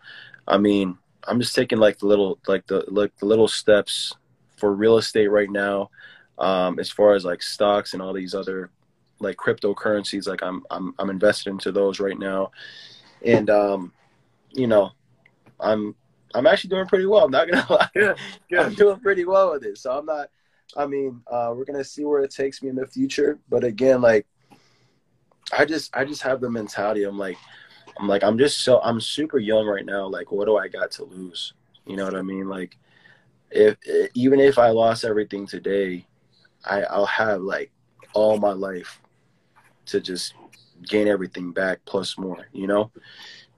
I 0.46 0.58
mean, 0.58 0.98
I'm 1.24 1.40
just 1.40 1.54
taking 1.54 1.78
like 1.78 1.98
the 1.98 2.06
little 2.06 2.38
like 2.48 2.66
the 2.66 2.84
like 2.88 3.16
the 3.18 3.26
little 3.26 3.48
steps 3.48 4.14
for 4.56 4.74
real 4.74 4.98
estate 4.98 5.28
right 5.28 5.50
now. 5.50 5.90
Um, 6.38 6.78
as 6.78 6.90
far 6.90 7.14
as 7.14 7.24
like 7.24 7.42
stocks 7.42 7.92
and 7.92 8.02
all 8.02 8.12
these 8.12 8.34
other 8.34 8.70
like 9.20 9.36
cryptocurrencies, 9.36 10.26
like 10.28 10.42
I'm 10.42 10.64
I'm 10.70 10.94
I'm 10.98 11.10
invested 11.10 11.50
into 11.50 11.72
those 11.72 12.00
right 12.00 12.18
now, 12.18 12.52
and 13.24 13.50
um, 13.50 13.92
you 14.52 14.66
know, 14.66 14.92
I'm 15.60 15.94
I'm 16.34 16.46
actually 16.46 16.70
doing 16.70 16.86
pretty 16.86 17.06
well. 17.06 17.24
I'm 17.24 17.30
not 17.30 17.50
gonna 17.50 17.66
lie. 17.96 18.14
I'm 18.58 18.74
doing 18.74 19.00
pretty 19.00 19.24
well 19.24 19.52
with 19.52 19.64
it. 19.64 19.78
So 19.78 19.96
I'm 19.96 20.06
not. 20.06 20.28
I 20.76 20.86
mean, 20.86 21.22
uh, 21.26 21.52
we're 21.56 21.64
gonna 21.64 21.84
see 21.84 22.04
where 22.04 22.22
it 22.22 22.30
takes 22.30 22.62
me 22.62 22.68
in 22.68 22.76
the 22.76 22.86
future. 22.86 23.38
But 23.48 23.64
again, 23.64 24.00
like, 24.00 24.26
I 25.56 25.64
just 25.64 25.94
I 25.96 26.04
just 26.04 26.22
have 26.22 26.40
the 26.40 26.50
mentality. 26.50 27.04
I'm 27.04 27.18
like, 27.18 27.38
I'm 27.98 28.06
like 28.06 28.22
I'm 28.22 28.38
just 28.38 28.60
so 28.60 28.80
I'm 28.82 29.00
super 29.00 29.38
young 29.38 29.66
right 29.66 29.86
now. 29.86 30.06
Like, 30.06 30.30
what 30.30 30.46
do 30.46 30.56
I 30.56 30.68
got 30.68 30.90
to 30.92 31.04
lose? 31.04 31.54
You 31.86 31.96
know 31.96 32.04
what 32.04 32.14
I 32.14 32.22
mean? 32.22 32.48
Like, 32.48 32.76
if 33.50 33.76
even 34.14 34.40
if 34.40 34.58
I 34.58 34.68
lost 34.68 35.04
everything 35.04 35.46
today, 35.46 36.06
I 36.68 36.82
I'll 36.82 37.06
have 37.06 37.40
like 37.40 37.70
all 38.14 38.38
my 38.38 38.52
life 38.52 39.00
to 39.86 40.00
just 40.00 40.34
gain 40.86 41.08
everything 41.08 41.52
back 41.52 41.80
plus 41.84 42.18
more. 42.18 42.46
You 42.52 42.66
know, 42.66 42.90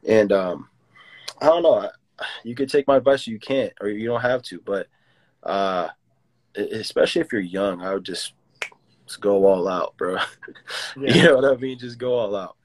and 0.07 0.33
um, 0.33 0.69
I 1.41 1.47
don't 1.47 1.63
know. 1.63 1.91
You 2.45 2.55
could 2.55 2.69
take 2.69 2.87
my 2.87 2.97
advice, 2.97 3.27
you 3.27 3.39
can't, 3.39 3.73
or 3.81 3.89
you 3.89 4.07
don't 4.07 4.21
have 4.21 4.43
to. 4.45 4.61
But 4.65 4.89
uh, 5.43 5.89
especially 6.55 7.23
if 7.23 7.33
you're 7.33 7.41
young, 7.41 7.83
I 7.83 7.95
would 7.95 8.05
just, 8.05 8.35
just 9.07 9.21
go 9.21 9.47
all 9.47 9.69
out, 9.69 9.97
bro. 9.97 10.19
Yeah. 10.97 11.15
You 11.15 11.23
know 11.23 11.37
what 11.37 11.45
I 11.45 11.57
mean? 11.57 11.79
Just 11.79 11.99
go 11.99 12.15
all 12.15 12.37
out. 12.37 12.57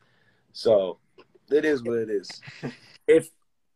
So 0.51 0.97
it 1.49 1.65
is 1.65 1.83
what 1.83 1.97
it 1.97 2.09
is. 2.09 2.29
If 3.07 3.29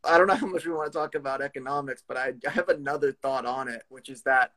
I 0.04 0.18
don't 0.18 0.26
know 0.26 0.34
how 0.34 0.48
much 0.48 0.66
we 0.66 0.74
want 0.74 0.92
to 0.92 0.98
talk 0.98 1.14
about 1.14 1.44
economics, 1.44 2.04
but 2.08 2.18
I, 2.18 2.34
I 2.48 2.50
have 2.50 2.70
another 2.70 3.12
thought 3.12 3.46
on 3.46 3.68
it, 3.68 3.84
which 3.90 4.10
is 4.10 4.24
that 4.24 4.54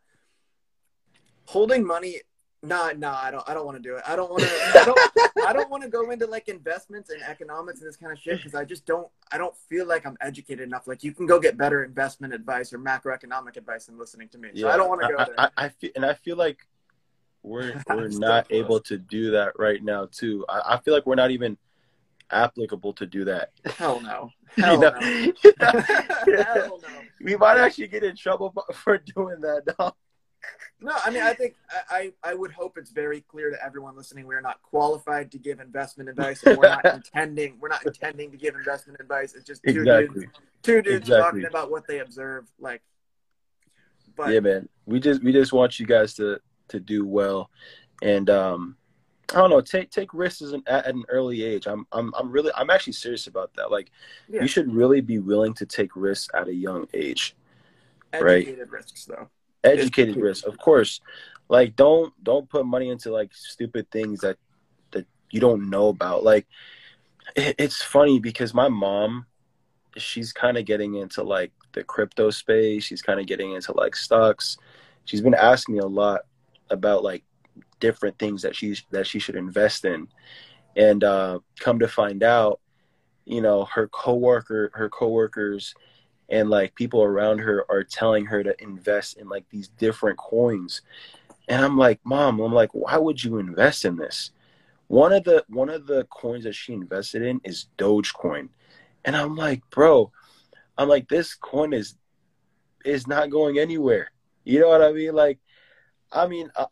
holding 1.47 1.87
money. 1.87 2.21
Nah, 2.65 2.93
nah, 2.97 3.19
I 3.21 3.33
don't. 3.33 3.49
I 3.49 3.55
don't 3.55 3.67
want 3.67 3.77
to 3.77 3.83
do 3.83 3.97
it. 3.97 4.03
I 4.07 4.15
don't 4.15 4.31
want 4.31 4.45
to. 4.45 4.49
I 4.49 4.85
don't. 4.85 5.47
I 5.49 5.53
don't 5.53 5.69
want 5.69 5.83
to 5.83 5.89
go 5.89 6.11
into 6.11 6.27
like 6.27 6.49
investments 6.49 7.11
and 7.11 7.21
economics 7.23 7.81
and 7.81 7.89
this 7.89 7.97
kind 7.97 8.13
of 8.13 8.19
shit 8.19 8.37
because 8.37 8.55
I 8.55 8.65
just 8.65 8.87
don't. 8.87 9.09
I 9.33 9.39
don't 9.39 9.57
feel 9.69 9.87
like 9.87 10.07
I'm 10.07 10.17
educated 10.21 10.61
enough. 10.61 10.87
Like 10.87 11.03
you 11.03 11.13
can 11.13 11.27
go 11.27 11.41
get 11.41 11.57
better 11.57 11.83
investment 11.83 12.33
advice 12.33 12.73
or 12.73 12.79
macroeconomic 12.79 13.57
advice 13.57 13.87
than 13.87 13.99
listening 13.99 14.29
to 14.29 14.39
me. 14.39 14.51
So 14.55 14.69
I 14.69 14.77
don't 14.77 14.89
want 14.89 15.03
to 15.03 15.09
go 15.09 15.17
I, 15.19 15.25
there. 15.25 15.35
I, 15.39 15.49
I 15.57 15.69
feel, 15.71 15.91
and 15.97 16.07
I 16.07 16.15
feel 16.15 16.37
like 16.37 16.59
we're 17.43 17.83
we're 17.89 18.09
not 18.11 18.49
close. 18.49 18.59
able 18.59 18.81
to 18.81 18.97
do 18.99 19.33
that 19.33 19.59
right 19.59 19.83
now 19.83 20.07
too. 20.11 20.45
I, 20.49 20.75
I 20.75 20.79
feel 20.79 20.95
like 20.95 21.07
we're 21.07 21.17
not 21.17 21.33
even 21.33 21.57
applicable 22.31 22.93
to 22.95 23.07
do 23.07 23.25
that. 23.27 23.51
Hell 23.65 24.01
no. 24.01 24.31
You 24.55 24.65
Hell 24.65 24.81
no. 24.81 24.91
Hell 25.61 26.81
no. 26.83 26.89
we 27.23 27.37
might 27.37 27.57
actually 27.57 27.87
get 27.87 28.05
in 28.05 28.15
trouble 28.15 28.55
for 28.75 28.99
doing 28.99 29.41
that. 29.41 29.75
Dog. 29.79 29.95
No, 30.81 30.93
I 31.05 31.11
mean, 31.11 31.23
I 31.23 31.33
think 31.33 31.55
I, 31.89 32.13
I 32.25 32.35
would 32.35 32.51
hope 32.51 32.77
it's 32.77 32.91
very 32.91 33.21
clear 33.21 33.51
to 33.51 33.65
everyone 33.65 33.97
listening 33.97 34.27
we 34.27 34.35
are 34.35 34.41
not 34.41 34.61
qualified 34.63 35.31
to 35.31 35.39
give 35.39 35.61
investment 35.61 36.09
advice, 36.09 36.43
and 36.43 36.59
we're 36.59 36.69
not 36.69 36.85
intending 36.95 37.57
we're 37.61 37.69
not 37.69 37.87
intending 37.87 38.33
to 38.33 38.37
give 38.37 38.57
investment 38.57 38.99
advice. 39.01 39.35
It's 39.35 39.45
just 39.45 39.63
two 39.63 39.81
Exactly. 39.83 40.23
dudes, 40.23 40.33
two 40.63 40.83
dudes 40.83 41.09
Exactly. 41.09 41.43
talking 41.43 41.45
about 41.47 41.71
what 41.71 41.87
they 41.87 42.01
observe. 42.01 42.49
Like, 42.59 42.83
but 44.17 44.33
yeah, 44.33 44.41
man. 44.41 44.69
We 44.87 44.99
just 44.99 45.23
we 45.23 45.31
just 45.33 45.53
want 45.53 45.79
you 45.79 45.87
guys 45.87 46.15
to 46.15 46.41
to 46.69 46.81
do 46.81 47.07
well, 47.07 47.49
and 48.03 48.29
um, 48.29 48.77
I 49.33 49.37
don't 49.37 49.51
know. 49.51 49.61
Take 49.61 49.91
take 49.91 50.13
risks 50.13 50.43
at, 50.43 50.67
at 50.67 50.87
an 50.95 51.05
early 51.09 51.45
age. 51.45 51.69
I'm 51.69 51.87
I'm 51.93 52.13
I'm 52.19 52.33
really 52.33 52.51
I'm 52.57 52.71
actually 52.71 52.95
serious 52.95 53.29
about 53.29 53.55
that. 53.55 53.71
Like, 53.71 53.91
Yeah. 54.29 54.43
you 54.43 54.49
should 54.49 54.75
really 54.75 55.01
be 55.01 55.21
willing 55.21 55.55
to 55.55 55.67
take 55.67 55.95
risks 55.95 56.29
at 56.35 56.49
a 56.49 56.55
young 56.55 56.89
age. 56.93 57.37
Educated 58.13 58.71
risks, 58.73 59.05
though. 59.05 59.29
Educated 59.65 60.17
risk, 60.17 60.47
of 60.47 60.59
course. 60.59 61.01
Like, 61.49 61.77
don't 61.77 62.13
don't 62.23 62.49
put 62.49 62.67
money 62.67 62.89
into 62.89 63.11
like 63.11 63.35
stupid 63.35 63.91
things 63.91 64.21
that 64.21 64.37
that 64.93 65.07
you 65.31 65.41
don't 65.41 65.71
know 65.71 65.89
about. 65.89 66.25
Like, 66.25 66.47
it, 67.37 67.57
it's 67.59 67.83
funny 67.83 68.19
because 68.19 68.55
my 68.55 68.69
mom, 68.69 69.27
she's 69.97 70.33
kind 70.33 70.57
of 70.57 70.65
getting 70.65 70.95
into 70.95 71.23
like 71.23 71.53
the 71.73 71.85
crypto 71.85 72.31
space. 72.31 72.85
She's 72.85 73.03
kind 73.03 73.21
of 73.21 73.27
getting 73.27 73.53
into 73.53 73.73
like 73.73 73.95
stocks. 73.97 74.57
She's 75.05 75.21
been 75.21 75.35
asking 75.35 75.77
me 75.77 75.81
a 75.81 75.87
lot 75.87 76.23
about 76.71 77.03
like 77.03 77.25
different 77.81 78.19
things 78.19 78.43
that 78.43 78.55
she's 78.55 78.85
that 78.91 79.07
she 79.07 79.19
should 79.19 79.37
invest 79.37 79.85
in 79.85 80.09
and 80.77 81.05
uh 81.05 81.39
come 81.59 81.79
to 81.79 81.89
find 81.89 82.23
out 82.23 82.61
you 83.25 83.41
know 83.41 83.65
her 83.65 83.89
coworker 83.89 84.71
her 84.75 84.89
coworkers 84.89 85.75
and 86.33 86.49
like 86.49 86.75
people 86.75 87.03
around 87.03 87.39
her 87.39 87.65
are 87.71 87.85
telling 87.85 88.25
her 88.25 88.43
to 88.43 88.61
invest 88.61 89.19
in 89.19 89.29
like 89.29 89.45
these 89.51 89.69
different 89.69 90.19
coins. 90.19 90.81
And 91.49 91.65
i'm 91.65 91.77
like 91.77 92.01
mom 92.05 92.41
i'm 92.41 92.53
like 92.53 92.71
why 92.73 92.97
would 92.97 93.23
you 93.23 93.39
invest 93.39 93.85
in 93.85 93.97
this? 93.97 94.33
One 94.89 95.13
of 95.13 95.25
the 95.25 95.45
one 95.49 95.69
of 95.69 95.87
the 95.87 96.05
coins 96.05 96.45
that 96.45 96.55
she 96.55 96.73
invested 96.73 97.23
in 97.23 97.41
is 97.45 97.67
dogecoin. 97.79 98.49
And 99.05 99.15
i'm 99.15 99.37
like 99.37 99.63
bro 99.71 100.11
i'm 100.79 100.89
like 100.89 101.09
this 101.09 101.35
coin 101.35 101.73
is 101.73 101.95
is 102.85 103.07
not 103.07 103.31
going 103.31 103.59
anywhere. 103.59 104.11
You 104.45 104.61
know 104.61 104.69
what 104.69 104.83
i 104.83 104.91
mean? 104.91 105.15
Like 105.15 105.39
I 106.15 106.27
mean, 106.27 106.51
a, 106.57 106.67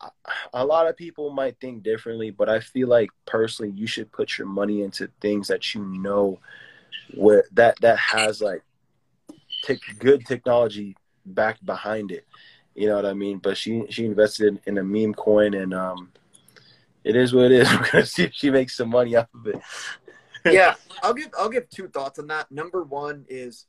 a 0.53 0.63
lot 0.63 0.87
of 0.87 0.95
people 0.95 1.31
might 1.31 1.59
think 1.59 1.81
differently, 1.81 2.29
but 2.29 2.47
I 2.47 2.59
feel 2.59 2.87
like 2.87 3.09
personally, 3.25 3.71
you 3.71 3.87
should 3.87 4.11
put 4.11 4.37
your 4.37 4.45
money 4.45 4.83
into 4.83 5.09
things 5.19 5.47
that 5.47 5.73
you 5.73 5.83
know 5.83 6.39
where 7.15 7.45
that 7.53 7.75
that 7.81 7.97
has 7.97 8.39
like 8.39 8.61
tech 9.63 9.79
good 9.99 10.25
technology 10.25 10.95
backed 11.25 11.65
behind 11.65 12.11
it. 12.11 12.25
You 12.75 12.87
know 12.87 12.95
what 12.95 13.05
I 13.05 13.13
mean? 13.13 13.39
But 13.39 13.57
she 13.57 13.83
she 13.89 14.05
invested 14.05 14.59
in, 14.65 14.77
a 14.77 14.83
meme 14.83 15.13
coin, 15.13 15.53
and 15.53 15.73
um, 15.73 16.11
it 17.03 17.15
is 17.15 17.33
what 17.33 17.45
it 17.45 17.51
is. 17.51 17.69
We're 17.79 17.91
gonna 17.91 18.05
see 18.05 18.23
if 18.23 18.33
she 18.33 18.49
makes 18.49 18.77
some 18.77 18.89
money 18.89 19.15
off 19.15 19.27
of 19.33 19.47
it. 19.47 19.61
yeah, 20.45 20.75
I'll 21.03 21.13
give 21.13 21.29
I'll 21.37 21.49
give 21.49 21.69
two 21.69 21.87
thoughts 21.87 22.19
on 22.19 22.27
that. 22.27 22.51
Number 22.51 22.83
one 22.83 23.25
is 23.27 23.65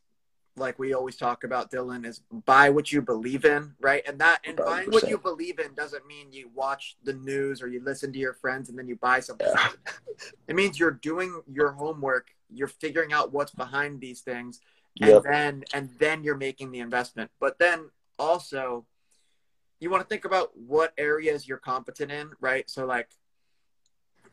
like 0.56 0.78
we 0.78 0.92
always 0.92 1.16
talk 1.16 1.44
about, 1.44 1.70
Dylan, 1.70 2.04
is 2.04 2.20
buy 2.44 2.70
what 2.70 2.92
you 2.92 3.00
believe 3.00 3.44
in, 3.44 3.74
right? 3.80 4.02
And 4.06 4.18
that 4.20 4.40
and 4.44 4.56
buying 4.56 4.90
what 4.90 5.08
you 5.08 5.18
believe 5.18 5.58
in 5.58 5.74
doesn't 5.74 6.06
mean 6.06 6.32
you 6.32 6.50
watch 6.54 6.96
the 7.04 7.14
news 7.14 7.62
or 7.62 7.68
you 7.68 7.82
listen 7.82 8.12
to 8.12 8.18
your 8.18 8.34
friends 8.34 8.68
and 8.68 8.78
then 8.78 8.86
you 8.86 8.96
buy 8.96 9.20
something. 9.20 9.48
Yeah. 9.48 9.68
It 10.46 10.54
means 10.54 10.78
you're 10.78 10.90
doing 10.90 11.42
your 11.52 11.72
homework, 11.72 12.28
you're 12.52 12.68
figuring 12.68 13.12
out 13.12 13.32
what's 13.32 13.52
behind 13.52 14.00
these 14.00 14.20
things, 14.20 14.60
and 15.00 15.10
Yep. 15.10 15.22
then 15.24 15.64
and 15.72 15.90
then 15.98 16.22
you're 16.22 16.36
making 16.36 16.70
the 16.70 16.80
investment. 16.80 17.30
But 17.40 17.58
then 17.58 17.90
also 18.18 18.86
you 19.80 19.90
want 19.90 20.02
to 20.02 20.08
think 20.08 20.24
about 20.24 20.56
what 20.56 20.92
areas 20.96 21.48
you're 21.48 21.58
competent 21.58 22.12
in, 22.12 22.30
right? 22.40 22.68
So 22.70 22.86
like 22.86 23.08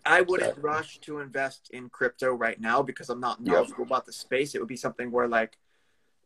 I 0.05 0.22
wouldn't 0.22 0.49
Exactly. 0.49 0.64
rush 0.64 0.99
to 1.01 1.20
invest 1.20 1.70
in 1.72 1.89
crypto 1.89 2.34
right 2.34 2.60
now 2.60 2.82
because 2.82 3.10
I'm 3.10 3.20
not 3.20 3.43
Yep. 3.43 3.53
knowledgeable 3.53 3.84
about 3.84 4.05
the 4.05 4.14
space. 4.14 4.55
It 4.55 4.60
would 4.60 4.68
be 4.68 4.78
something 4.78 5.12
where 5.12 5.28
like 5.28 5.57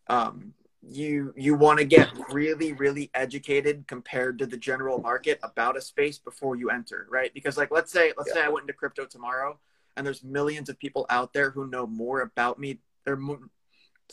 um 0.07 0.53
you 0.85 1.33
you 1.37 1.55
want 1.55 1.79
to 1.79 1.85
get 1.85 2.09
really 2.29 2.73
really 2.73 3.09
educated 3.13 3.85
compared 3.87 4.37
to 4.39 4.45
the 4.45 4.57
general 4.57 4.99
market 4.99 5.39
about 5.41 5.77
a 5.77 5.81
space 5.81 6.17
before 6.19 6.55
you 6.57 6.69
enter, 6.69 7.07
right? 7.09 7.33
Because 7.33 7.57
like 7.57 7.71
let's 7.71 7.91
say 7.91 8.11
let's 8.17 8.31
say 8.31 8.43
I 8.43 8.49
went 8.49 8.63
into 8.63 8.73
crypto 8.73 9.05
tomorrow 9.05 9.59
and 9.95 10.05
there's 10.05 10.23
millions 10.23 10.69
of 10.69 10.77
people 10.79 11.05
out 11.09 11.33
there 11.33 11.51
who 11.51 11.67
know 11.67 11.87
more 11.87 12.21
about 12.21 12.59
me 12.59 12.79
they're 13.05 13.19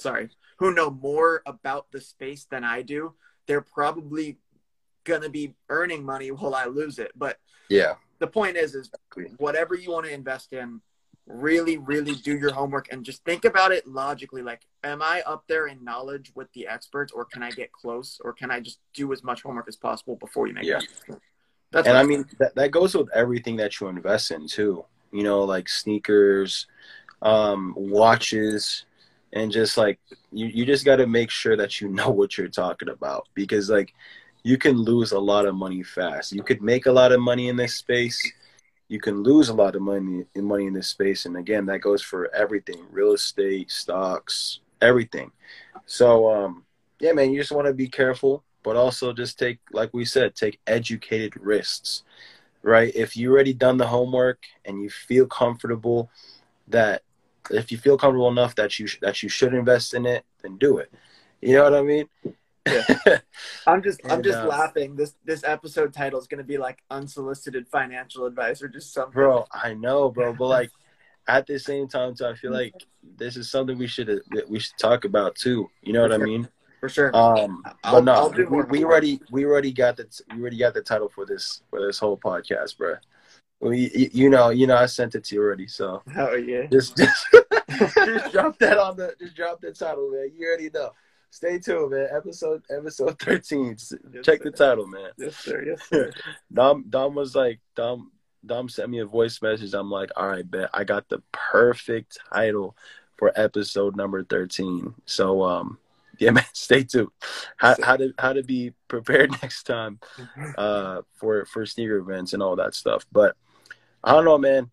sorry, 0.01 0.31
who 0.59 0.75
know 0.75 0.91
more 0.91 1.43
about 1.47 1.91
the 1.93 2.01
space 2.01 2.47
than 2.51 2.65
I 2.65 2.83
do. 2.83 3.15
They're 3.47 3.61
probably 3.61 4.39
going 5.05 5.23
to 5.23 5.31
be 5.31 5.55
earning 5.69 6.05
money 6.05 6.31
while 6.31 6.55
I 6.55 6.67
lose 6.67 6.99
it. 6.99 7.13
But 7.17 7.39
Yeah, 7.69 7.95
the 8.19 8.27
point 8.27 8.57
is 8.57 8.75
is 8.75 8.91
whatever 9.39 9.75
you 9.75 9.91
want 9.91 10.07
to 10.07 10.13
invest 10.13 10.53
in 10.53 10.81
really 11.27 11.79
really 11.79 12.15
do 12.17 12.37
your 12.37 12.53
homework 12.53 12.93
and 12.93 13.05
just 13.05 13.25
think 13.25 13.45
about 13.45 13.71
it 13.71 13.87
logically 13.87 14.43
like 14.43 14.63
am 14.83 15.01
i 15.01 15.23
up 15.27 15.45
there 15.47 15.69
in 15.69 15.85
knowledge 15.85 16.33
with 16.35 16.53
the 16.55 16.67
experts 16.67 17.13
or 17.13 17.25
can 17.25 17.41
i 17.41 17.51
get 17.51 17.71
close 17.71 18.21
or 18.25 18.33
can 18.33 18.51
i 18.51 18.59
just 18.59 18.81
do 18.95 19.13
as 19.13 19.23
much 19.23 19.43
homework 19.43 19.69
as 19.69 19.77
possible 19.77 20.17
before 20.17 20.49
you 20.49 20.55
make 20.55 20.65
Yeah. 20.65 20.81
that's 21.71 21.87
and 21.87 21.97
I 21.97 22.03
mean 22.03 22.25
that, 22.39 22.55
that 22.57 22.71
goes 22.73 22.95
with 22.95 23.09
everything 23.15 23.57
that 23.57 23.81
you 23.81 23.87
invest 23.89 24.31
in 24.33 24.49
too. 24.49 24.85
You 25.13 25.23
know, 25.23 25.45
like 25.45 25.69
sneakers, 25.69 26.67
um, 27.23 27.75
watches, 27.77 28.87
and 29.33 29.53
just 29.53 29.77
like 29.77 29.99
you, 30.33 30.47
you 30.47 30.67
just 30.67 30.85
got 30.85 30.97
to 30.97 31.07
make 31.07 31.31
sure 31.31 31.57
that 31.57 31.81
you 31.81 31.89
know 31.99 32.11
what 32.11 32.37
you're 32.37 32.49
talking 32.49 32.89
about 32.89 33.29
because 33.35 33.71
like 33.71 33.95
you 34.43 34.57
can 34.57 34.77
lose 34.77 35.13
a 35.13 35.19
lot 35.21 35.47
of 35.47 35.55
money 35.55 35.83
fast. 35.83 36.33
You 36.33 36.43
could 36.43 36.63
make 36.63 36.87
a 36.87 36.93
lot 36.93 37.13
of 37.13 37.21
money 37.21 37.49
in 37.49 37.57
this 37.57 37.75
space. 37.75 38.33
You 38.89 39.01
can 39.01 39.23
lose 39.23 39.49
a 39.49 39.55
lot 39.55 39.77
of 39.77 39.83
money 39.83 40.25
in 40.35 40.45
money 40.45 40.67
in 40.67 40.73
this 40.75 40.89
space, 40.89 41.27
and 41.27 41.37
again, 41.37 41.67
that 41.67 41.81
goes 41.81 42.03
for 42.03 42.35
everything: 42.35 42.87
real 42.91 43.13
estate, 43.13 43.71
stocks, 43.71 44.61
everything. 44.81 45.31
So, 45.87 46.31
um, 46.31 46.65
yeah, 47.01 47.13
man, 47.13 47.33
you 47.33 47.41
just 47.41 47.53
want 47.53 47.67
to 47.67 47.73
be 47.73 47.89
careful, 47.89 48.45
but 48.63 48.77
also 48.77 49.13
just 49.13 49.39
take, 49.39 49.59
like 49.73 49.93
we 49.95 50.05
said, 50.05 50.35
take 50.35 50.61
educated 50.67 51.37
risks, 51.37 52.03
right? 52.63 52.93
If 52.95 53.17
you 53.17 53.33
already 53.33 53.55
done 53.55 53.77
the 53.77 53.87
homework 53.87 54.45
and 54.65 54.83
you 54.83 54.91
feel 54.91 55.27
comfortable 55.27 56.11
that, 56.69 57.03
if 57.51 57.71
you 57.73 57.79
feel 57.79 57.97
comfortable 57.97 58.29
enough 58.29 58.55
that 58.57 58.79
you 58.79 58.87
sh- 58.87 58.99
that 59.03 59.23
you 59.23 59.29
should 59.29 59.55
invest 59.55 59.95
in 59.95 60.07
it, 60.07 60.25
then 60.43 60.57
do 60.59 60.79
it. 60.79 60.93
You 61.41 61.55
know 61.57 61.65
what 61.65 61.75
I 61.75 61.83
mean? 61.83 62.09
Yeah. 62.67 63.19
i'm 63.67 63.83
just 63.83 64.03
i'm 64.11 64.23
just 64.23 64.39
uh, 64.39 64.47
laughing 64.47 64.95
this 64.95 65.15
this 65.25 65.43
episode 65.45 65.95
title 65.95 66.21
is 66.21 66.27
going 66.27 66.39
to 66.39 66.45
be 66.45 66.59
like 66.59 66.83
unsolicited 66.91 67.67
financial 67.67 68.27
advice 68.27 68.61
or 68.63 68.69
just 68.69 68.93
something 68.93 69.13
bro, 69.15 69.47
I 69.51 69.73
know, 69.73 70.11
bro, 70.11 70.35
but 70.35 70.47
like 70.59 70.71
at 71.27 71.47
the 71.47 71.59
same 71.59 71.89
time, 71.89 72.15
too, 72.15 72.27
I 72.27 72.35
feel 72.35 72.53
like 72.53 72.75
this 73.17 73.37
is 73.37 73.51
something 73.51 73.79
we 73.79 73.87
should 73.87 74.21
we 74.49 74.59
should 74.59 74.77
talk 74.79 75.05
about 75.07 75.37
too. 75.37 75.71
You 75.83 75.93
know 75.95 76.03
what 76.03 76.13
I 76.13 76.19
mean? 76.19 76.49
for 76.81 76.89
sure 76.89 77.15
Um, 77.17 77.63
I'll- 77.85 78.03
but 78.03 78.05
no, 78.05 78.47
we, 78.51 78.63
we 78.65 78.85
already 78.85 79.21
we 79.31 79.45
already 79.45 79.73
got 79.73 79.97
the 79.97 80.07
we 80.35 80.41
already 80.41 80.59
got 80.59 80.75
the 80.75 80.83
title 80.83 81.09
for 81.09 81.25
this 81.27 81.63
for 81.71 81.81
this 81.81 81.99
whole 81.99 82.17
podcast, 82.19 82.77
bro. 82.77 82.97
We, 83.61 83.91
you, 83.95 84.11
you 84.13 84.31
know, 84.31 84.49
you 84.51 84.67
know, 84.67 84.77
I 84.77 84.87
sent 84.87 85.15
it 85.15 85.25
to 85.25 85.35
you 85.35 85.43
already, 85.43 85.69
so 85.69 86.03
oh 86.17 86.35
yeah 86.35 86.67
just 86.67 86.97
just, 86.97 87.27
just 87.95 88.33
drop 88.33 88.59
that 88.59 88.79
on 88.79 88.97
the 88.97 89.15
just 89.21 89.37
drop 89.37 89.61
the 89.61 89.73
title, 89.73 90.11
man. 90.11 90.31
You 90.37 90.47
already 90.49 90.71
know. 90.71 90.93
Stay 91.33 91.59
tuned, 91.59 91.93
man. 91.93 92.09
Episode 92.13 92.63
episode 92.77 93.19
thirteen. 93.19 93.77
Yes, 93.79 93.93
Check 94.25 94.43
the 94.43 94.51
title, 94.51 94.87
man. 94.87 95.11
yes 95.19 95.37
sir 95.37 95.63
yes 95.65 95.81
sir 95.89 96.11
Dom 96.53 96.87
Dom 96.89 97.15
was 97.15 97.37
like 97.37 97.61
Dom 97.77 98.11
Dom 98.45 98.69
sent 98.71 98.89
me 98.91 99.01
a 99.01 99.07
voice 99.07 99.41
message. 99.43 99.75
I'm 99.75 99.91
like, 99.91 100.11
all 100.17 100.27
right, 100.27 100.51
bet 100.51 100.71
I 100.73 100.85
got 100.85 101.09
the 101.09 101.23
perfect 101.31 102.19
title 102.33 102.77
for 103.19 103.31
episode 103.39 103.95
number 103.95 104.25
thirteen. 104.25 104.95
So 105.05 105.43
um 105.45 105.79
yeah 106.19 106.31
man, 106.31 106.45
stay 106.55 106.83
tuned. 106.83 107.11
How 107.59 107.77
how 107.83 107.97
to 107.97 108.13
how 108.19 108.33
to 108.33 108.43
be 108.43 108.73
prepared 108.89 109.31
next 109.43 109.65
time 109.65 110.01
uh 110.57 111.03
for 111.15 111.45
for 111.45 111.67
sneaker 111.67 111.99
events 111.99 112.33
and 112.33 112.43
all 112.43 112.57
that 112.57 112.75
stuff. 112.75 113.05
But 113.13 113.37
I 114.03 114.13
don't 114.13 114.25
know, 114.25 114.39
man. 114.39 114.71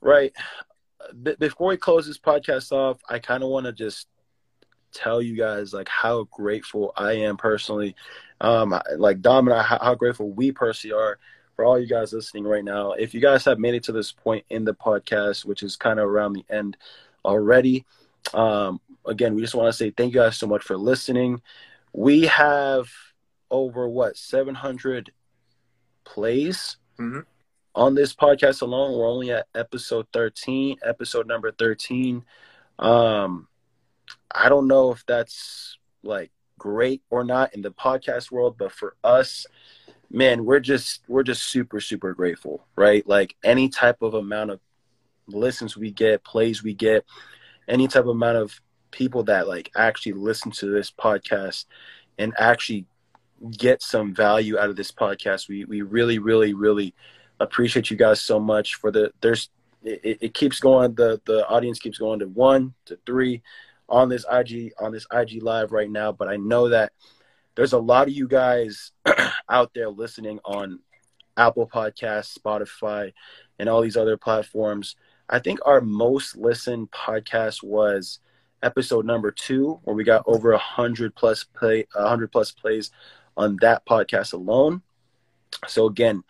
Right. 0.00 0.32
B- 1.22 1.36
before 1.38 1.68
we 1.68 1.76
close 1.76 2.06
this 2.06 2.18
podcast 2.18 2.72
off, 2.72 3.00
I 3.08 3.18
kind 3.18 3.42
of 3.42 3.50
want 3.50 3.66
to 3.66 3.72
just 3.72 4.08
tell 4.92 5.20
you 5.20 5.36
guys 5.36 5.72
like 5.72 5.88
how 5.88 6.24
grateful 6.24 6.92
I 6.96 7.12
am 7.12 7.36
personally. 7.36 7.94
Um, 8.40 8.78
like 8.96 9.20
Dom 9.20 9.48
and 9.48 9.56
I, 9.56 9.62
how, 9.62 9.78
how 9.78 9.94
grateful 9.94 10.30
we 10.30 10.52
personally 10.52 10.94
are 10.94 11.18
for 11.56 11.64
all 11.64 11.78
you 11.78 11.86
guys 11.86 12.12
listening 12.12 12.44
right 12.44 12.64
now. 12.64 12.92
If 12.92 13.14
you 13.14 13.20
guys 13.20 13.44
have 13.44 13.58
made 13.58 13.74
it 13.74 13.84
to 13.84 13.92
this 13.92 14.12
point 14.12 14.44
in 14.50 14.64
the 14.64 14.74
podcast, 14.74 15.44
which 15.44 15.62
is 15.62 15.76
kind 15.76 15.98
of 15.98 16.08
around 16.08 16.34
the 16.34 16.44
end 16.50 16.76
already, 17.24 17.84
um, 18.32 18.80
again, 19.06 19.34
we 19.34 19.42
just 19.42 19.54
want 19.54 19.68
to 19.68 19.72
say 19.72 19.90
thank 19.90 20.14
you 20.14 20.20
guys 20.20 20.36
so 20.36 20.46
much 20.46 20.62
for 20.62 20.76
listening. 20.76 21.42
We 21.92 22.22
have 22.22 22.88
over 23.50 23.88
what 23.88 24.16
700 24.16 25.12
plays 26.04 26.76
Mhm. 26.98 27.24
On 27.74 27.94
this 27.94 28.14
podcast 28.14 28.62
alone. 28.62 28.96
We're 28.96 29.08
only 29.08 29.32
at 29.32 29.46
episode 29.54 30.06
13, 30.12 30.78
episode 30.84 31.26
number 31.26 31.50
13. 31.52 32.24
Um, 32.78 33.48
I 34.34 34.48
don't 34.48 34.68
know 34.68 34.92
if 34.92 35.04
that's 35.06 35.78
like 36.02 36.30
great 36.58 37.02
or 37.10 37.24
not 37.24 37.54
in 37.54 37.62
the 37.62 37.72
podcast 37.72 38.30
world, 38.30 38.56
but 38.58 38.72
for 38.72 38.96
us, 39.02 39.46
man, 40.10 40.44
we're 40.44 40.60
just 40.60 41.02
we're 41.08 41.22
just 41.22 41.42
super 41.44 41.80
super 41.80 42.14
grateful, 42.14 42.66
right? 42.76 43.06
Like 43.06 43.36
any 43.42 43.68
type 43.68 44.02
of 44.02 44.14
amount 44.14 44.50
of 44.50 44.60
listens 45.26 45.76
we 45.76 45.90
get, 45.90 46.24
plays 46.24 46.62
we 46.62 46.74
get, 46.74 47.04
any 47.68 47.88
type 47.88 48.04
of 48.04 48.10
amount 48.10 48.38
of 48.38 48.60
people 48.90 49.24
that 49.24 49.48
like 49.48 49.70
actually 49.76 50.12
listen 50.12 50.52
to 50.52 50.66
this 50.66 50.90
podcast 50.90 51.64
and 52.18 52.32
actually 52.38 52.86
get 53.50 53.82
some 53.82 54.14
value 54.14 54.58
out 54.58 54.70
of 54.70 54.76
this 54.76 54.92
podcast, 54.92 55.48
we 55.48 55.64
we 55.64 55.82
really 55.82 56.18
really 56.18 56.54
really 56.54 56.94
appreciate 57.44 57.90
you 57.90 57.96
guys 57.96 58.20
so 58.20 58.40
much 58.40 58.74
for 58.76 58.90
the 58.90 59.12
there's 59.20 59.50
it, 59.82 60.18
it 60.20 60.34
keeps 60.34 60.60
going 60.60 60.94
the 60.94 61.20
the 61.26 61.46
audience 61.46 61.78
keeps 61.78 61.98
going 61.98 62.18
to 62.18 62.26
one 62.26 62.74
to 62.86 62.98
three 63.06 63.42
on 63.88 64.08
this 64.08 64.24
IG 64.30 64.72
on 64.78 64.92
this 64.92 65.06
IG 65.12 65.42
live 65.42 65.72
right 65.72 65.90
now, 65.90 66.12
but 66.12 66.28
I 66.28 66.36
know 66.36 66.68
that 66.68 66.92
there's 67.54 67.72
a 67.72 67.78
lot 67.78 68.08
of 68.08 68.14
you 68.14 68.26
guys 68.26 68.92
out 69.48 69.72
there 69.74 69.88
listening 69.88 70.40
on 70.44 70.80
Apple 71.36 71.68
Podcasts, 71.68 72.36
Spotify, 72.38 73.12
and 73.58 73.68
all 73.68 73.80
these 73.80 73.96
other 73.96 74.16
platforms. 74.16 74.96
I 75.28 75.38
think 75.38 75.60
our 75.64 75.80
most 75.80 76.36
listened 76.36 76.90
podcast 76.90 77.62
was 77.62 78.20
episode 78.62 79.04
number 79.04 79.30
two, 79.30 79.80
where 79.84 79.96
we 79.96 80.04
got 80.04 80.24
over 80.26 80.52
a 80.52 80.58
hundred 80.58 81.14
plus 81.14 81.44
play, 81.44 81.86
a 81.94 82.08
hundred 82.08 82.32
plus 82.32 82.50
plays 82.52 82.90
on 83.36 83.56
that 83.60 83.86
podcast 83.86 84.32
alone. 84.32 84.82
So 85.66 85.86
again, 85.86 86.24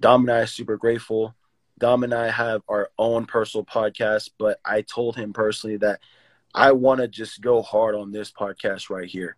Dom 0.00 0.22
and 0.22 0.30
I 0.30 0.40
are 0.40 0.46
super 0.46 0.76
grateful. 0.76 1.34
Dom 1.78 2.04
and 2.04 2.14
I 2.14 2.30
have 2.30 2.62
our 2.68 2.90
own 2.98 3.26
personal 3.26 3.64
podcast, 3.64 4.30
but 4.38 4.58
I 4.64 4.82
told 4.82 5.16
him 5.16 5.32
personally 5.32 5.76
that 5.78 6.00
I 6.54 6.72
want 6.72 7.00
to 7.00 7.08
just 7.08 7.40
go 7.40 7.62
hard 7.62 7.94
on 7.94 8.10
this 8.10 8.32
podcast 8.32 8.90
right 8.90 9.08
here. 9.08 9.36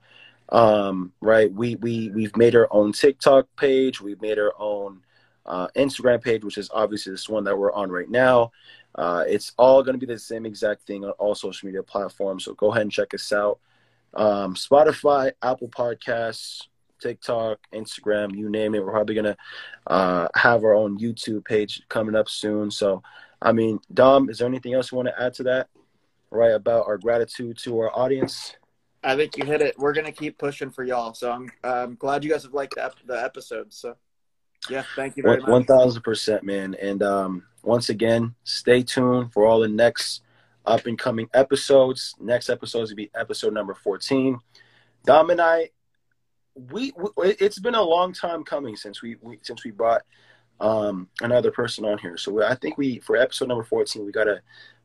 Um, 0.49 1.13
right? 1.21 1.53
We 1.53 1.77
we 1.77 2.11
we've 2.11 2.37
made 2.37 2.55
our 2.57 2.69
own 2.71 2.93
TikTok 2.93 3.47
page. 3.57 4.01
We've 4.01 4.21
made 4.21 4.39
our 4.39 4.53
own 4.59 5.03
uh, 5.47 5.69
Instagram 5.77 6.23
page, 6.23 6.45
which 6.45 6.59
is 6.59 6.71
obviously 6.73 7.13
this 7.13 7.29
one 7.29 7.45
that 7.45 7.59
we're 7.59 7.73
on 7.73 7.91
right 7.91 8.09
now. 8.09 8.53
Uh, 8.95 9.25
it's 9.27 9.53
all 9.57 9.83
going 9.83 9.99
to 9.99 10.05
be 10.07 10.13
the 10.13 10.19
same 10.19 10.45
exact 10.45 10.83
thing 10.83 11.05
on 11.05 11.11
all 11.13 11.35
social 11.35 11.67
media 11.67 11.83
platforms. 11.83 12.45
So 12.45 12.55
go 12.55 12.71
ahead 12.71 12.83
and 12.83 12.93
check 12.93 13.15
us 13.15 13.33
out. 13.33 13.59
Um, 14.15 14.55
Spotify, 14.55 15.33
Apple 15.43 15.69
Podcasts, 15.69 16.67
TikTok, 17.03 17.59
Instagram, 17.75 18.37
you 18.37 18.49
name 18.49 18.75
it. 18.75 18.85
We're 18.85 18.93
probably 18.93 19.15
going 19.15 19.25
to 19.25 19.37
uh, 19.87 20.29
have 20.35 20.65
our 20.65 20.75
own 20.75 20.99
YouTube 20.99 21.45
page 21.45 21.83
coming 21.89 22.15
up 22.15 22.29
soon. 22.29 22.71
So, 22.71 23.03
I 23.41 23.53
mean, 23.53 23.81
Dom, 23.93 24.31
is 24.31 24.39
there 24.39 24.49
anything 24.49 24.75
else 24.75 24.93
you 24.93 24.97
want 24.97 25.09
to 25.09 25.23
add 25.23 25.35
to 25.35 25.43
that? 25.45 25.69
Right 26.31 26.53
about 26.53 26.87
our 26.87 26.97
gratitude 26.97 27.59
to 27.65 27.79
our 27.81 27.91
audience. 27.95 28.57
I 29.05 29.17
think 29.17 29.37
you 29.37 29.45
hit 29.45 29.61
it. 29.61 29.79
We're 29.79 29.93
gonna 29.93 30.13
keep 30.13 30.39
pushing 30.39 30.71
for 30.71 30.83
y'all. 30.83 31.13
So 31.13 31.31
I'm 31.31 31.51
I'm 31.63 31.95
glad 31.97 32.25
you 32.25 32.31
guys 32.31 32.45
have 32.45 32.55
liked 32.55 32.77
the, 32.77 32.91
the 33.05 33.23
episode. 33.23 33.71
So 33.71 33.97
yeah, 34.71 34.83
thank 34.97 35.19
you 35.19 35.25
very 35.25 35.41
much. 35.41 35.51
One 35.51 35.65
thousand 35.65 36.01
percent, 36.01 36.43
man. 36.43 36.75
And 36.81 37.03
um, 37.03 37.43
once 37.63 37.91
again, 37.91 38.35
stay 38.45 38.83
tuned 38.83 39.33
for 39.35 39.45
all 39.45 39.61
the 39.61 39.69
next 39.69 40.23
up 40.65 40.87
and 40.87 40.99
coming 40.99 41.29
episodes. 41.35 42.15
Next 42.19 42.49
episodes 42.49 42.91
will 42.91 42.97
be 42.97 43.11
episode 43.15 43.53
number 43.53 43.75
fourteen. 43.75 44.39
Dom 45.05 45.29
and 45.29 45.41
I, 45.41 45.69
we, 46.55 46.93
we 47.17 47.31
it's 47.41 47.59
been 47.59 47.75
a 47.75 47.83
long 47.83 48.13
time 48.13 48.45
coming 48.45 48.77
since 48.77 49.03
we, 49.03 49.17
we 49.21 49.39
since 49.43 49.65
we 49.65 49.71
brought 49.71 50.03
um, 50.61 51.09
another 51.21 51.51
person 51.51 51.85
on 51.85 51.99
here. 51.99 52.17
So 52.17 52.43
I 52.43 52.55
think 52.55 52.79
we 52.79 52.99
for 53.01 53.17
episode 53.17 53.49
number 53.49 53.65
fourteen, 53.65 54.05
we 54.05 54.13
gotta 54.13 54.41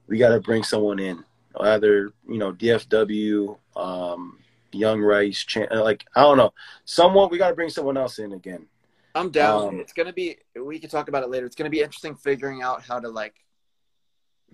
we 0.07 0.17
gotta 0.17 0.39
bring 0.39 0.63
someone 0.63 0.99
in, 0.99 1.23
either 1.59 2.11
you 2.27 2.37
know 2.37 2.53
DFW, 2.53 3.57
um, 3.75 4.39
Young 4.71 5.01
Rice, 5.01 5.45
like 5.71 6.05
I 6.15 6.21
don't 6.21 6.37
know, 6.37 6.53
someone. 6.85 7.29
We 7.29 7.37
gotta 7.37 7.55
bring 7.55 7.69
someone 7.69 7.97
else 7.97 8.19
in 8.19 8.33
again. 8.33 8.67
I'm 9.15 9.31
down. 9.31 9.69
Um, 9.69 9.79
it's 9.79 9.93
gonna 9.93 10.13
be. 10.13 10.37
We 10.55 10.79
can 10.79 10.89
talk 10.89 11.09
about 11.09 11.23
it 11.23 11.29
later. 11.29 11.45
It's 11.45 11.55
gonna 11.55 11.69
be 11.69 11.81
interesting 11.81 12.15
figuring 12.15 12.61
out 12.61 12.83
how 12.83 12.99
to 12.99 13.09
like 13.09 13.35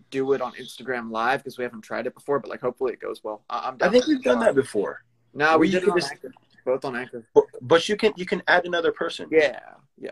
do 0.09 0.33
it 0.33 0.41
on 0.41 0.53
Instagram 0.53 1.11
Live 1.11 1.41
because 1.41 1.57
we 1.57 1.63
haven't 1.63 1.81
tried 1.81 2.07
it 2.07 2.13
before. 2.13 2.39
But 2.39 2.49
like, 2.49 2.61
hopefully, 2.61 2.93
it 2.93 2.99
goes 2.99 3.23
well. 3.23 3.43
I'm. 3.49 3.77
Down 3.77 3.89
I 3.89 3.91
think 3.91 4.07
we've 4.07 4.23
done 4.23 4.39
that 4.39 4.55
before. 4.55 5.03
No, 5.33 5.57
we, 5.57 5.67
we 5.67 5.71
did 5.71 5.83
it 5.83 5.89
on 5.89 5.99
just, 5.99 6.11
Anchor. 6.11 6.31
Both 6.65 6.85
on 6.85 6.95
Anchor. 6.95 7.25
But, 7.33 7.45
but, 7.61 7.89
you 7.89 7.95
can 7.97 8.13
you 8.15 8.25
can 8.25 8.41
add 8.47 8.65
another 8.65 8.91
person. 8.91 9.27
Yeah, 9.31 9.59
yeah. 9.97 10.11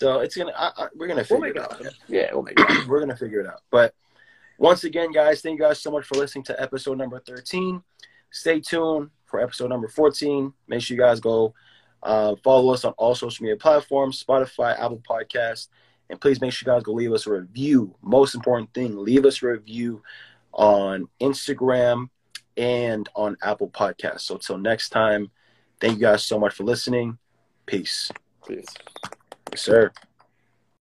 So 0.00 0.20
it's 0.20 0.36
gonna. 0.36 0.52
I, 0.56 0.72
I, 0.76 0.86
we're 0.96 1.08
gonna 1.08 1.24
figure 1.24 1.40
we'll 1.40 1.50
it 1.50 1.58
out. 1.58 1.86
out. 1.86 1.92
Yeah, 2.08 2.30
we'll 2.32 2.42
make 2.42 2.58
it. 2.58 2.86
we're 2.88 3.00
gonna 3.00 3.16
figure 3.16 3.40
it 3.40 3.46
out. 3.46 3.60
But 3.70 3.94
once 4.58 4.84
again, 4.84 5.12
guys, 5.12 5.40
thank 5.40 5.58
you 5.58 5.64
guys 5.64 5.80
so 5.80 5.90
much 5.90 6.06
for 6.06 6.16
listening 6.16 6.44
to 6.44 6.60
episode 6.60 6.98
number 6.98 7.20
13. 7.20 7.82
Stay 8.30 8.60
tuned 8.60 9.10
for 9.26 9.40
episode 9.40 9.68
number 9.68 9.88
14. 9.88 10.52
Make 10.68 10.82
sure 10.82 10.96
you 10.96 11.02
guys 11.02 11.20
go 11.20 11.54
uh, 12.02 12.34
follow 12.42 12.72
us 12.72 12.84
on 12.84 12.92
all 12.92 13.14
social 13.14 13.44
media 13.44 13.56
platforms 13.56 14.22
Spotify, 14.22 14.78
Apple 14.78 15.02
Podcasts. 15.08 15.68
And 16.08 16.20
please 16.20 16.40
make 16.40 16.52
sure 16.52 16.70
you 16.70 16.76
guys 16.76 16.82
go 16.82 16.92
leave 16.92 17.12
us 17.12 17.26
a 17.26 17.32
review. 17.32 17.94
Most 18.02 18.34
important 18.34 18.72
thing, 18.74 18.96
leave 18.96 19.24
us 19.24 19.42
a 19.42 19.46
review 19.46 20.02
on 20.52 21.08
Instagram 21.20 22.10
and 22.56 23.08
on 23.14 23.36
Apple 23.42 23.68
Podcasts. 23.68 24.22
So 24.22 24.34
until 24.34 24.58
next 24.58 24.88
time, 24.90 25.30
thank 25.80 25.94
you 25.94 26.00
guys 26.00 26.22
so 26.22 26.38
much 26.38 26.54
for 26.54 26.64
listening. 26.64 27.18
Peace. 27.66 28.10
Peace. 28.46 28.66
Yes, 29.50 29.60
sir. 29.60 29.92